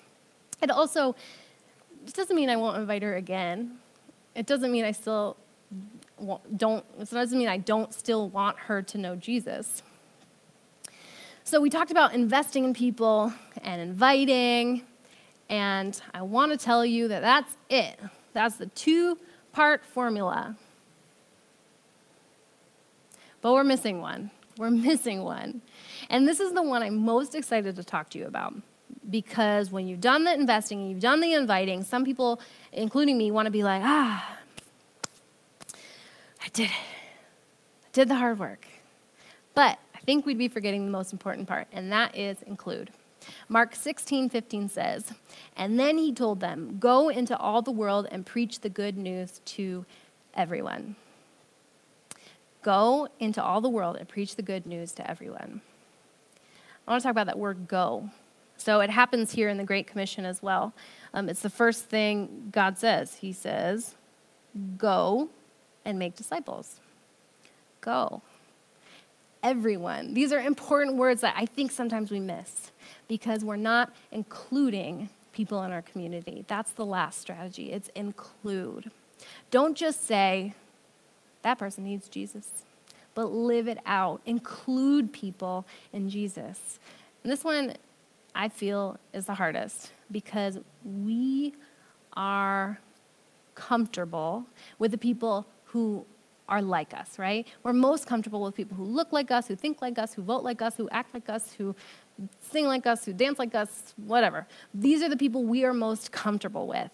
It 0.61 0.69
also 0.69 1.15
it 2.05 2.13
doesn't 2.13 2.35
mean 2.35 2.49
I 2.49 2.57
won't 2.57 2.75
invite 2.75 3.03
her 3.03 3.15
again. 3.15 3.77
It 4.35 4.45
doesn't 4.47 4.69
mean 4.69 4.83
I 4.83 4.91
still 4.91 5.37
don't, 6.57 6.83
it 6.99 7.09
doesn't 7.09 7.37
mean 7.39 7.47
I 7.47 7.57
don't 7.57 7.93
still 7.93 8.27
want 8.27 8.57
her 8.59 8.81
to 8.81 8.97
know 8.97 9.15
Jesus. 9.15 9.81
So, 11.47 11.61
we 11.61 11.69
talked 11.69 11.91
about 11.91 12.13
investing 12.13 12.65
in 12.65 12.73
people 12.73 13.31
and 13.63 13.79
inviting, 13.79 14.81
and 15.47 15.97
I 16.13 16.21
want 16.21 16.51
to 16.51 16.57
tell 16.57 16.85
you 16.85 17.07
that 17.07 17.21
that's 17.21 17.55
it. 17.69 17.97
That's 18.33 18.57
the 18.57 18.65
two 18.65 19.17
part 19.53 19.85
formula. 19.85 20.57
But 23.39 23.53
we're 23.53 23.63
missing 23.63 24.01
one. 24.01 24.29
We're 24.57 24.71
missing 24.89 25.23
one. 25.23 25.61
And 26.09 26.27
this 26.27 26.41
is 26.41 26.51
the 26.51 26.61
one 26.61 26.83
I'm 26.83 26.97
most 26.97 27.33
excited 27.33 27.77
to 27.77 27.83
talk 27.85 28.09
to 28.09 28.19
you 28.19 28.25
about. 28.25 28.53
Because 29.09 29.71
when 29.71 29.87
you've 29.87 30.01
done 30.01 30.25
the 30.25 30.33
investing 30.33 30.81
and 30.81 30.89
you've 30.89 30.99
done 30.99 31.21
the 31.21 31.31
inviting, 31.31 31.81
some 31.85 32.03
people, 32.03 32.41
including 32.73 33.17
me, 33.17 33.31
want 33.31 33.45
to 33.45 33.51
be 33.51 33.63
like, 33.63 33.83
ah, 33.85 34.37
I 36.43 36.49
did 36.51 36.65
it. 36.65 36.71
I 37.85 37.89
did 37.93 38.09
the 38.09 38.15
hard 38.15 38.37
work. 38.37 38.67
But 39.55 39.79
think 40.07 40.25
we'd 40.25 40.37
be 40.37 40.47
forgetting 40.47 40.85
the 40.85 40.91
most 40.91 41.11
important 41.11 41.49
part, 41.49 41.67
and 41.73 41.91
that 41.91 42.17
is 42.17 42.41
include. 42.43 42.91
Mark 43.49 43.75
16, 43.75 44.29
15 44.29 44.69
says, 44.69 45.11
And 45.57 45.77
then 45.77 45.97
he 45.97 46.13
told 46.13 46.39
them, 46.39 46.77
Go 46.79 47.09
into 47.09 47.37
all 47.37 47.61
the 47.61 47.71
world 47.71 48.07
and 48.09 48.25
preach 48.25 48.61
the 48.61 48.69
good 48.69 48.97
news 48.97 49.41
to 49.43 49.85
everyone. 50.33 50.95
Go 52.61 53.09
into 53.19 53.43
all 53.43 53.59
the 53.59 53.69
world 53.69 53.97
and 53.97 54.07
preach 54.07 54.37
the 54.37 54.41
good 54.41 54.65
news 54.65 54.93
to 54.93 55.09
everyone. 55.09 55.59
I 56.87 56.91
want 56.91 57.01
to 57.01 57.03
talk 57.03 57.11
about 57.11 57.27
that 57.27 57.37
word 57.37 57.67
go. 57.67 58.09
So 58.55 58.79
it 58.79 58.89
happens 58.89 59.33
here 59.33 59.49
in 59.49 59.57
the 59.57 59.65
Great 59.65 59.87
Commission 59.87 60.23
as 60.23 60.41
well. 60.41 60.73
Um, 61.13 61.27
it's 61.27 61.41
the 61.41 61.49
first 61.49 61.85
thing 61.85 62.47
God 62.53 62.77
says. 62.77 63.15
He 63.15 63.33
says, 63.33 63.95
Go 64.77 65.27
and 65.83 65.99
make 65.99 66.15
disciples. 66.15 66.79
Go. 67.81 68.21
Everyone. 69.43 70.13
These 70.13 70.31
are 70.33 70.39
important 70.39 70.97
words 70.97 71.21
that 71.21 71.35
I 71.37 71.45
think 71.45 71.71
sometimes 71.71 72.11
we 72.11 72.19
miss 72.19 72.71
because 73.07 73.43
we're 73.43 73.55
not 73.55 73.93
including 74.11 75.09
people 75.31 75.63
in 75.63 75.71
our 75.71 75.83
community. 75.83 76.43
That's 76.47 76.71
the 76.71 76.85
last 76.85 77.21
strategy. 77.21 77.71
It's 77.71 77.89
include. 77.89 78.91
Don't 79.51 79.77
just 79.77 80.05
say, 80.05 80.53
that 81.43 81.59
person 81.59 81.83
needs 81.83 82.09
Jesus, 82.09 82.63
but 83.13 83.31
live 83.31 83.67
it 83.67 83.77
out. 83.85 84.21
Include 84.25 85.13
people 85.13 85.65
in 85.93 86.09
Jesus. 86.09 86.79
And 87.23 87.31
this 87.31 87.43
one, 87.43 87.73
I 88.33 88.49
feel, 88.49 88.99
is 89.13 89.27
the 89.27 89.35
hardest 89.35 89.91
because 90.11 90.59
we 90.83 91.53
are 92.13 92.79
comfortable 93.53 94.45
with 94.79 94.91
the 94.91 94.97
people 94.97 95.45
who 95.65 96.05
are 96.49 96.61
like 96.61 96.93
us, 96.93 97.19
right? 97.19 97.47
We're 97.63 97.73
most 97.73 98.07
comfortable 98.07 98.41
with 98.41 98.55
people 98.55 98.77
who 98.77 98.85
look 98.85 99.11
like 99.11 99.31
us, 99.31 99.47
who 99.47 99.55
think 99.55 99.81
like 99.81 99.99
us, 99.99 100.13
who 100.13 100.21
vote 100.21 100.43
like 100.43 100.61
us, 100.61 100.75
who 100.75 100.89
act 100.89 101.13
like 101.13 101.29
us, 101.29 101.53
who 101.53 101.75
sing 102.39 102.65
like 102.65 102.87
us, 102.87 103.05
who 103.05 103.13
dance 103.13 103.39
like 103.39 103.55
us, 103.55 103.93
whatever. 103.97 104.47
These 104.73 105.03
are 105.03 105.09
the 105.09 105.17
people 105.17 105.43
we 105.43 105.65
are 105.65 105.73
most 105.73 106.11
comfortable 106.11 106.67
with. 106.67 106.91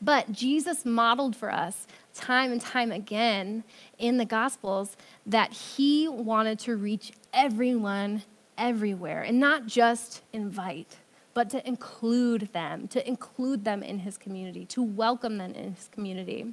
But 0.00 0.32
Jesus 0.32 0.84
modeled 0.84 1.34
for 1.34 1.50
us 1.50 1.86
time 2.12 2.52
and 2.52 2.60
time 2.60 2.92
again 2.92 3.64
in 3.98 4.18
the 4.18 4.24
Gospels 4.24 4.96
that 5.24 5.52
he 5.52 6.08
wanted 6.08 6.58
to 6.60 6.76
reach 6.76 7.12
everyone 7.32 8.22
everywhere 8.58 9.22
and 9.22 9.40
not 9.40 9.66
just 9.66 10.22
invite, 10.32 10.96
but 11.36 11.50
to 11.50 11.68
include 11.68 12.48
them, 12.54 12.88
to 12.88 13.06
include 13.06 13.62
them 13.62 13.82
in 13.82 13.98
his 13.98 14.16
community, 14.16 14.64
to 14.64 14.82
welcome 14.82 15.36
them 15.36 15.52
in 15.52 15.74
his 15.74 15.90
community. 15.92 16.46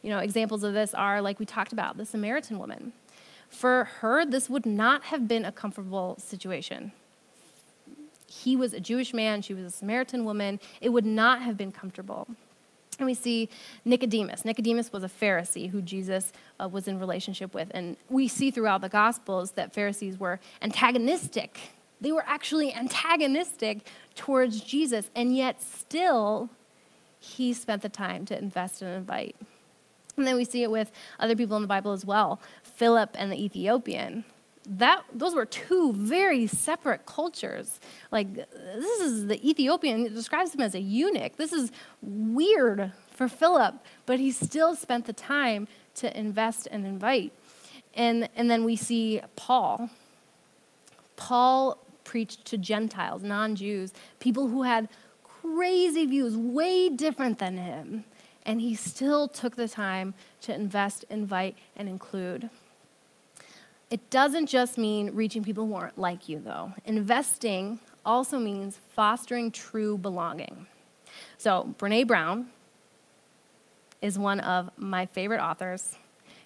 You 0.00 0.10
know, 0.10 0.20
examples 0.20 0.62
of 0.62 0.74
this 0.74 0.94
are 0.94 1.20
like 1.20 1.40
we 1.40 1.44
talked 1.44 1.72
about 1.72 1.96
the 1.96 2.06
Samaritan 2.06 2.56
woman. 2.56 2.92
For 3.48 3.88
her, 3.98 4.24
this 4.24 4.48
would 4.48 4.64
not 4.64 5.02
have 5.06 5.26
been 5.26 5.44
a 5.44 5.50
comfortable 5.50 6.14
situation. 6.20 6.92
He 8.28 8.54
was 8.54 8.72
a 8.72 8.78
Jewish 8.78 9.12
man, 9.12 9.42
she 9.42 9.54
was 9.54 9.64
a 9.64 9.70
Samaritan 9.70 10.24
woman. 10.24 10.60
It 10.80 10.90
would 10.90 11.06
not 11.06 11.42
have 11.42 11.56
been 11.56 11.72
comfortable. 11.72 12.28
And 13.00 13.06
we 13.06 13.14
see 13.14 13.48
Nicodemus. 13.84 14.44
Nicodemus 14.44 14.92
was 14.92 15.02
a 15.02 15.08
Pharisee 15.08 15.68
who 15.68 15.82
Jesus 15.82 16.32
uh, 16.60 16.68
was 16.68 16.86
in 16.86 17.00
relationship 17.00 17.54
with. 17.54 17.72
And 17.74 17.96
we 18.08 18.28
see 18.28 18.52
throughout 18.52 18.82
the 18.82 18.88
Gospels 18.88 19.52
that 19.52 19.74
Pharisees 19.74 20.20
were 20.20 20.38
antagonistic. 20.62 21.58
They 22.00 22.12
were 22.12 22.24
actually 22.26 22.72
antagonistic 22.72 23.86
towards 24.14 24.60
Jesus. 24.60 25.10
And 25.14 25.36
yet, 25.36 25.62
still, 25.62 26.50
he 27.18 27.52
spent 27.52 27.82
the 27.82 27.88
time 27.88 28.24
to 28.26 28.38
invest 28.38 28.82
and 28.82 28.94
invite. 28.96 29.36
And 30.16 30.26
then 30.26 30.36
we 30.36 30.44
see 30.44 30.62
it 30.62 30.70
with 30.70 30.90
other 31.18 31.36
people 31.36 31.56
in 31.56 31.62
the 31.62 31.68
Bible 31.68 31.92
as 31.92 32.04
well 32.04 32.40
Philip 32.62 33.10
and 33.14 33.32
the 33.32 33.42
Ethiopian. 33.42 34.24
That, 34.70 35.02
those 35.14 35.34
were 35.34 35.46
two 35.46 35.94
very 35.94 36.46
separate 36.46 37.06
cultures. 37.06 37.80
Like, 38.10 38.34
this 38.34 39.00
is 39.00 39.26
the 39.26 39.48
Ethiopian, 39.48 40.04
it 40.04 40.14
describes 40.14 40.54
him 40.54 40.60
as 40.60 40.74
a 40.74 40.80
eunuch. 40.80 41.36
This 41.36 41.54
is 41.54 41.72
weird 42.02 42.92
for 43.10 43.28
Philip, 43.28 43.76
but 44.04 44.20
he 44.20 44.30
still 44.30 44.76
spent 44.76 45.06
the 45.06 45.14
time 45.14 45.68
to 45.94 46.18
invest 46.18 46.68
and 46.70 46.84
invite. 46.84 47.32
And, 47.94 48.28
and 48.36 48.50
then 48.50 48.64
we 48.64 48.76
see 48.76 49.22
Paul. 49.36 49.88
Paul 51.16 51.78
preached 52.08 52.46
to 52.46 52.56
Gentiles, 52.56 53.22
non 53.22 53.54
Jews, 53.54 53.92
people 54.18 54.48
who 54.48 54.62
had 54.62 54.88
crazy 55.22 56.06
views, 56.06 56.34
way 56.34 56.88
different 56.88 57.38
than 57.38 57.58
him. 57.58 58.04
And 58.46 58.62
he 58.62 58.74
still 58.74 59.28
took 59.28 59.56
the 59.56 59.68
time 59.68 60.14
to 60.40 60.54
invest, 60.54 61.04
invite, 61.10 61.54
and 61.76 61.86
include. 61.86 62.48
It 63.90 64.08
doesn't 64.08 64.46
just 64.46 64.78
mean 64.78 65.14
reaching 65.14 65.44
people 65.44 65.66
who 65.66 65.74
aren't 65.74 65.98
like 65.98 66.30
you, 66.30 66.40
though. 66.42 66.72
Investing 66.86 67.78
also 68.06 68.38
means 68.38 68.80
fostering 68.94 69.50
true 69.50 69.98
belonging. 69.98 70.66
So, 71.36 71.74
Brene 71.78 72.06
Brown 72.06 72.48
is 74.00 74.18
one 74.18 74.40
of 74.40 74.70
my 74.78 75.04
favorite 75.04 75.40
authors. 75.40 75.96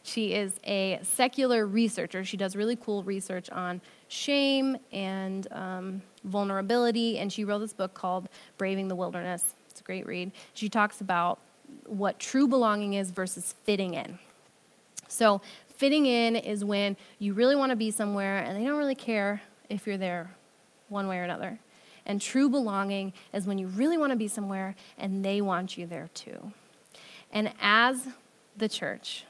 She 0.03 0.35
is 0.35 0.55
a 0.65 0.99
secular 1.03 1.65
researcher. 1.67 2.25
She 2.25 2.37
does 2.37 2.57
really 2.57 2.75
cool 2.75 3.05
research 3.05 3.49
on 3.51 3.81
shame 4.13 4.77
and 4.93 5.49
um, 5.53 6.03
vulnerability, 6.25 7.19
and 7.19 7.33
she 7.33 7.45
wrote 7.45 7.61
this 7.61 7.73
book 7.73 7.95
called 7.95 8.29
Braving 8.59 8.89
the 8.89 8.97
Wilderness. 8.97 9.55
It's 9.71 9.81
a 9.81 9.85
great 9.85 10.07
read. 10.07 10.33
She 10.55 10.69
talks 10.69 11.01
about 11.01 11.39
what 11.87 12.19
true 12.19 12.47
belonging 12.47 12.95
is 12.95 13.11
versus 13.11 13.55
fitting 13.65 13.95
in. 13.95 14.19
So, 15.09 15.41
Fitting 15.83 16.07
in 16.07 16.37
is 16.37 16.65
when 16.65 16.97
you 17.19 17.35
really 17.35 17.57
want 17.57 17.71
to 17.71 17.77
be 17.77 17.91
somewhere 17.91 18.39
and 18.39 18.57
they 18.57 18.65
don't 18.65 18.79
really 18.79 18.95
care 18.95 19.43
if 19.69 19.85
you're 19.85 19.97
there 19.97 20.31
one 20.91 21.09
way 21.09 21.19
or 21.19 21.25
another. 21.25 21.59
And 22.07 22.21
true 22.21 22.49
belonging 22.49 23.13
is 23.33 23.49
when 23.49 23.59
you 23.59 23.67
really 23.67 23.99
want 23.99 24.13
to 24.13 24.17
be 24.17 24.29
somewhere 24.29 24.77
and 24.97 25.25
they 25.25 25.41
want 25.41 25.77
you 25.77 25.89
there 25.89 26.09
too. 26.15 26.53
And 27.33 27.53
as 27.61 28.07
the 28.57 28.69
church, 28.69 29.25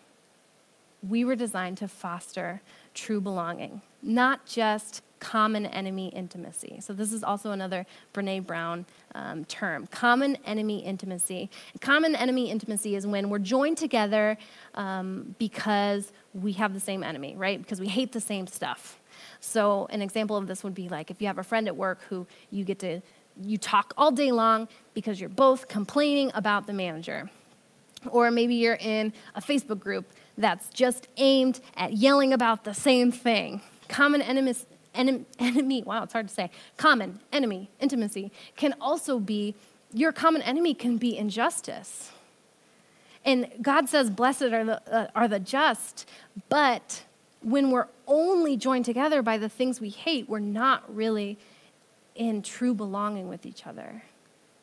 we 1.08 1.24
were 1.24 1.36
designed 1.36 1.78
to 1.78 1.88
foster 1.88 2.60
true 2.94 3.20
belonging, 3.20 3.82
not 4.02 4.46
just 4.46 5.02
common 5.20 5.66
enemy 5.66 6.08
intimacy. 6.08 6.78
So, 6.80 6.92
this 6.92 7.12
is 7.12 7.22
also 7.22 7.52
another 7.52 7.86
Brene 8.12 8.44
Brown 8.44 8.86
um, 9.14 9.44
term 9.44 9.86
common 9.86 10.36
enemy 10.44 10.84
intimacy. 10.84 11.50
Common 11.80 12.16
enemy 12.16 12.50
intimacy 12.50 12.96
is 12.96 13.06
when 13.06 13.30
we're 13.30 13.38
joined 13.38 13.78
together 13.78 14.36
um, 14.74 15.36
because 15.38 16.12
we 16.34 16.52
have 16.52 16.74
the 16.74 16.80
same 16.80 17.02
enemy, 17.02 17.36
right? 17.36 17.60
Because 17.60 17.80
we 17.80 17.88
hate 17.88 18.12
the 18.12 18.20
same 18.20 18.46
stuff. 18.46 19.00
So, 19.40 19.86
an 19.90 20.02
example 20.02 20.36
of 20.36 20.46
this 20.46 20.64
would 20.64 20.74
be 20.74 20.88
like 20.88 21.10
if 21.10 21.20
you 21.20 21.28
have 21.28 21.38
a 21.38 21.44
friend 21.44 21.68
at 21.68 21.76
work 21.76 22.00
who 22.08 22.26
you 22.50 22.64
get 22.64 22.78
to 22.80 23.00
you 23.40 23.58
talk 23.58 23.94
all 23.96 24.10
day 24.10 24.32
long 24.32 24.68
because 24.94 25.20
you're 25.20 25.28
both 25.28 25.68
complaining 25.68 26.30
about 26.34 26.66
the 26.66 26.72
manager. 26.72 27.30
Or 28.10 28.30
maybe 28.30 28.56
you're 28.56 28.78
in 28.80 29.12
a 29.34 29.40
Facebook 29.40 29.78
group 29.78 30.12
that's 30.42 30.68
just 30.68 31.08
aimed 31.16 31.60
at 31.76 31.94
yelling 31.94 32.32
about 32.32 32.64
the 32.64 32.74
same 32.74 33.12
thing. 33.12 33.60
Common 33.88 34.22
enemies, 34.22 34.66
enemy, 34.94 35.24
enemy, 35.38 35.82
wow, 35.82 36.02
it's 36.02 36.12
hard 36.12 36.28
to 36.28 36.34
say. 36.34 36.50
Common 36.76 37.20
enemy, 37.32 37.70
intimacy 37.80 38.30
can 38.56 38.74
also 38.80 39.18
be, 39.18 39.54
your 39.92 40.12
common 40.12 40.42
enemy 40.42 40.74
can 40.74 40.96
be 40.96 41.16
injustice. 41.16 42.12
And 43.24 43.48
God 43.60 43.88
says, 43.88 44.10
Blessed 44.10 44.42
are 44.42 44.64
the, 44.64 44.92
uh, 44.92 45.06
are 45.14 45.28
the 45.28 45.38
just, 45.38 46.08
but 46.48 47.04
when 47.42 47.70
we're 47.70 47.88
only 48.06 48.56
joined 48.56 48.84
together 48.84 49.22
by 49.22 49.38
the 49.38 49.48
things 49.48 49.80
we 49.80 49.90
hate, 49.90 50.28
we're 50.28 50.38
not 50.38 50.94
really 50.94 51.38
in 52.14 52.42
true 52.42 52.74
belonging 52.74 53.28
with 53.28 53.46
each 53.46 53.66
other. 53.66 54.02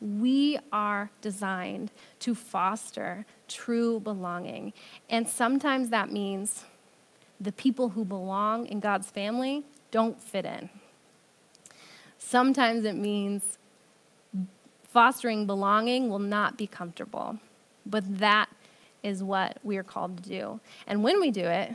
We 0.00 0.58
are 0.72 1.10
designed 1.20 1.90
to 2.20 2.34
foster 2.34 3.26
true 3.48 4.00
belonging. 4.00 4.72
And 5.08 5.28
sometimes 5.28 5.90
that 5.90 6.10
means 6.10 6.64
the 7.40 7.52
people 7.52 7.90
who 7.90 8.04
belong 8.04 8.66
in 8.66 8.80
God's 8.80 9.10
family 9.10 9.64
don't 9.90 10.20
fit 10.22 10.44
in. 10.44 10.70
Sometimes 12.18 12.84
it 12.84 12.96
means 12.96 13.58
fostering 14.82 15.46
belonging 15.46 16.08
will 16.08 16.18
not 16.18 16.56
be 16.56 16.66
comfortable, 16.66 17.38
but 17.86 18.18
that 18.18 18.48
is 19.02 19.22
what 19.22 19.58
we 19.62 19.76
are 19.76 19.82
called 19.82 20.22
to 20.22 20.28
do. 20.28 20.60
And 20.86 21.02
when 21.02 21.20
we 21.20 21.30
do 21.30 21.44
it, 21.44 21.74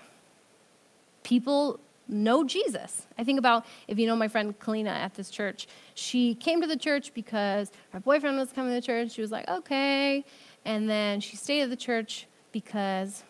people 1.24 1.80
know 2.08 2.44
Jesus. 2.44 3.08
I 3.18 3.24
think 3.24 3.40
about 3.40 3.66
if 3.88 3.98
you 3.98 4.08
know 4.08 4.16
my 4.16 4.28
friend 4.28 4.58
Kalina 4.60 4.90
at 4.90 5.16
this 5.16 5.30
church. 5.30 5.68
She 5.94 6.36
came 6.36 6.62
to 6.62 6.68
the 6.68 6.78
church 6.78 7.14
because 7.14 7.72
her 7.92 8.00
boyfriend 8.00 8.38
was 8.38 8.52
coming 8.52 8.72
to 8.72 8.76
the 8.76 8.86
church. 8.86 9.12
She 9.12 9.22
was 9.22 9.32
like, 9.32 9.48
okay. 9.48 10.24
And 10.66 10.90
then 10.90 11.20
she 11.20 11.36
stayed 11.38 11.62
at 11.62 11.70
the 11.70 11.76
church 11.76 12.28
because 12.52 13.24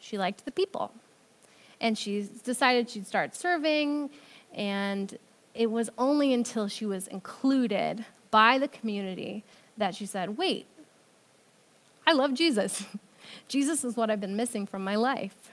she 0.00 0.18
liked 0.18 0.44
the 0.44 0.50
people. 0.50 0.92
And 1.80 1.96
she 1.96 2.28
decided 2.44 2.90
she'd 2.90 3.06
start 3.06 3.34
serving. 3.34 4.10
And 4.54 5.18
it 5.54 5.70
was 5.70 5.90
only 5.98 6.32
until 6.32 6.68
she 6.68 6.86
was 6.86 7.06
included 7.08 8.04
by 8.30 8.58
the 8.58 8.68
community 8.68 9.44
that 9.76 9.94
she 9.94 10.06
said, 10.06 10.36
wait, 10.36 10.66
I 12.06 12.12
love 12.12 12.34
Jesus. 12.34 12.84
Jesus 13.48 13.84
is 13.84 13.96
what 13.96 14.10
I've 14.10 14.20
been 14.20 14.36
missing 14.36 14.66
from 14.66 14.82
my 14.82 14.96
life. 14.96 15.52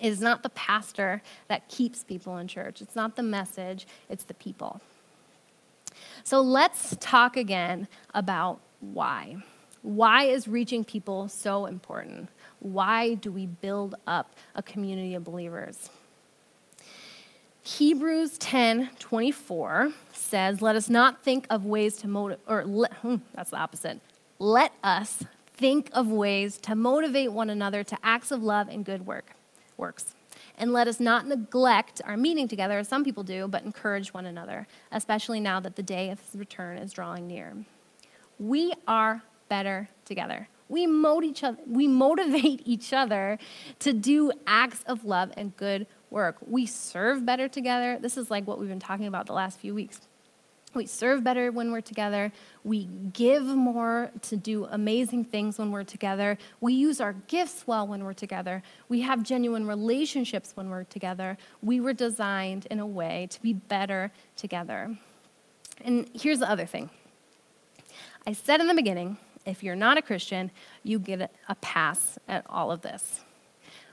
It 0.00 0.08
is 0.08 0.20
not 0.20 0.42
the 0.42 0.50
pastor 0.50 1.22
that 1.48 1.68
keeps 1.68 2.04
people 2.04 2.36
in 2.38 2.48
church. 2.48 2.80
It's 2.80 2.96
not 2.96 3.16
the 3.16 3.22
message, 3.22 3.86
it's 4.08 4.24
the 4.24 4.34
people. 4.34 4.80
So 6.24 6.40
let's 6.40 6.96
talk 7.00 7.36
again 7.36 7.88
about 8.14 8.60
why. 8.80 9.38
Why 9.82 10.24
is 10.24 10.46
reaching 10.46 10.84
people 10.84 11.28
so 11.28 11.66
important? 11.66 12.28
Why 12.60 13.14
do 13.14 13.30
we 13.30 13.46
build 13.46 13.94
up 14.06 14.34
a 14.54 14.62
community 14.62 15.14
of 15.14 15.24
believers? 15.24 15.90
Hebrews 17.62 18.38
10 18.38 18.90
24 18.98 19.92
says, 20.12 20.62
Let 20.62 20.74
us 20.74 20.88
not 20.88 21.22
think 21.22 21.46
of 21.50 21.64
ways 21.64 21.96
to 21.98 22.08
motivate, 22.08 22.44
or 22.48 22.62
hmm, 22.62 23.16
that's 23.34 23.50
the 23.50 23.58
opposite. 23.58 24.00
Let 24.38 24.72
us 24.82 25.24
think 25.54 25.90
of 25.92 26.08
ways 26.08 26.58
to 26.58 26.74
motivate 26.74 27.32
one 27.32 27.50
another 27.50 27.84
to 27.84 27.98
acts 28.02 28.30
of 28.30 28.42
love 28.42 28.68
and 28.68 28.84
good 28.84 29.06
work 29.06 29.34
works. 29.78 30.14
And 30.56 30.72
let 30.72 30.88
us 30.88 30.98
not 30.98 31.26
neglect 31.26 32.02
our 32.04 32.16
meeting 32.16 32.48
together, 32.48 32.78
as 32.78 32.88
some 32.88 33.04
people 33.04 33.22
do, 33.22 33.46
but 33.46 33.64
encourage 33.64 34.12
one 34.12 34.26
another, 34.26 34.66
especially 34.90 35.40
now 35.40 35.60
that 35.60 35.76
the 35.76 35.82
day 35.82 36.10
of 36.10 36.20
his 36.20 36.34
return 36.34 36.78
is 36.78 36.92
drawing 36.92 37.26
near. 37.26 37.54
We 38.38 38.72
are 38.86 39.22
better 39.48 39.88
together. 40.04 40.48
We, 40.68 40.86
each 41.24 41.44
other, 41.44 41.58
we 41.66 41.86
motivate 41.86 42.62
each 42.66 42.92
other 42.92 43.38
to 43.78 43.92
do 43.92 44.32
acts 44.46 44.82
of 44.86 45.04
love 45.04 45.30
and 45.36 45.56
good 45.56 45.86
work. 46.10 46.36
We 46.46 46.66
serve 46.66 47.24
better 47.24 47.48
together. 47.48 47.98
This 48.00 48.16
is 48.16 48.30
like 48.30 48.46
what 48.46 48.58
we've 48.58 48.68
been 48.68 48.80
talking 48.80 49.06
about 49.06 49.26
the 49.26 49.32
last 49.32 49.58
few 49.58 49.74
weeks. 49.74 50.07
We 50.78 50.86
serve 50.86 51.24
better 51.24 51.50
when 51.50 51.72
we're 51.72 51.80
together. 51.80 52.30
We 52.62 52.84
give 53.12 53.42
more 53.42 54.12
to 54.22 54.36
do 54.36 54.66
amazing 54.66 55.24
things 55.24 55.58
when 55.58 55.72
we're 55.72 55.82
together. 55.82 56.38
We 56.60 56.72
use 56.72 57.00
our 57.00 57.14
gifts 57.26 57.66
well 57.66 57.84
when 57.84 58.04
we're 58.04 58.12
together. 58.12 58.62
We 58.88 59.00
have 59.00 59.24
genuine 59.24 59.66
relationships 59.66 60.52
when 60.54 60.70
we're 60.70 60.84
together. 60.84 61.36
We 61.64 61.80
were 61.80 61.92
designed 61.92 62.68
in 62.70 62.78
a 62.78 62.86
way 62.86 63.26
to 63.30 63.42
be 63.42 63.54
better 63.54 64.12
together. 64.36 64.96
And 65.84 66.08
here's 66.14 66.38
the 66.38 66.48
other 66.48 66.64
thing 66.64 66.90
I 68.24 68.32
said 68.32 68.60
in 68.60 68.68
the 68.68 68.74
beginning 68.74 69.18
if 69.44 69.64
you're 69.64 69.74
not 69.74 69.98
a 69.98 70.02
Christian, 70.02 70.52
you 70.84 71.00
get 71.00 71.32
a 71.48 71.54
pass 71.56 72.20
at 72.28 72.46
all 72.48 72.70
of 72.70 72.82
this. 72.82 73.24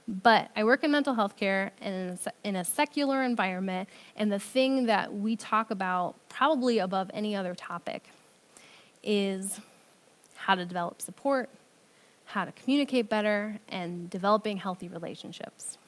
But 0.07 0.51
I 0.55 0.63
work 0.63 0.83
in 0.83 0.91
mental 0.91 1.15
health 1.15 1.35
care 1.35 1.71
and 1.81 2.19
in 2.43 2.55
a 2.55 2.63
secular 2.63 3.23
environment, 3.23 3.89
and 4.15 4.31
the 4.31 4.39
thing 4.39 4.85
that 4.85 5.13
we 5.13 5.35
talk 5.35 5.71
about, 5.71 6.15
probably 6.29 6.77
above 6.79 7.09
any 7.13 7.35
other 7.35 7.55
topic, 7.55 8.03
is 9.03 9.59
how 10.35 10.53
to 10.53 10.63
develop 10.63 11.01
support, 11.01 11.49
how 12.25 12.45
to 12.45 12.51
communicate 12.51 13.09
better, 13.09 13.59
and 13.69 14.09
developing 14.09 14.57
healthy 14.57 14.87
relationships. 14.87 15.79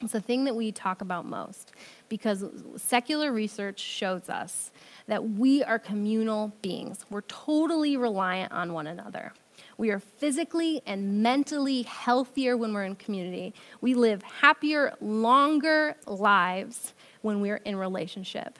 It's 0.00 0.12
the 0.12 0.20
thing 0.20 0.44
that 0.44 0.56
we 0.56 0.72
talk 0.72 1.00
about 1.00 1.24
most 1.24 1.70
because 2.08 2.44
secular 2.76 3.32
research 3.32 3.78
shows 3.78 4.28
us 4.28 4.72
that 5.06 5.30
we 5.30 5.62
are 5.62 5.78
communal 5.78 6.52
beings. 6.60 7.06
We're 7.08 7.22
totally 7.22 7.96
reliant 7.96 8.52
on 8.52 8.72
one 8.72 8.88
another. 8.88 9.32
We 9.76 9.90
are 9.90 9.98
physically 9.98 10.82
and 10.86 11.22
mentally 11.22 11.82
healthier 11.82 12.56
when 12.56 12.72
we're 12.72 12.84
in 12.84 12.96
community. 12.96 13.54
We 13.80 13.94
live 13.94 14.22
happier, 14.22 14.94
longer 15.00 15.96
lives 16.06 16.92
when 17.22 17.40
we're 17.40 17.60
in 17.64 17.76
relationship. 17.76 18.58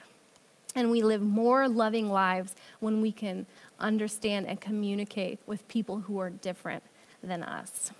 And 0.75 0.91
we 0.91 1.01
live 1.01 1.21
more 1.21 1.69
loving 1.69 2.09
lives 2.09 2.55
when 2.79 3.01
we 3.01 3.11
can 3.11 3.45
understand 3.79 4.47
and 4.47 4.59
communicate 4.59 5.39
with 5.45 5.65
people 5.67 6.01
who 6.01 6.19
are 6.19 6.29
different 6.29 6.83
than 7.23 7.43
us. 7.43 7.91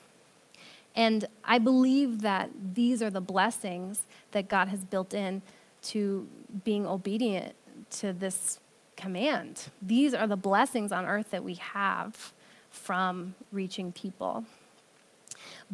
And 0.96 1.28
I 1.44 1.58
believe 1.58 2.22
that 2.22 2.50
these 2.74 3.02
are 3.02 3.10
the 3.10 3.22
blessings 3.22 4.04
that 4.32 4.48
God 4.48 4.70
has 4.70 4.84
built 4.84 5.14
in 5.14 5.42
to 5.84 6.28
being 6.64 6.86
obedient 6.86 7.54
to 7.92 8.14
this 8.14 8.60
command. 8.96 9.68
These 9.82 10.14
are 10.14 10.28
the 10.28 10.38
blessings 10.38 10.92
on 10.92 11.06
earth 11.06 11.32
that 11.32 11.44
we 11.44 11.56
have 11.56 12.34
from 12.76 13.36
reaching 13.52 13.92
people. 13.92 14.46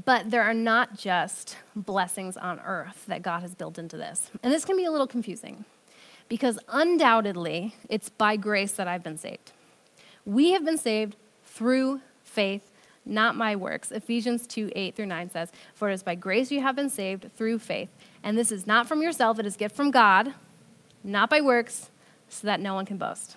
But 0.06 0.32
there 0.32 0.44
are 0.44 0.54
not 0.54 0.98
just 0.98 1.58
blessings 1.76 2.38
on 2.38 2.60
earth 2.62 3.06
that 3.08 3.22
God 3.22 3.42
has 3.42 3.56
built 3.56 3.78
into 3.78 3.98
this. 3.98 4.32
And 4.42 4.54
this 4.54 4.66
can 4.66 4.78
be 4.78 4.86
a 4.86 4.92
little 4.92 5.08
confusing 5.08 5.66
because 6.30 6.58
undoubtedly 6.70 7.76
it's 7.90 8.10
by 8.10 8.38
grace 8.38 8.72
that 8.74 8.88
I've 8.88 9.04
been 9.04 9.18
saved. 9.18 9.52
We 10.26 10.52
have 10.52 10.64
been 10.64 10.78
saved 10.78 11.16
through 11.46 12.02
faith, 12.24 12.72
not 13.06 13.36
my 13.36 13.56
works. 13.56 13.92
Ephesians 13.92 14.48
2 14.48 14.72
8 14.74 14.96
through 14.96 15.08
9 15.08 15.30
says, 15.30 15.52
For 15.74 15.90
it 15.90 15.94
is 15.94 16.04
by 16.04 16.16
grace 16.16 16.52
you 16.52 16.62
have 16.62 16.76
been 16.76 16.90
saved 16.90 17.30
through 17.36 17.60
faith. 17.60 17.90
And 18.24 18.38
this 18.38 18.52
is 18.52 18.66
not 18.66 18.88
from 18.88 19.02
yourself, 19.02 19.40
it 19.40 19.46
is 19.46 19.58
gift 19.58 19.76
from 19.76 19.92
God, 19.92 20.34
not 21.04 21.30
by 21.30 21.42
works, 21.42 21.90
so 22.30 22.48
that 22.48 22.62
no 22.62 22.76
one 22.76 22.86
can 22.86 22.98
boast. 22.98 23.36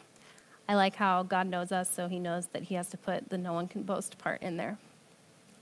I 0.68 0.74
like 0.74 0.96
how 0.96 1.22
God 1.22 1.46
knows 1.46 1.72
us, 1.72 1.90
so 1.90 2.08
he 2.08 2.18
knows 2.18 2.46
that 2.48 2.64
he 2.64 2.74
has 2.74 2.88
to 2.90 2.96
put 2.96 3.28
the 3.28 3.38
no 3.38 3.52
one 3.52 3.68
can 3.68 3.82
boast 3.82 4.18
part 4.18 4.42
in 4.42 4.56
there. 4.56 4.78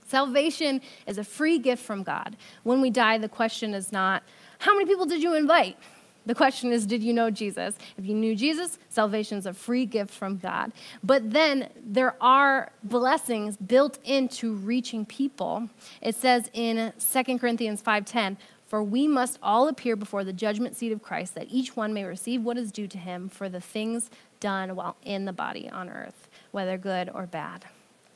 Salvation 0.07 0.81
is 1.07 1.17
a 1.17 1.23
free 1.23 1.57
gift 1.57 1.83
from 1.83 2.03
God. 2.03 2.35
When 2.63 2.81
we 2.81 2.89
die, 2.89 3.17
the 3.17 3.29
question 3.29 3.73
is 3.73 3.91
not, 3.91 4.23
how 4.59 4.73
many 4.73 4.85
people 4.85 5.05
did 5.05 5.21
you 5.21 5.33
invite? 5.33 5.77
The 6.25 6.35
question 6.35 6.71
is, 6.71 6.85
did 6.85 7.03
you 7.03 7.13
know 7.13 7.29
Jesus? 7.29 7.75
If 7.97 8.05
you 8.05 8.13
knew 8.13 8.35
Jesus, 8.35 8.79
salvation 8.87 9.37
is 9.37 9.45
a 9.45 9.53
free 9.53 9.85
gift 9.85 10.13
from 10.13 10.37
God. 10.37 10.71
But 11.03 11.31
then 11.31 11.69
there 11.85 12.15
are 12.21 12.71
blessings 12.81 13.57
built 13.57 13.99
into 14.05 14.53
reaching 14.53 15.05
people. 15.05 15.69
It 16.01 16.15
says 16.15 16.49
in 16.53 16.93
2 16.97 17.39
Corinthians 17.39 17.81
5:10, 17.81 18.37
"For 18.67 18.81
we 18.81 19.05
must 19.05 19.37
all 19.43 19.67
appear 19.67 19.97
before 19.97 20.23
the 20.23 20.31
judgment 20.31 20.77
seat 20.77 20.93
of 20.93 21.03
Christ, 21.03 21.35
that 21.35 21.47
each 21.49 21.75
one 21.75 21.93
may 21.93 22.05
receive 22.05 22.43
what 22.43 22.57
is 22.57 22.71
due 22.71 22.87
to 22.87 22.97
him 22.97 23.27
for 23.27 23.49
the 23.49 23.61
things 23.61 24.09
done 24.43 24.75
while 24.75 24.97
in 25.03 25.23
the 25.23 25.31
body 25.31 25.69
on 25.69 25.89
earth, 25.89 26.27
whether 26.51 26.77
good 26.77 27.09
or 27.13 27.25
bad. 27.25 27.63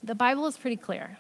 The 0.03 0.13
Bible 0.13 0.45
is 0.45 0.57
pretty 0.57 0.75
clear 0.75 1.17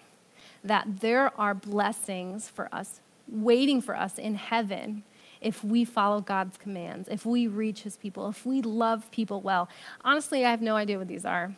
that 0.63 0.99
there 0.99 1.31
are 1.39 1.53
blessings 1.55 2.49
for 2.49 2.67
us 2.73 2.99
waiting 3.29 3.81
for 3.81 3.95
us 3.95 4.17
in 4.17 4.35
heaven 4.35 5.03
if 5.39 5.63
we 5.63 5.85
follow 5.85 6.19
God's 6.19 6.57
commands, 6.57 7.07
if 7.07 7.25
we 7.25 7.47
reach 7.47 7.83
his 7.83 7.95
people, 7.95 8.27
if 8.27 8.45
we 8.45 8.61
love 8.61 9.09
people 9.11 9.39
well. 9.39 9.69
Honestly, 10.03 10.45
I 10.45 10.51
have 10.51 10.61
no 10.61 10.75
idea 10.75 10.97
what 10.97 11.07
these 11.07 11.25
are. 11.25 11.53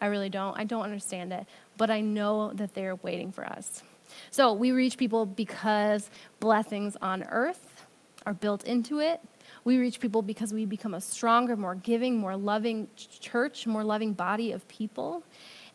I 0.00 0.06
really 0.06 0.30
don't. 0.30 0.58
I 0.58 0.64
don't 0.64 0.82
understand 0.82 1.32
it, 1.32 1.46
but 1.76 1.90
I 1.90 2.00
know 2.00 2.52
that 2.54 2.74
they're 2.74 2.96
waiting 2.96 3.30
for 3.30 3.44
us. 3.44 3.82
So 4.30 4.52
we 4.52 4.72
reach 4.72 4.96
people 4.96 5.26
because 5.26 6.08
blessings 6.40 6.96
on 7.02 7.24
earth 7.24 7.84
are 8.24 8.34
built 8.34 8.64
into 8.64 9.00
it, 9.00 9.20
we 9.64 9.78
reach 9.78 9.98
people 9.98 10.22
because 10.22 10.52
we 10.52 10.66
become 10.66 10.94
a 10.94 11.00
stronger, 11.00 11.56
more 11.56 11.74
giving, 11.74 12.18
more 12.18 12.36
loving 12.36 12.88
church, 12.96 13.66
more 13.66 13.82
loving 13.82 14.12
body 14.12 14.52
of 14.52 14.66
people. 14.68 15.22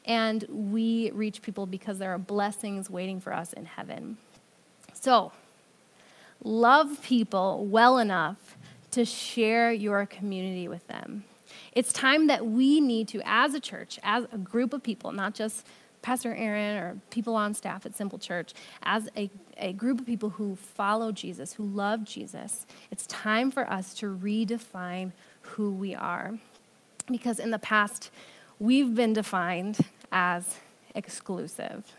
And 0.06 0.46
we 0.50 1.12
reach 1.12 1.42
people 1.42 1.66
because 1.66 1.98
there 1.98 2.14
are 2.14 2.20
blessings 2.20 2.90
waiting 2.90 3.20
for 3.20 3.34
us 3.34 3.54
in 3.54 3.66
heaven. 3.66 4.18
So, 4.94 5.32
love 6.44 7.02
people 7.02 7.66
well 7.66 7.98
enough 7.98 8.58
to 8.92 9.06
share 9.06 9.72
your 9.72 10.06
community 10.06 10.68
with 10.68 10.88
them. 10.88 11.24
It's 11.74 11.92
time 11.92 12.28
that 12.28 12.46
we 12.46 12.82
need 12.82 13.08
to, 13.10 13.22
as 13.26 13.54
a 13.54 13.60
church, 13.60 14.00
as 14.04 14.26
a 14.32 14.38
group 14.38 14.74
of 14.74 14.84
people, 14.84 15.12
not 15.12 15.34
just 15.34 15.66
Pastor 16.02 16.34
Aaron 16.34 16.78
or 16.78 16.97
people 17.10 17.36
on 17.36 17.54
staff 17.54 17.86
at 17.86 17.95
Simple 17.95 18.20
Church, 18.20 18.54
as 18.84 19.10
a, 19.18 19.30
a 19.58 19.74
group 19.74 20.00
of 20.00 20.06
people 20.06 20.30
who 20.30 20.56
follow 20.56 21.12
Jesus, 21.12 21.54
who 21.54 21.66
love 21.66 22.04
Jesus, 22.04 22.66
it's 22.91 23.06
time 23.08 23.52
for 23.52 23.70
us 23.70 23.93
to 23.95 24.06
redefine 24.06 25.12
who 25.41 25.72
we 25.72 25.93
are. 25.95 26.38
Because 27.12 27.39
in 27.39 27.52
the 27.52 27.60
past, 27.60 28.12
we've 28.60 28.95
been 28.95 29.14
defined 29.14 29.78
as 30.12 30.58
exclusive. 30.95 31.93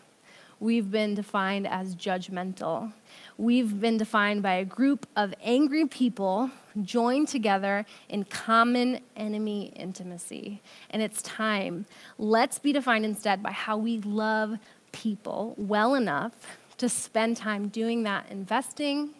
We've 0.60 0.90
been 0.90 1.14
defined 1.14 1.66
as 1.66 1.96
judgmental. 1.96 2.92
We've 3.38 3.80
been 3.80 3.96
defined 3.96 4.42
by 4.42 4.54
a 4.54 4.64
group 4.64 5.06
of 5.16 5.34
angry 5.42 5.86
people 5.86 6.50
joined 6.82 7.28
together 7.28 7.86
in 8.08 8.24
common 8.24 9.00
enemy 9.16 9.72
intimacy. 9.74 10.60
And 10.90 11.02
it's 11.02 11.22
time. 11.22 11.86
Let's 12.18 12.58
be 12.58 12.72
defined 12.72 13.04
instead 13.04 13.42
by 13.42 13.52
how 13.52 13.78
we 13.78 13.98
love 14.00 14.58
people 14.92 15.54
well 15.56 15.94
enough 15.94 16.34
to 16.76 16.88
spend 16.88 17.36
time 17.36 17.68
doing 17.68 18.02
that, 18.04 18.26
investing 18.30 19.14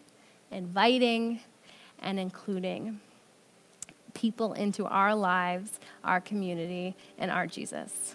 inviting 0.51 1.41
and 2.01 2.19
including 2.19 3.01
people 4.15 4.53
into 4.55 4.85
our 4.87 5.15
lives, 5.15 5.79
our 6.05 6.21
community, 6.21 6.97
and 7.19 7.31
our 7.31 7.47
Jesus. 7.47 8.15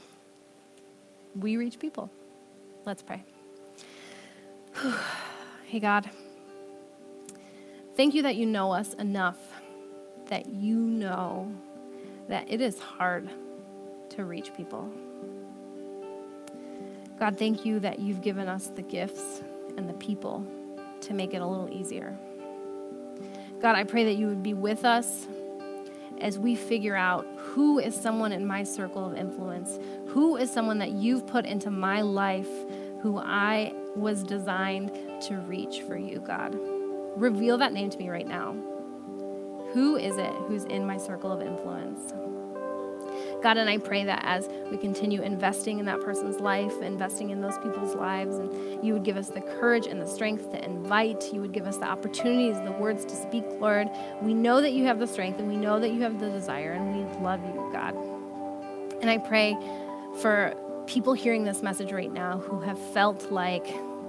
We 1.36 1.58
reach 1.58 1.80
people. 1.80 2.10
Let's 2.86 3.02
pray. 3.02 3.24
hey, 5.66 5.80
God, 5.80 6.08
thank 7.96 8.14
you 8.14 8.22
that 8.24 8.36
you 8.36 8.46
know 8.46 8.72
us 8.72 8.94
enough 8.94 9.38
that 10.28 10.48
you 10.48 10.78
know 10.78 11.52
that 12.28 12.52
it 12.52 12.62
is 12.62 12.80
hard 12.80 13.30
to 14.10 14.24
reach 14.24 14.54
people. 14.56 14.92
God, 17.20 17.40
thank 17.40 17.66
you 17.66 17.80
that 17.80 18.00
you've 18.00 18.22
given 18.22 18.48
us 18.48 18.68
the 18.68 18.82
gifts 18.82 19.42
and 19.78 19.90
the 19.90 19.94
people 19.94 20.46
to 21.02 21.14
make 21.14 21.34
it 21.34 21.42
a 21.42 21.46
little 21.46 21.70
easier. 21.72 22.16
God, 23.62 23.76
I 23.76 23.84
pray 23.84 24.04
that 24.06 24.14
you 24.14 24.28
would 24.28 24.44
be 24.44 24.54
with 24.54 24.86
us 24.86 25.28
as 26.20 26.38
we 26.38 26.56
figure 26.56 26.96
out 26.96 27.26
who 27.56 27.80
is 27.80 27.96
someone 27.96 28.34
in 28.34 28.46
my 28.46 28.64
circle 28.64 29.06
of 29.06 29.18
influence, 29.18 29.80
who 30.08 30.36
is 30.36 30.52
someone 30.52 30.78
that 30.78 30.92
you've 30.92 31.26
put 31.26 31.46
into 31.46 31.72
my 31.72 32.02
life 32.02 32.50
who 33.02 33.18
I 33.18 33.72
was 33.96 34.24
designed 34.24 34.92
to 35.22 35.36
reach 35.48 35.80
for 35.88 35.98
you, 35.98 36.20
God. 36.20 36.54
Reveal 37.16 37.58
that 37.60 37.72
name 37.72 37.90
to 37.92 37.98
me 37.98 38.10
right 38.10 38.28
now. 38.28 38.52
Who 39.72 39.96
is 39.96 40.18
it 40.18 40.32
who's 40.50 40.66
in 40.66 40.86
my 40.86 40.98
circle 40.98 41.32
of 41.32 41.42
influence? 41.42 42.12
God, 43.42 43.58
and 43.58 43.70
I 43.70 43.78
pray 43.78 44.04
that 44.06 44.22
as 44.24 44.50
we 44.72 44.78
continue 44.78 45.22
investing 45.22 45.80
in 45.80 45.86
that 45.86 46.02
person's 46.02 46.40
life, 46.40 46.82
investing 46.82 47.30
in 47.30 47.42
those 47.42 47.58
people's 47.60 47.94
lives, 47.96 48.38
and 48.38 48.84
you 48.84 48.94
would 48.94 49.04
give 49.04 49.18
us 49.18 49.30
the 49.30 49.42
courage 49.42 49.86
and 49.86 50.02
the 50.02 50.08
strength 50.08 50.52
to 50.52 50.64
invite, 50.66 51.32
you 51.32 51.42
would 51.42 51.52
give 51.52 51.68
us 51.68 51.78
the 51.78 51.86
opportunities, 51.86 52.60
the 52.62 52.72
words 52.72 53.06
to 53.06 53.16
speak, 53.16 53.44
Lord. 53.60 53.88
We 54.22 54.34
know 54.34 54.62
that 54.62 54.72
you 54.72 54.86
have 54.86 55.00
the 55.00 55.08
strength 55.08 55.40
and 55.40 55.48
we 55.48 55.58
know 55.58 55.80
that 55.80 55.90
you 55.90 56.02
have 56.02 56.20
the 56.20 56.30
desire, 56.30 56.72
and 56.74 56.96
we 56.96 57.24
love 57.24 57.40
you, 57.46 57.70
God. 57.72 57.96
And 59.02 59.10
I 59.10 59.20
pray 59.20 59.56
for 60.22 60.56
people 60.88 61.14
hearing 61.14 61.44
this 61.44 61.62
message 61.62 61.92
right 61.92 62.12
now 62.12 62.40
who 62.40 62.60
have 62.62 62.80
felt 62.94 63.32
like 63.32 63.66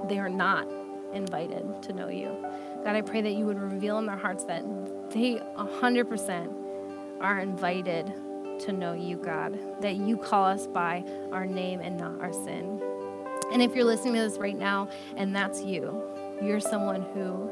they 0.08 0.18
are 0.18 0.30
not 0.30 0.66
invited 1.12 1.82
to 1.82 1.92
know 1.92 2.08
you. 2.08 2.36
God, 2.84 2.96
I 2.96 3.00
pray 3.00 3.20
that 3.20 3.32
you 3.32 3.46
would 3.46 3.58
reveal 3.58 3.98
in 3.98 4.06
their 4.06 4.16
hearts 4.16 4.44
that 4.44 4.62
they 5.10 5.40
100% 5.56 6.54
are 7.20 7.38
invited 7.40 8.12
to 8.60 8.72
know 8.72 8.92
you, 8.92 9.16
God, 9.16 9.58
that 9.80 9.96
you 9.96 10.16
call 10.16 10.44
us 10.44 10.66
by 10.66 11.04
our 11.32 11.46
name 11.46 11.80
and 11.80 11.98
not 11.98 12.20
our 12.20 12.32
sin. 12.32 12.80
And 13.52 13.62
if 13.62 13.74
you're 13.74 13.84
listening 13.84 14.14
to 14.14 14.20
this 14.20 14.38
right 14.38 14.58
now 14.58 14.88
and 15.16 15.34
that's 15.34 15.62
you, 15.62 16.02
you're 16.42 16.60
someone 16.60 17.02
who 17.14 17.50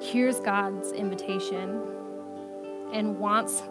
hears 0.00 0.38
God's 0.40 0.92
invitation 0.92 1.82
and 2.92 3.18
wants 3.18 3.62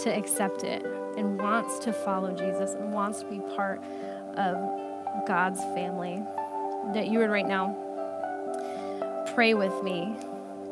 to 0.00 0.10
accept 0.10 0.64
it 0.64 0.84
and 1.16 1.40
wants 1.40 1.78
to 1.80 1.92
follow 1.92 2.34
Jesus 2.34 2.74
and 2.74 2.92
wants 2.92 3.20
to 3.20 3.26
be 3.26 3.38
part 3.54 3.82
of 4.36 4.56
God's 5.26 5.60
family, 5.74 6.22
that 6.92 7.08
you 7.08 7.18
would 7.20 7.30
right 7.30 7.46
now 7.46 7.76
pray 9.34 9.54
with 9.54 9.82
me 9.82 10.16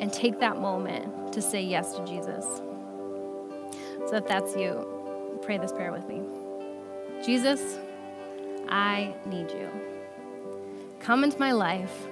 and 0.00 0.12
take 0.12 0.40
that 0.40 0.58
moment 0.58 1.32
to 1.32 1.40
say 1.40 1.62
yes 1.62 1.94
to 1.94 2.04
Jesus. 2.04 2.44
So 4.08 4.16
if 4.16 4.26
that's 4.26 4.56
you, 4.56 4.91
pray 5.40 5.58
this 5.58 5.72
prayer 5.72 5.92
with 5.92 6.06
me. 6.06 6.22
Jesus, 7.24 7.78
I 8.68 9.14
need 9.26 9.50
you. 9.50 9.68
Come 11.00 11.24
into 11.24 11.38
my 11.38 11.52
life. 11.52 12.06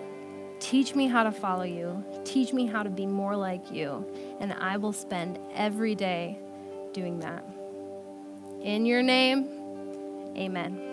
Teach 0.59 0.95
me 0.95 1.07
how 1.07 1.23
to 1.23 1.33
follow 1.33 1.64
you. 1.64 2.05
Teach 2.25 2.53
me 2.53 2.66
how 2.66 2.83
to 2.83 2.91
be 2.91 3.07
more 3.07 3.37
like 3.37 3.71
you. 3.71 4.07
And 4.41 4.53
I 4.53 4.77
will 4.77 4.93
spend 4.93 5.39
every 5.55 5.95
day 5.95 6.39
doing 6.93 7.21
that. 7.21 7.45
In 8.62 8.85
your 8.85 9.03
name, 9.03 9.49
amen. 10.37 10.89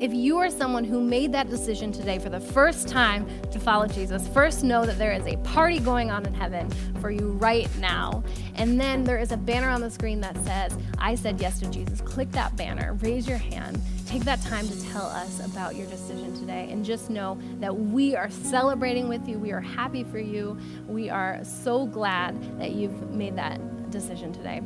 If 0.00 0.12
you 0.12 0.38
are 0.38 0.50
someone 0.50 0.82
who 0.82 1.00
made 1.00 1.30
that 1.32 1.48
decision 1.48 1.92
today 1.92 2.18
for 2.18 2.28
the 2.28 2.40
first 2.40 2.88
time 2.88 3.28
to 3.52 3.60
follow 3.60 3.86
Jesus, 3.86 4.26
first 4.26 4.64
know 4.64 4.84
that 4.84 4.98
there 4.98 5.12
is 5.12 5.24
a 5.26 5.36
party 5.38 5.78
going 5.78 6.10
on 6.10 6.26
in 6.26 6.34
heaven 6.34 6.68
for 7.00 7.12
you 7.12 7.30
right 7.32 7.68
now. 7.78 8.24
And 8.56 8.80
then 8.80 9.04
there 9.04 9.18
is 9.18 9.30
a 9.30 9.36
banner 9.36 9.68
on 9.68 9.80
the 9.80 9.90
screen 9.90 10.20
that 10.20 10.36
says, 10.44 10.76
I 10.98 11.14
said 11.14 11.40
yes 11.40 11.60
to 11.60 11.70
Jesus. 11.70 12.00
Click 12.00 12.30
that 12.32 12.56
banner, 12.56 12.94
raise 12.94 13.28
your 13.28 13.38
hand, 13.38 13.80
take 14.04 14.24
that 14.24 14.42
time 14.42 14.66
to 14.66 14.82
tell 14.90 15.06
us 15.06 15.44
about 15.46 15.76
your 15.76 15.86
decision 15.86 16.34
today. 16.40 16.68
And 16.72 16.84
just 16.84 17.08
know 17.08 17.38
that 17.60 17.74
we 17.74 18.16
are 18.16 18.30
celebrating 18.30 19.08
with 19.08 19.28
you. 19.28 19.38
We 19.38 19.52
are 19.52 19.60
happy 19.60 20.02
for 20.02 20.18
you. 20.18 20.58
We 20.88 21.08
are 21.08 21.38
so 21.44 21.86
glad 21.86 22.58
that 22.58 22.72
you've 22.72 23.10
made 23.10 23.36
that 23.36 23.92
decision 23.92 24.32
today. 24.32 24.60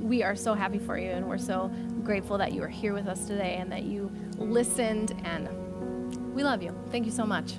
We 0.00 0.22
are 0.24 0.36
so 0.36 0.54
happy 0.54 0.78
for 0.78 0.98
you, 0.98 1.10
and 1.10 1.28
we're 1.28 1.38
so 1.38 1.70
grateful 2.04 2.38
that 2.38 2.52
you 2.52 2.62
are 2.62 2.68
here 2.68 2.92
with 2.92 3.08
us 3.08 3.26
today 3.26 3.56
and 3.58 3.72
that 3.72 3.82
you 3.82 4.12
listened, 4.38 5.14
and 5.24 5.48
we 6.34 6.44
love 6.44 6.62
you. 6.62 6.74
Thank 6.90 7.06
you 7.06 7.12
so 7.12 7.24
much. 7.24 7.54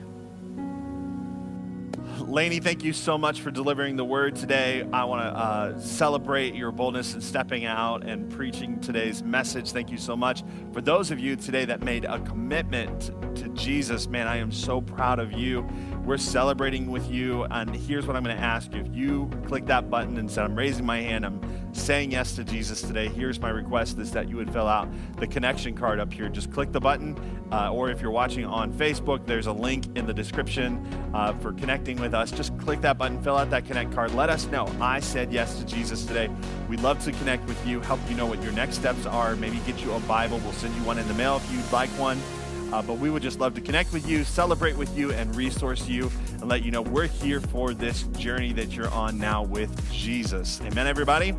Lainey, 2.19 2.59
thank 2.59 2.83
you 2.83 2.93
so 2.93 3.17
much 3.17 3.41
for 3.41 3.51
delivering 3.51 3.95
the 3.95 4.03
word 4.05 4.35
today. 4.35 4.87
I 4.91 5.03
want 5.03 5.21
to 5.21 5.27
uh, 5.27 5.79
celebrate 5.79 6.55
your 6.55 6.71
boldness 6.71 7.13
in 7.13 7.21
stepping 7.21 7.65
out 7.65 8.03
and 8.05 8.29
preaching 8.29 8.79
today's 8.79 9.21
message. 9.21 9.71
Thank 9.71 9.91
you 9.91 9.97
so 9.97 10.15
much. 10.15 10.43
For 10.73 10.81
those 10.81 11.11
of 11.11 11.19
you 11.19 11.35
today 11.35 11.65
that 11.65 11.83
made 11.83 12.05
a 12.05 12.19
commitment 12.19 13.11
to 13.35 13.49
Jesus, 13.49 14.07
man, 14.07 14.27
I 14.27 14.37
am 14.37 14.51
so 14.51 14.81
proud 14.81 15.19
of 15.19 15.31
you. 15.31 15.67
We're 16.05 16.17
celebrating 16.17 16.89
with 16.89 17.09
you. 17.09 17.43
And 17.45 17.75
here's 17.75 18.07
what 18.07 18.15
I'm 18.15 18.23
going 18.23 18.35
to 18.35 18.43
ask 18.43 18.73
you. 18.73 18.81
If 18.81 18.95
you 18.95 19.29
click 19.45 19.65
that 19.67 19.89
button 19.89 20.17
and 20.17 20.29
said, 20.29 20.45
I'm 20.45 20.55
raising 20.55 20.85
my 20.85 20.99
hand, 21.01 21.25
I'm 21.25 21.39
saying 21.79 22.11
yes 22.11 22.35
to 22.35 22.43
Jesus 22.43 22.81
today, 22.81 23.07
here's 23.07 23.39
my 23.39 23.49
request 23.49 23.97
is 23.99 24.11
that 24.11 24.29
you 24.29 24.35
would 24.37 24.51
fill 24.51 24.67
out 24.67 24.89
the 25.17 25.27
connection 25.27 25.75
card 25.75 25.99
up 25.99 26.11
here. 26.11 26.29
Just 26.29 26.51
click 26.51 26.71
the 26.71 26.79
button. 26.79 27.17
Uh, 27.51 27.71
or 27.71 27.89
if 27.89 28.01
you're 28.01 28.11
watching 28.11 28.45
on 28.45 28.73
Facebook, 28.73 29.25
there's 29.25 29.47
a 29.47 29.51
link 29.51 29.85
in 29.95 30.05
the 30.05 30.13
description 30.13 30.85
uh, 31.13 31.33
for 31.33 31.53
connecting 31.53 31.99
with 31.99 32.13
us. 32.13 32.31
Just 32.31 32.57
click 32.57 32.81
that 32.81 32.97
button, 32.97 33.21
fill 33.23 33.37
out 33.37 33.49
that 33.49 33.65
connect 33.65 33.93
card. 33.93 34.13
Let 34.13 34.29
us 34.29 34.47
know 34.47 34.69
I 34.81 34.99
said 34.99 35.31
yes 35.31 35.57
to 35.59 35.65
Jesus 35.65 36.05
today. 36.05 36.29
We'd 36.67 36.81
love 36.81 37.03
to 37.05 37.11
connect 37.13 37.47
with 37.47 37.65
you, 37.65 37.79
help 37.81 37.99
you 38.09 38.15
know 38.15 38.25
what 38.25 38.43
your 38.43 38.51
next 38.51 38.75
steps 38.75 39.05
are, 39.05 39.35
maybe 39.35 39.57
get 39.65 39.83
you 39.83 39.93
a 39.93 39.99
Bible. 40.01 40.39
We'll 40.39 40.53
send 40.53 40.75
you 40.75 40.83
one 40.83 40.97
in 40.97 41.07
the 41.07 41.13
mail 41.13 41.37
if 41.37 41.51
you'd 41.51 41.71
like 41.71 41.89
one. 41.91 42.19
Uh, 42.71 42.81
but 42.81 42.97
we 42.97 43.09
would 43.09 43.21
just 43.21 43.39
love 43.39 43.55
to 43.55 43.61
connect 43.61 43.93
with 43.93 44.07
you, 44.07 44.23
celebrate 44.23 44.75
with 44.75 44.95
you, 44.97 45.11
and 45.13 45.35
resource 45.35 45.87
you 45.87 46.11
and 46.33 46.47
let 46.47 46.63
you 46.63 46.71
know 46.71 46.81
we're 46.81 47.07
here 47.07 47.39
for 47.39 47.73
this 47.73 48.03
journey 48.17 48.53
that 48.53 48.75
you're 48.75 48.89
on 48.89 49.17
now 49.17 49.43
with 49.43 49.91
Jesus. 49.91 50.61
Amen, 50.61 50.87
everybody? 50.87 51.33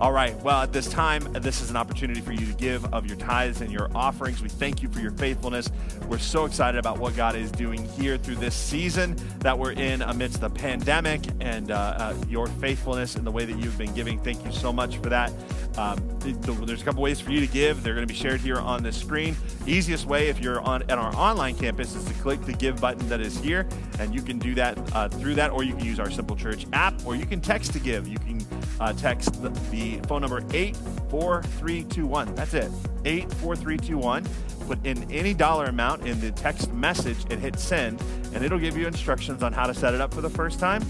All 0.00 0.12
right. 0.12 0.40
Well, 0.42 0.62
at 0.62 0.72
this 0.72 0.88
time, 0.88 1.24
this 1.32 1.60
is 1.60 1.70
an 1.70 1.76
opportunity 1.76 2.20
for 2.20 2.30
you 2.30 2.46
to 2.46 2.52
give 2.52 2.84
of 2.94 3.06
your 3.06 3.16
tithes 3.16 3.62
and 3.62 3.72
your 3.72 3.90
offerings. 3.96 4.40
We 4.40 4.48
thank 4.48 4.80
you 4.80 4.88
for 4.88 5.00
your 5.00 5.10
faithfulness. 5.10 5.72
We're 6.06 6.18
so 6.18 6.44
excited 6.44 6.78
about 6.78 6.98
what 6.98 7.16
God 7.16 7.34
is 7.34 7.50
doing 7.50 7.84
here 7.88 8.16
through 8.16 8.36
this 8.36 8.54
season 8.54 9.16
that 9.40 9.58
we're 9.58 9.72
in 9.72 10.02
amidst 10.02 10.40
the 10.40 10.50
pandemic 10.50 11.22
and 11.40 11.72
uh, 11.72 11.74
uh, 11.74 12.14
your 12.28 12.46
faithfulness 12.46 13.16
and 13.16 13.26
the 13.26 13.30
way 13.32 13.44
that 13.44 13.58
you've 13.58 13.76
been 13.76 13.92
giving. 13.92 14.20
Thank 14.20 14.44
you 14.44 14.52
so 14.52 14.72
much 14.72 14.98
for 14.98 15.08
that. 15.08 15.32
Um, 15.76 15.98
there's 16.20 16.82
a 16.82 16.84
couple 16.84 17.02
ways 17.02 17.20
for 17.20 17.32
you 17.32 17.40
to 17.40 17.46
give. 17.46 17.82
They're 17.82 17.94
going 17.94 18.06
to 18.06 18.12
be 18.12 18.18
shared 18.18 18.40
here 18.40 18.58
on 18.58 18.82
the 18.82 18.92
screen. 18.92 19.36
Easiest 19.66 20.06
way, 20.06 20.28
if 20.28 20.40
you're 20.40 20.60
on 20.60 20.82
at 20.82 20.98
our 20.98 21.14
online 21.16 21.56
campus, 21.56 21.94
is 21.94 22.04
to 22.04 22.14
click 22.14 22.40
the 22.42 22.52
give 22.52 22.80
button 22.80 23.08
that 23.08 23.20
is 23.20 23.38
here, 23.38 23.68
and 23.98 24.14
you 24.14 24.20
can 24.20 24.38
do 24.38 24.54
that 24.56 24.78
uh, 24.94 25.08
through 25.08 25.34
that, 25.36 25.50
or 25.50 25.62
you 25.62 25.74
can 25.74 25.84
use 25.84 26.00
our 26.00 26.10
Simple 26.10 26.36
Church 26.36 26.66
app, 26.72 26.94
or 27.06 27.14
you 27.14 27.26
can 27.26 27.40
text 27.40 27.72
to 27.74 27.78
give. 27.78 28.08
You 28.08 28.18
can 28.18 28.44
uh, 28.80 28.92
text 28.92 29.40
the, 29.40 29.50
the 29.70 29.87
phone 30.06 30.20
number 30.20 30.38
84321. 30.52 32.34
That's 32.34 32.54
it, 32.54 32.70
84321. 33.04 34.24
Put 34.66 34.84
in 34.86 35.10
any 35.10 35.34
dollar 35.34 35.64
amount 35.66 36.06
in 36.06 36.20
the 36.20 36.30
text 36.30 36.72
message 36.72 37.18
and 37.30 37.40
hit 37.40 37.58
send, 37.58 38.00
and 38.34 38.44
it'll 38.44 38.58
give 38.58 38.76
you 38.76 38.86
instructions 38.86 39.42
on 39.42 39.52
how 39.52 39.66
to 39.66 39.74
set 39.74 39.94
it 39.94 40.00
up 40.00 40.14
for 40.14 40.20
the 40.20 40.30
first 40.30 40.60
time. 40.60 40.84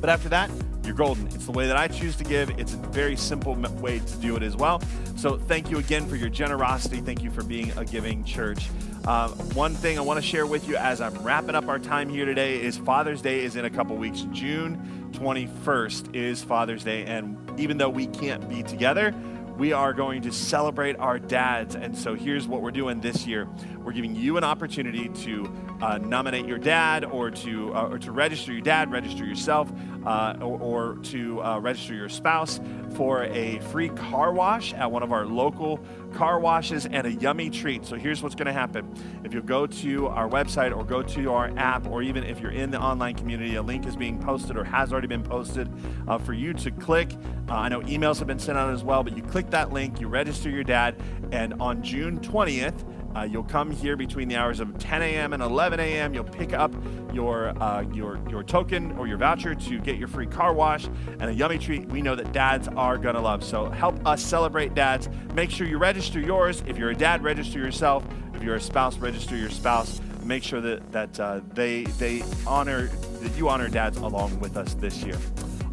But 0.00 0.10
after 0.10 0.28
that, 0.30 0.50
you're 0.86 0.94
golden. 0.94 1.26
It's 1.28 1.46
the 1.46 1.52
way 1.52 1.66
that 1.66 1.76
I 1.76 1.88
choose 1.88 2.16
to 2.16 2.24
give. 2.24 2.50
It's 2.58 2.74
a 2.74 2.76
very 2.76 3.16
simple 3.16 3.54
way 3.54 3.98
to 3.98 4.16
do 4.18 4.36
it 4.36 4.42
as 4.42 4.56
well. 4.56 4.80
So 5.16 5.36
thank 5.36 5.70
you 5.70 5.78
again 5.78 6.06
for 6.06 6.16
your 6.16 6.28
generosity. 6.28 7.00
Thank 7.00 7.22
you 7.22 7.30
for 7.30 7.42
being 7.42 7.72
a 7.76 7.84
giving 7.84 8.22
church. 8.24 8.68
Uh, 9.06 9.28
one 9.54 9.74
thing 9.74 9.98
I 9.98 10.02
want 10.02 10.20
to 10.20 10.26
share 10.26 10.46
with 10.46 10.68
you 10.68 10.76
as 10.76 11.00
I'm 11.00 11.14
wrapping 11.22 11.54
up 11.54 11.68
our 11.68 11.78
time 11.78 12.08
here 12.08 12.24
today 12.24 12.60
is 12.60 12.76
Father's 12.76 13.20
Day 13.20 13.44
is 13.44 13.56
in 13.56 13.64
a 13.64 13.70
couple 13.70 13.96
weeks. 13.96 14.26
June 14.32 14.95
21st 15.12 16.14
is 16.14 16.42
Father's 16.42 16.84
Day. 16.84 17.04
And 17.04 17.38
even 17.58 17.78
though 17.78 17.88
we 17.88 18.06
can't 18.06 18.48
be 18.48 18.62
together, 18.62 19.14
we 19.56 19.72
are 19.72 19.92
going 19.92 20.22
to 20.22 20.32
celebrate 20.32 20.96
our 20.98 21.18
dads. 21.18 21.74
And 21.74 21.96
so 21.96 22.14
here's 22.14 22.46
what 22.46 22.62
we're 22.62 22.70
doing 22.70 23.00
this 23.00 23.26
year 23.26 23.48
we're 23.86 23.92
giving 23.92 24.16
you 24.16 24.36
an 24.36 24.42
opportunity 24.42 25.08
to 25.10 25.48
uh, 25.80 25.98
nominate 25.98 26.44
your 26.44 26.58
dad 26.58 27.04
or 27.04 27.30
to, 27.30 27.72
uh, 27.72 27.88
or 27.88 28.00
to 28.00 28.10
register 28.10 28.50
your 28.50 28.60
dad, 28.60 28.90
register 28.90 29.24
yourself, 29.24 29.70
uh, 30.04 30.34
or, 30.40 30.58
or, 30.60 30.96
to 31.04 31.40
uh, 31.40 31.58
register 31.60 31.94
your 31.94 32.08
spouse 32.08 32.58
for 32.96 33.24
a 33.24 33.60
free 33.70 33.88
car 33.90 34.32
wash 34.32 34.74
at 34.74 34.90
one 34.90 35.04
of 35.04 35.12
our 35.12 35.24
local 35.24 35.78
car 36.14 36.40
washes 36.40 36.86
and 36.86 37.06
a 37.06 37.12
yummy 37.12 37.48
treat. 37.48 37.84
So 37.84 37.96
here's 37.96 38.22
what's 38.22 38.34
going 38.34 38.46
to 38.46 38.52
happen. 38.52 38.92
If 39.22 39.32
you 39.32 39.42
go 39.42 39.66
to 39.66 40.08
our 40.08 40.28
website 40.28 40.76
or 40.76 40.84
go 40.84 41.02
to 41.02 41.32
our 41.32 41.52
app, 41.56 41.86
or 41.86 42.02
even 42.02 42.24
if 42.24 42.40
you're 42.40 42.52
in 42.52 42.70
the 42.70 42.80
online 42.80 43.14
community, 43.14 43.54
a 43.54 43.62
link 43.62 43.86
is 43.86 43.94
being 43.94 44.18
posted 44.18 44.56
or 44.56 44.64
has 44.64 44.92
already 44.92 45.08
been 45.08 45.22
posted 45.22 45.70
uh, 46.08 46.18
for 46.18 46.32
you 46.32 46.52
to 46.54 46.70
click. 46.72 47.12
Uh, 47.48 47.54
I 47.54 47.68
know 47.68 47.82
emails 47.82 48.18
have 48.18 48.26
been 48.26 48.38
sent 48.40 48.58
out 48.58 48.72
as 48.72 48.82
well, 48.82 49.04
but 49.04 49.16
you 49.16 49.22
click 49.22 49.50
that 49.50 49.72
link, 49.72 50.00
you 50.00 50.08
register 50.08 50.50
your 50.50 50.64
dad, 50.64 50.96
and 51.30 51.54
on 51.60 51.82
June 51.82 52.18
20th, 52.20 52.84
uh, 53.16 53.24
you'll 53.24 53.42
come 53.44 53.70
here 53.70 53.96
between 53.96 54.28
the 54.28 54.36
hours 54.36 54.60
of 54.60 54.76
10 54.78 55.00
a.m. 55.00 55.32
and 55.32 55.42
11 55.42 55.80
a.m. 55.80 56.12
You'll 56.12 56.24
pick 56.24 56.52
up 56.52 56.74
your 57.12 57.50
uh, 57.62 57.82
your 57.92 58.20
your 58.28 58.42
token 58.42 58.92
or 58.98 59.06
your 59.06 59.16
voucher 59.16 59.54
to 59.54 59.78
get 59.78 59.96
your 59.96 60.08
free 60.08 60.26
car 60.26 60.52
wash 60.52 60.84
and 60.84 61.24
a 61.24 61.32
yummy 61.32 61.58
treat. 61.58 61.86
We 61.86 62.02
know 62.02 62.14
that 62.14 62.32
dads 62.32 62.68
are 62.68 62.98
gonna 62.98 63.20
love. 63.20 63.42
So 63.42 63.70
help 63.70 64.04
us 64.06 64.22
celebrate 64.22 64.74
dads. 64.74 65.08
Make 65.34 65.50
sure 65.50 65.66
you 65.66 65.78
register 65.78 66.20
yours. 66.20 66.62
If 66.66 66.76
you're 66.76 66.90
a 66.90 66.96
dad, 66.96 67.22
register 67.22 67.58
yourself. 67.58 68.04
If 68.34 68.42
you're 68.42 68.56
a 68.56 68.60
spouse, 68.60 68.98
register 68.98 69.36
your 69.36 69.50
spouse. 69.50 70.00
Make 70.22 70.42
sure 70.42 70.60
that 70.60 70.92
that 70.92 71.18
uh, 71.18 71.40
they 71.54 71.84
they 71.84 72.22
honor 72.46 72.88
that 72.88 73.36
you 73.38 73.48
honor 73.48 73.68
dads 73.68 73.96
along 73.96 74.38
with 74.40 74.58
us 74.58 74.74
this 74.74 75.02
year. 75.02 75.16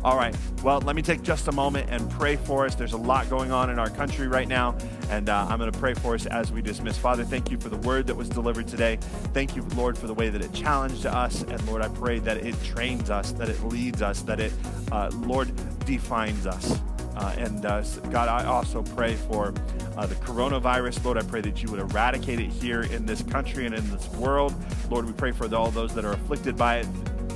All 0.03 0.17
right. 0.17 0.35
Well, 0.61 0.81
let 0.81 0.97
me 0.97 1.01
take 1.01 1.21
just 1.21 1.47
a 1.47 1.51
moment 1.53 1.89
and 1.89 2.09
pray 2.11 2.35
for 2.35 2.65
us. 2.65 2.75
There's 2.75 2.91
a 2.91 2.97
lot 2.97 3.29
going 3.29 3.53
on 3.53 3.69
in 3.69 3.79
our 3.79 3.89
country 3.89 4.27
right 4.27 4.49
now, 4.49 4.75
and 5.09 5.29
uh, 5.29 5.47
I'm 5.49 5.59
going 5.59 5.71
to 5.71 5.79
pray 5.79 5.93
for 5.93 6.13
us 6.13 6.25
as 6.25 6.51
we 6.51 6.61
dismiss. 6.61 6.97
Father, 6.97 7.23
thank 7.23 7.49
you 7.49 7.57
for 7.57 7.69
the 7.69 7.77
word 7.77 8.07
that 8.07 8.15
was 8.15 8.27
delivered 8.27 8.67
today. 8.67 8.97
Thank 9.33 9.55
you, 9.55 9.61
Lord, 9.77 9.97
for 9.97 10.07
the 10.07 10.13
way 10.13 10.27
that 10.27 10.41
it 10.41 10.51
challenged 10.51 11.05
us. 11.05 11.43
And 11.43 11.65
Lord, 11.67 11.81
I 11.81 11.87
pray 11.87 12.19
that 12.19 12.35
it 12.35 12.61
trains 12.65 13.09
us, 13.09 13.31
that 13.33 13.47
it 13.47 13.63
leads 13.63 14.01
us, 14.01 14.23
that 14.23 14.41
it, 14.41 14.51
uh, 14.91 15.09
Lord, 15.13 15.53
defines 15.85 16.45
us. 16.47 16.81
Uh, 17.15 17.35
and 17.37 17.65
uh, 17.65 17.81
God, 18.11 18.27
I 18.27 18.43
also 18.43 18.81
pray 18.81 19.15
for 19.15 19.53
uh, 19.95 20.05
the 20.05 20.15
coronavirus. 20.15 21.01
Lord, 21.05 21.17
I 21.17 21.21
pray 21.21 21.39
that 21.41 21.63
you 21.63 21.71
would 21.71 21.79
eradicate 21.79 22.41
it 22.41 22.49
here 22.49 22.81
in 22.81 23.05
this 23.05 23.21
country 23.21 23.65
and 23.65 23.73
in 23.73 23.89
this 23.89 24.09
world. 24.15 24.53
Lord, 24.89 25.05
we 25.05 25.13
pray 25.13 25.31
for 25.31 25.53
all 25.55 25.71
those 25.71 25.93
that 25.95 26.03
are 26.03 26.13
afflicted 26.13 26.57
by 26.57 26.79
it, 26.79 26.87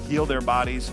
heal 0.10 0.26
their 0.26 0.42
bodies, 0.42 0.92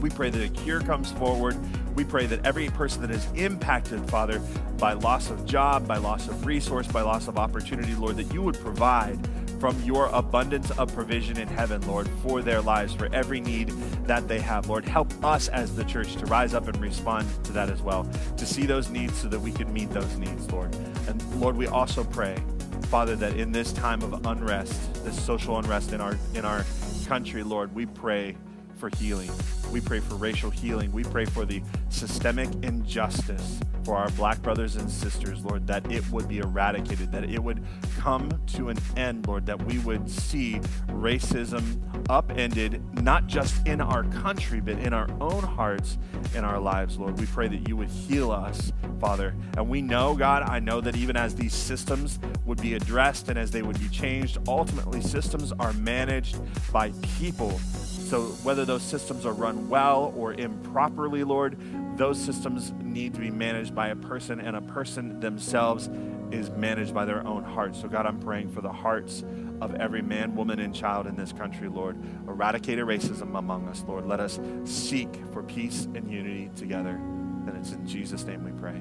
we 0.00 0.10
pray 0.10 0.30
that 0.30 0.42
a 0.42 0.48
cure 0.48 0.80
comes 0.80 1.12
forward. 1.12 1.56
We 1.94 2.04
pray 2.04 2.26
that 2.26 2.44
every 2.44 2.68
person 2.68 3.02
that 3.02 3.10
is 3.10 3.26
impacted, 3.34 4.08
Father, 4.10 4.40
by 4.78 4.92
loss 4.92 5.30
of 5.30 5.46
job, 5.46 5.88
by 5.88 5.96
loss 5.96 6.28
of 6.28 6.44
resource, 6.44 6.86
by 6.86 7.02
loss 7.02 7.28
of 7.28 7.38
opportunity, 7.38 7.94
Lord, 7.94 8.16
that 8.16 8.32
you 8.32 8.42
would 8.42 8.58
provide 8.60 9.18
from 9.58 9.80
your 9.82 10.06
abundance 10.08 10.70
of 10.72 10.92
provision 10.94 11.38
in 11.38 11.48
heaven, 11.48 11.80
Lord, 11.86 12.08
for 12.22 12.42
their 12.42 12.60
lives, 12.60 12.92
for 12.92 13.08
every 13.14 13.40
need 13.40 13.68
that 14.04 14.28
they 14.28 14.40
have. 14.40 14.68
Lord, 14.68 14.84
help 14.84 15.12
us 15.24 15.48
as 15.48 15.74
the 15.74 15.84
church 15.84 16.16
to 16.16 16.26
rise 16.26 16.52
up 16.52 16.68
and 16.68 16.76
respond 16.80 17.26
to 17.44 17.52
that 17.52 17.70
as 17.70 17.80
well, 17.80 18.06
to 18.36 18.46
see 18.46 18.66
those 18.66 18.90
needs 18.90 19.16
so 19.16 19.28
that 19.28 19.40
we 19.40 19.50
can 19.50 19.72
meet 19.72 19.90
those 19.90 20.16
needs, 20.18 20.50
Lord. 20.52 20.74
And 21.08 21.40
Lord, 21.40 21.56
we 21.56 21.66
also 21.66 22.04
pray, 22.04 22.36
Father, 22.82 23.16
that 23.16 23.36
in 23.36 23.50
this 23.50 23.72
time 23.72 24.02
of 24.02 24.26
unrest, 24.26 25.04
this 25.04 25.20
social 25.20 25.58
unrest 25.58 25.92
in 25.92 26.00
our 26.00 26.18
in 26.34 26.44
our 26.44 26.64
country, 27.06 27.42
Lord, 27.42 27.74
we 27.74 27.86
pray 27.86 28.36
for 28.76 28.90
healing. 28.98 29.30
We 29.72 29.80
pray 29.80 30.00
for 30.00 30.14
racial 30.14 30.50
healing. 30.50 30.92
We 30.92 31.04
pray 31.04 31.24
for 31.24 31.44
the 31.44 31.62
systemic 31.88 32.48
injustice 32.62 33.60
for 33.86 33.96
our 33.96 34.10
black 34.10 34.42
brothers 34.42 34.74
and 34.74 34.90
sisters, 34.90 35.44
Lord, 35.44 35.66
that 35.68 35.90
it 35.92 36.08
would 36.10 36.26
be 36.28 36.38
eradicated, 36.38 37.12
that 37.12 37.24
it 37.24 37.42
would 37.42 37.64
come 37.98 38.30
to 38.48 38.68
an 38.68 38.78
end, 38.96 39.28
Lord, 39.28 39.46
that 39.46 39.64
we 39.64 39.78
would 39.78 40.10
see 40.10 40.60
racism 40.88 41.78
upended, 42.10 42.82
not 43.00 43.28
just 43.28 43.64
in 43.64 43.80
our 43.80 44.02
country, 44.04 44.60
but 44.60 44.78
in 44.80 44.92
our 44.92 45.08
own 45.20 45.42
hearts, 45.42 45.98
in 46.34 46.44
our 46.44 46.58
lives, 46.58 46.98
Lord. 46.98 47.18
We 47.20 47.26
pray 47.26 47.46
that 47.46 47.68
you 47.68 47.76
would 47.76 47.88
heal 47.88 48.32
us, 48.32 48.72
Father. 49.00 49.36
And 49.56 49.68
we 49.68 49.82
know, 49.82 50.16
God, 50.16 50.42
I 50.42 50.58
know 50.58 50.80
that 50.80 50.96
even 50.96 51.16
as 51.16 51.36
these 51.36 51.54
systems 51.54 52.18
would 52.44 52.60
be 52.60 52.74
addressed 52.74 53.28
and 53.28 53.38
as 53.38 53.52
they 53.52 53.62
would 53.62 53.78
be 53.78 53.88
changed, 53.88 54.38
ultimately 54.48 55.00
systems 55.00 55.52
are 55.60 55.72
managed 55.74 56.38
by 56.72 56.90
people 57.18 57.60
so, 58.06 58.22
whether 58.44 58.64
those 58.64 58.82
systems 58.82 59.26
are 59.26 59.32
run 59.32 59.68
well 59.68 60.14
or 60.16 60.32
improperly, 60.32 61.24
Lord, 61.24 61.58
those 61.98 62.22
systems 62.22 62.72
need 62.80 63.14
to 63.14 63.20
be 63.20 63.30
managed 63.30 63.74
by 63.74 63.88
a 63.88 63.96
person, 63.96 64.38
and 64.38 64.54
a 64.54 64.60
person 64.60 65.18
themselves 65.18 65.90
is 66.30 66.50
managed 66.50 66.94
by 66.94 67.04
their 67.04 67.26
own 67.26 67.42
heart. 67.42 67.74
So, 67.74 67.88
God, 67.88 68.06
I'm 68.06 68.20
praying 68.20 68.52
for 68.52 68.60
the 68.60 68.72
hearts 68.72 69.24
of 69.60 69.74
every 69.74 70.02
man, 70.02 70.36
woman, 70.36 70.60
and 70.60 70.72
child 70.72 71.08
in 71.08 71.16
this 71.16 71.32
country, 71.32 71.68
Lord. 71.68 71.96
Eradicate 72.28 72.78
racism 72.78 73.36
among 73.36 73.66
us, 73.66 73.82
Lord. 73.88 74.06
Let 74.06 74.20
us 74.20 74.38
seek 74.64 75.08
for 75.32 75.42
peace 75.42 75.88
and 75.94 76.08
unity 76.08 76.50
together. 76.54 76.90
And 76.90 77.56
it's 77.56 77.72
in 77.72 77.88
Jesus' 77.88 78.24
name 78.24 78.44
we 78.44 78.52
pray. 78.52 78.76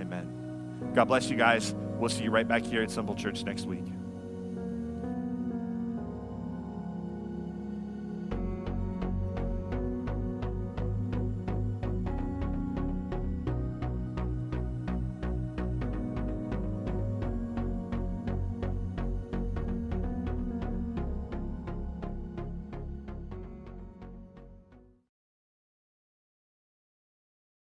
Amen. 0.00 0.92
God 0.94 1.04
bless 1.06 1.28
you 1.28 1.36
guys. 1.36 1.74
We'll 1.98 2.08
see 2.08 2.24
you 2.24 2.30
right 2.30 2.48
back 2.48 2.62
here 2.62 2.82
at 2.82 2.90
Simple 2.90 3.14
Church 3.14 3.44
next 3.44 3.66
week. 3.66 3.84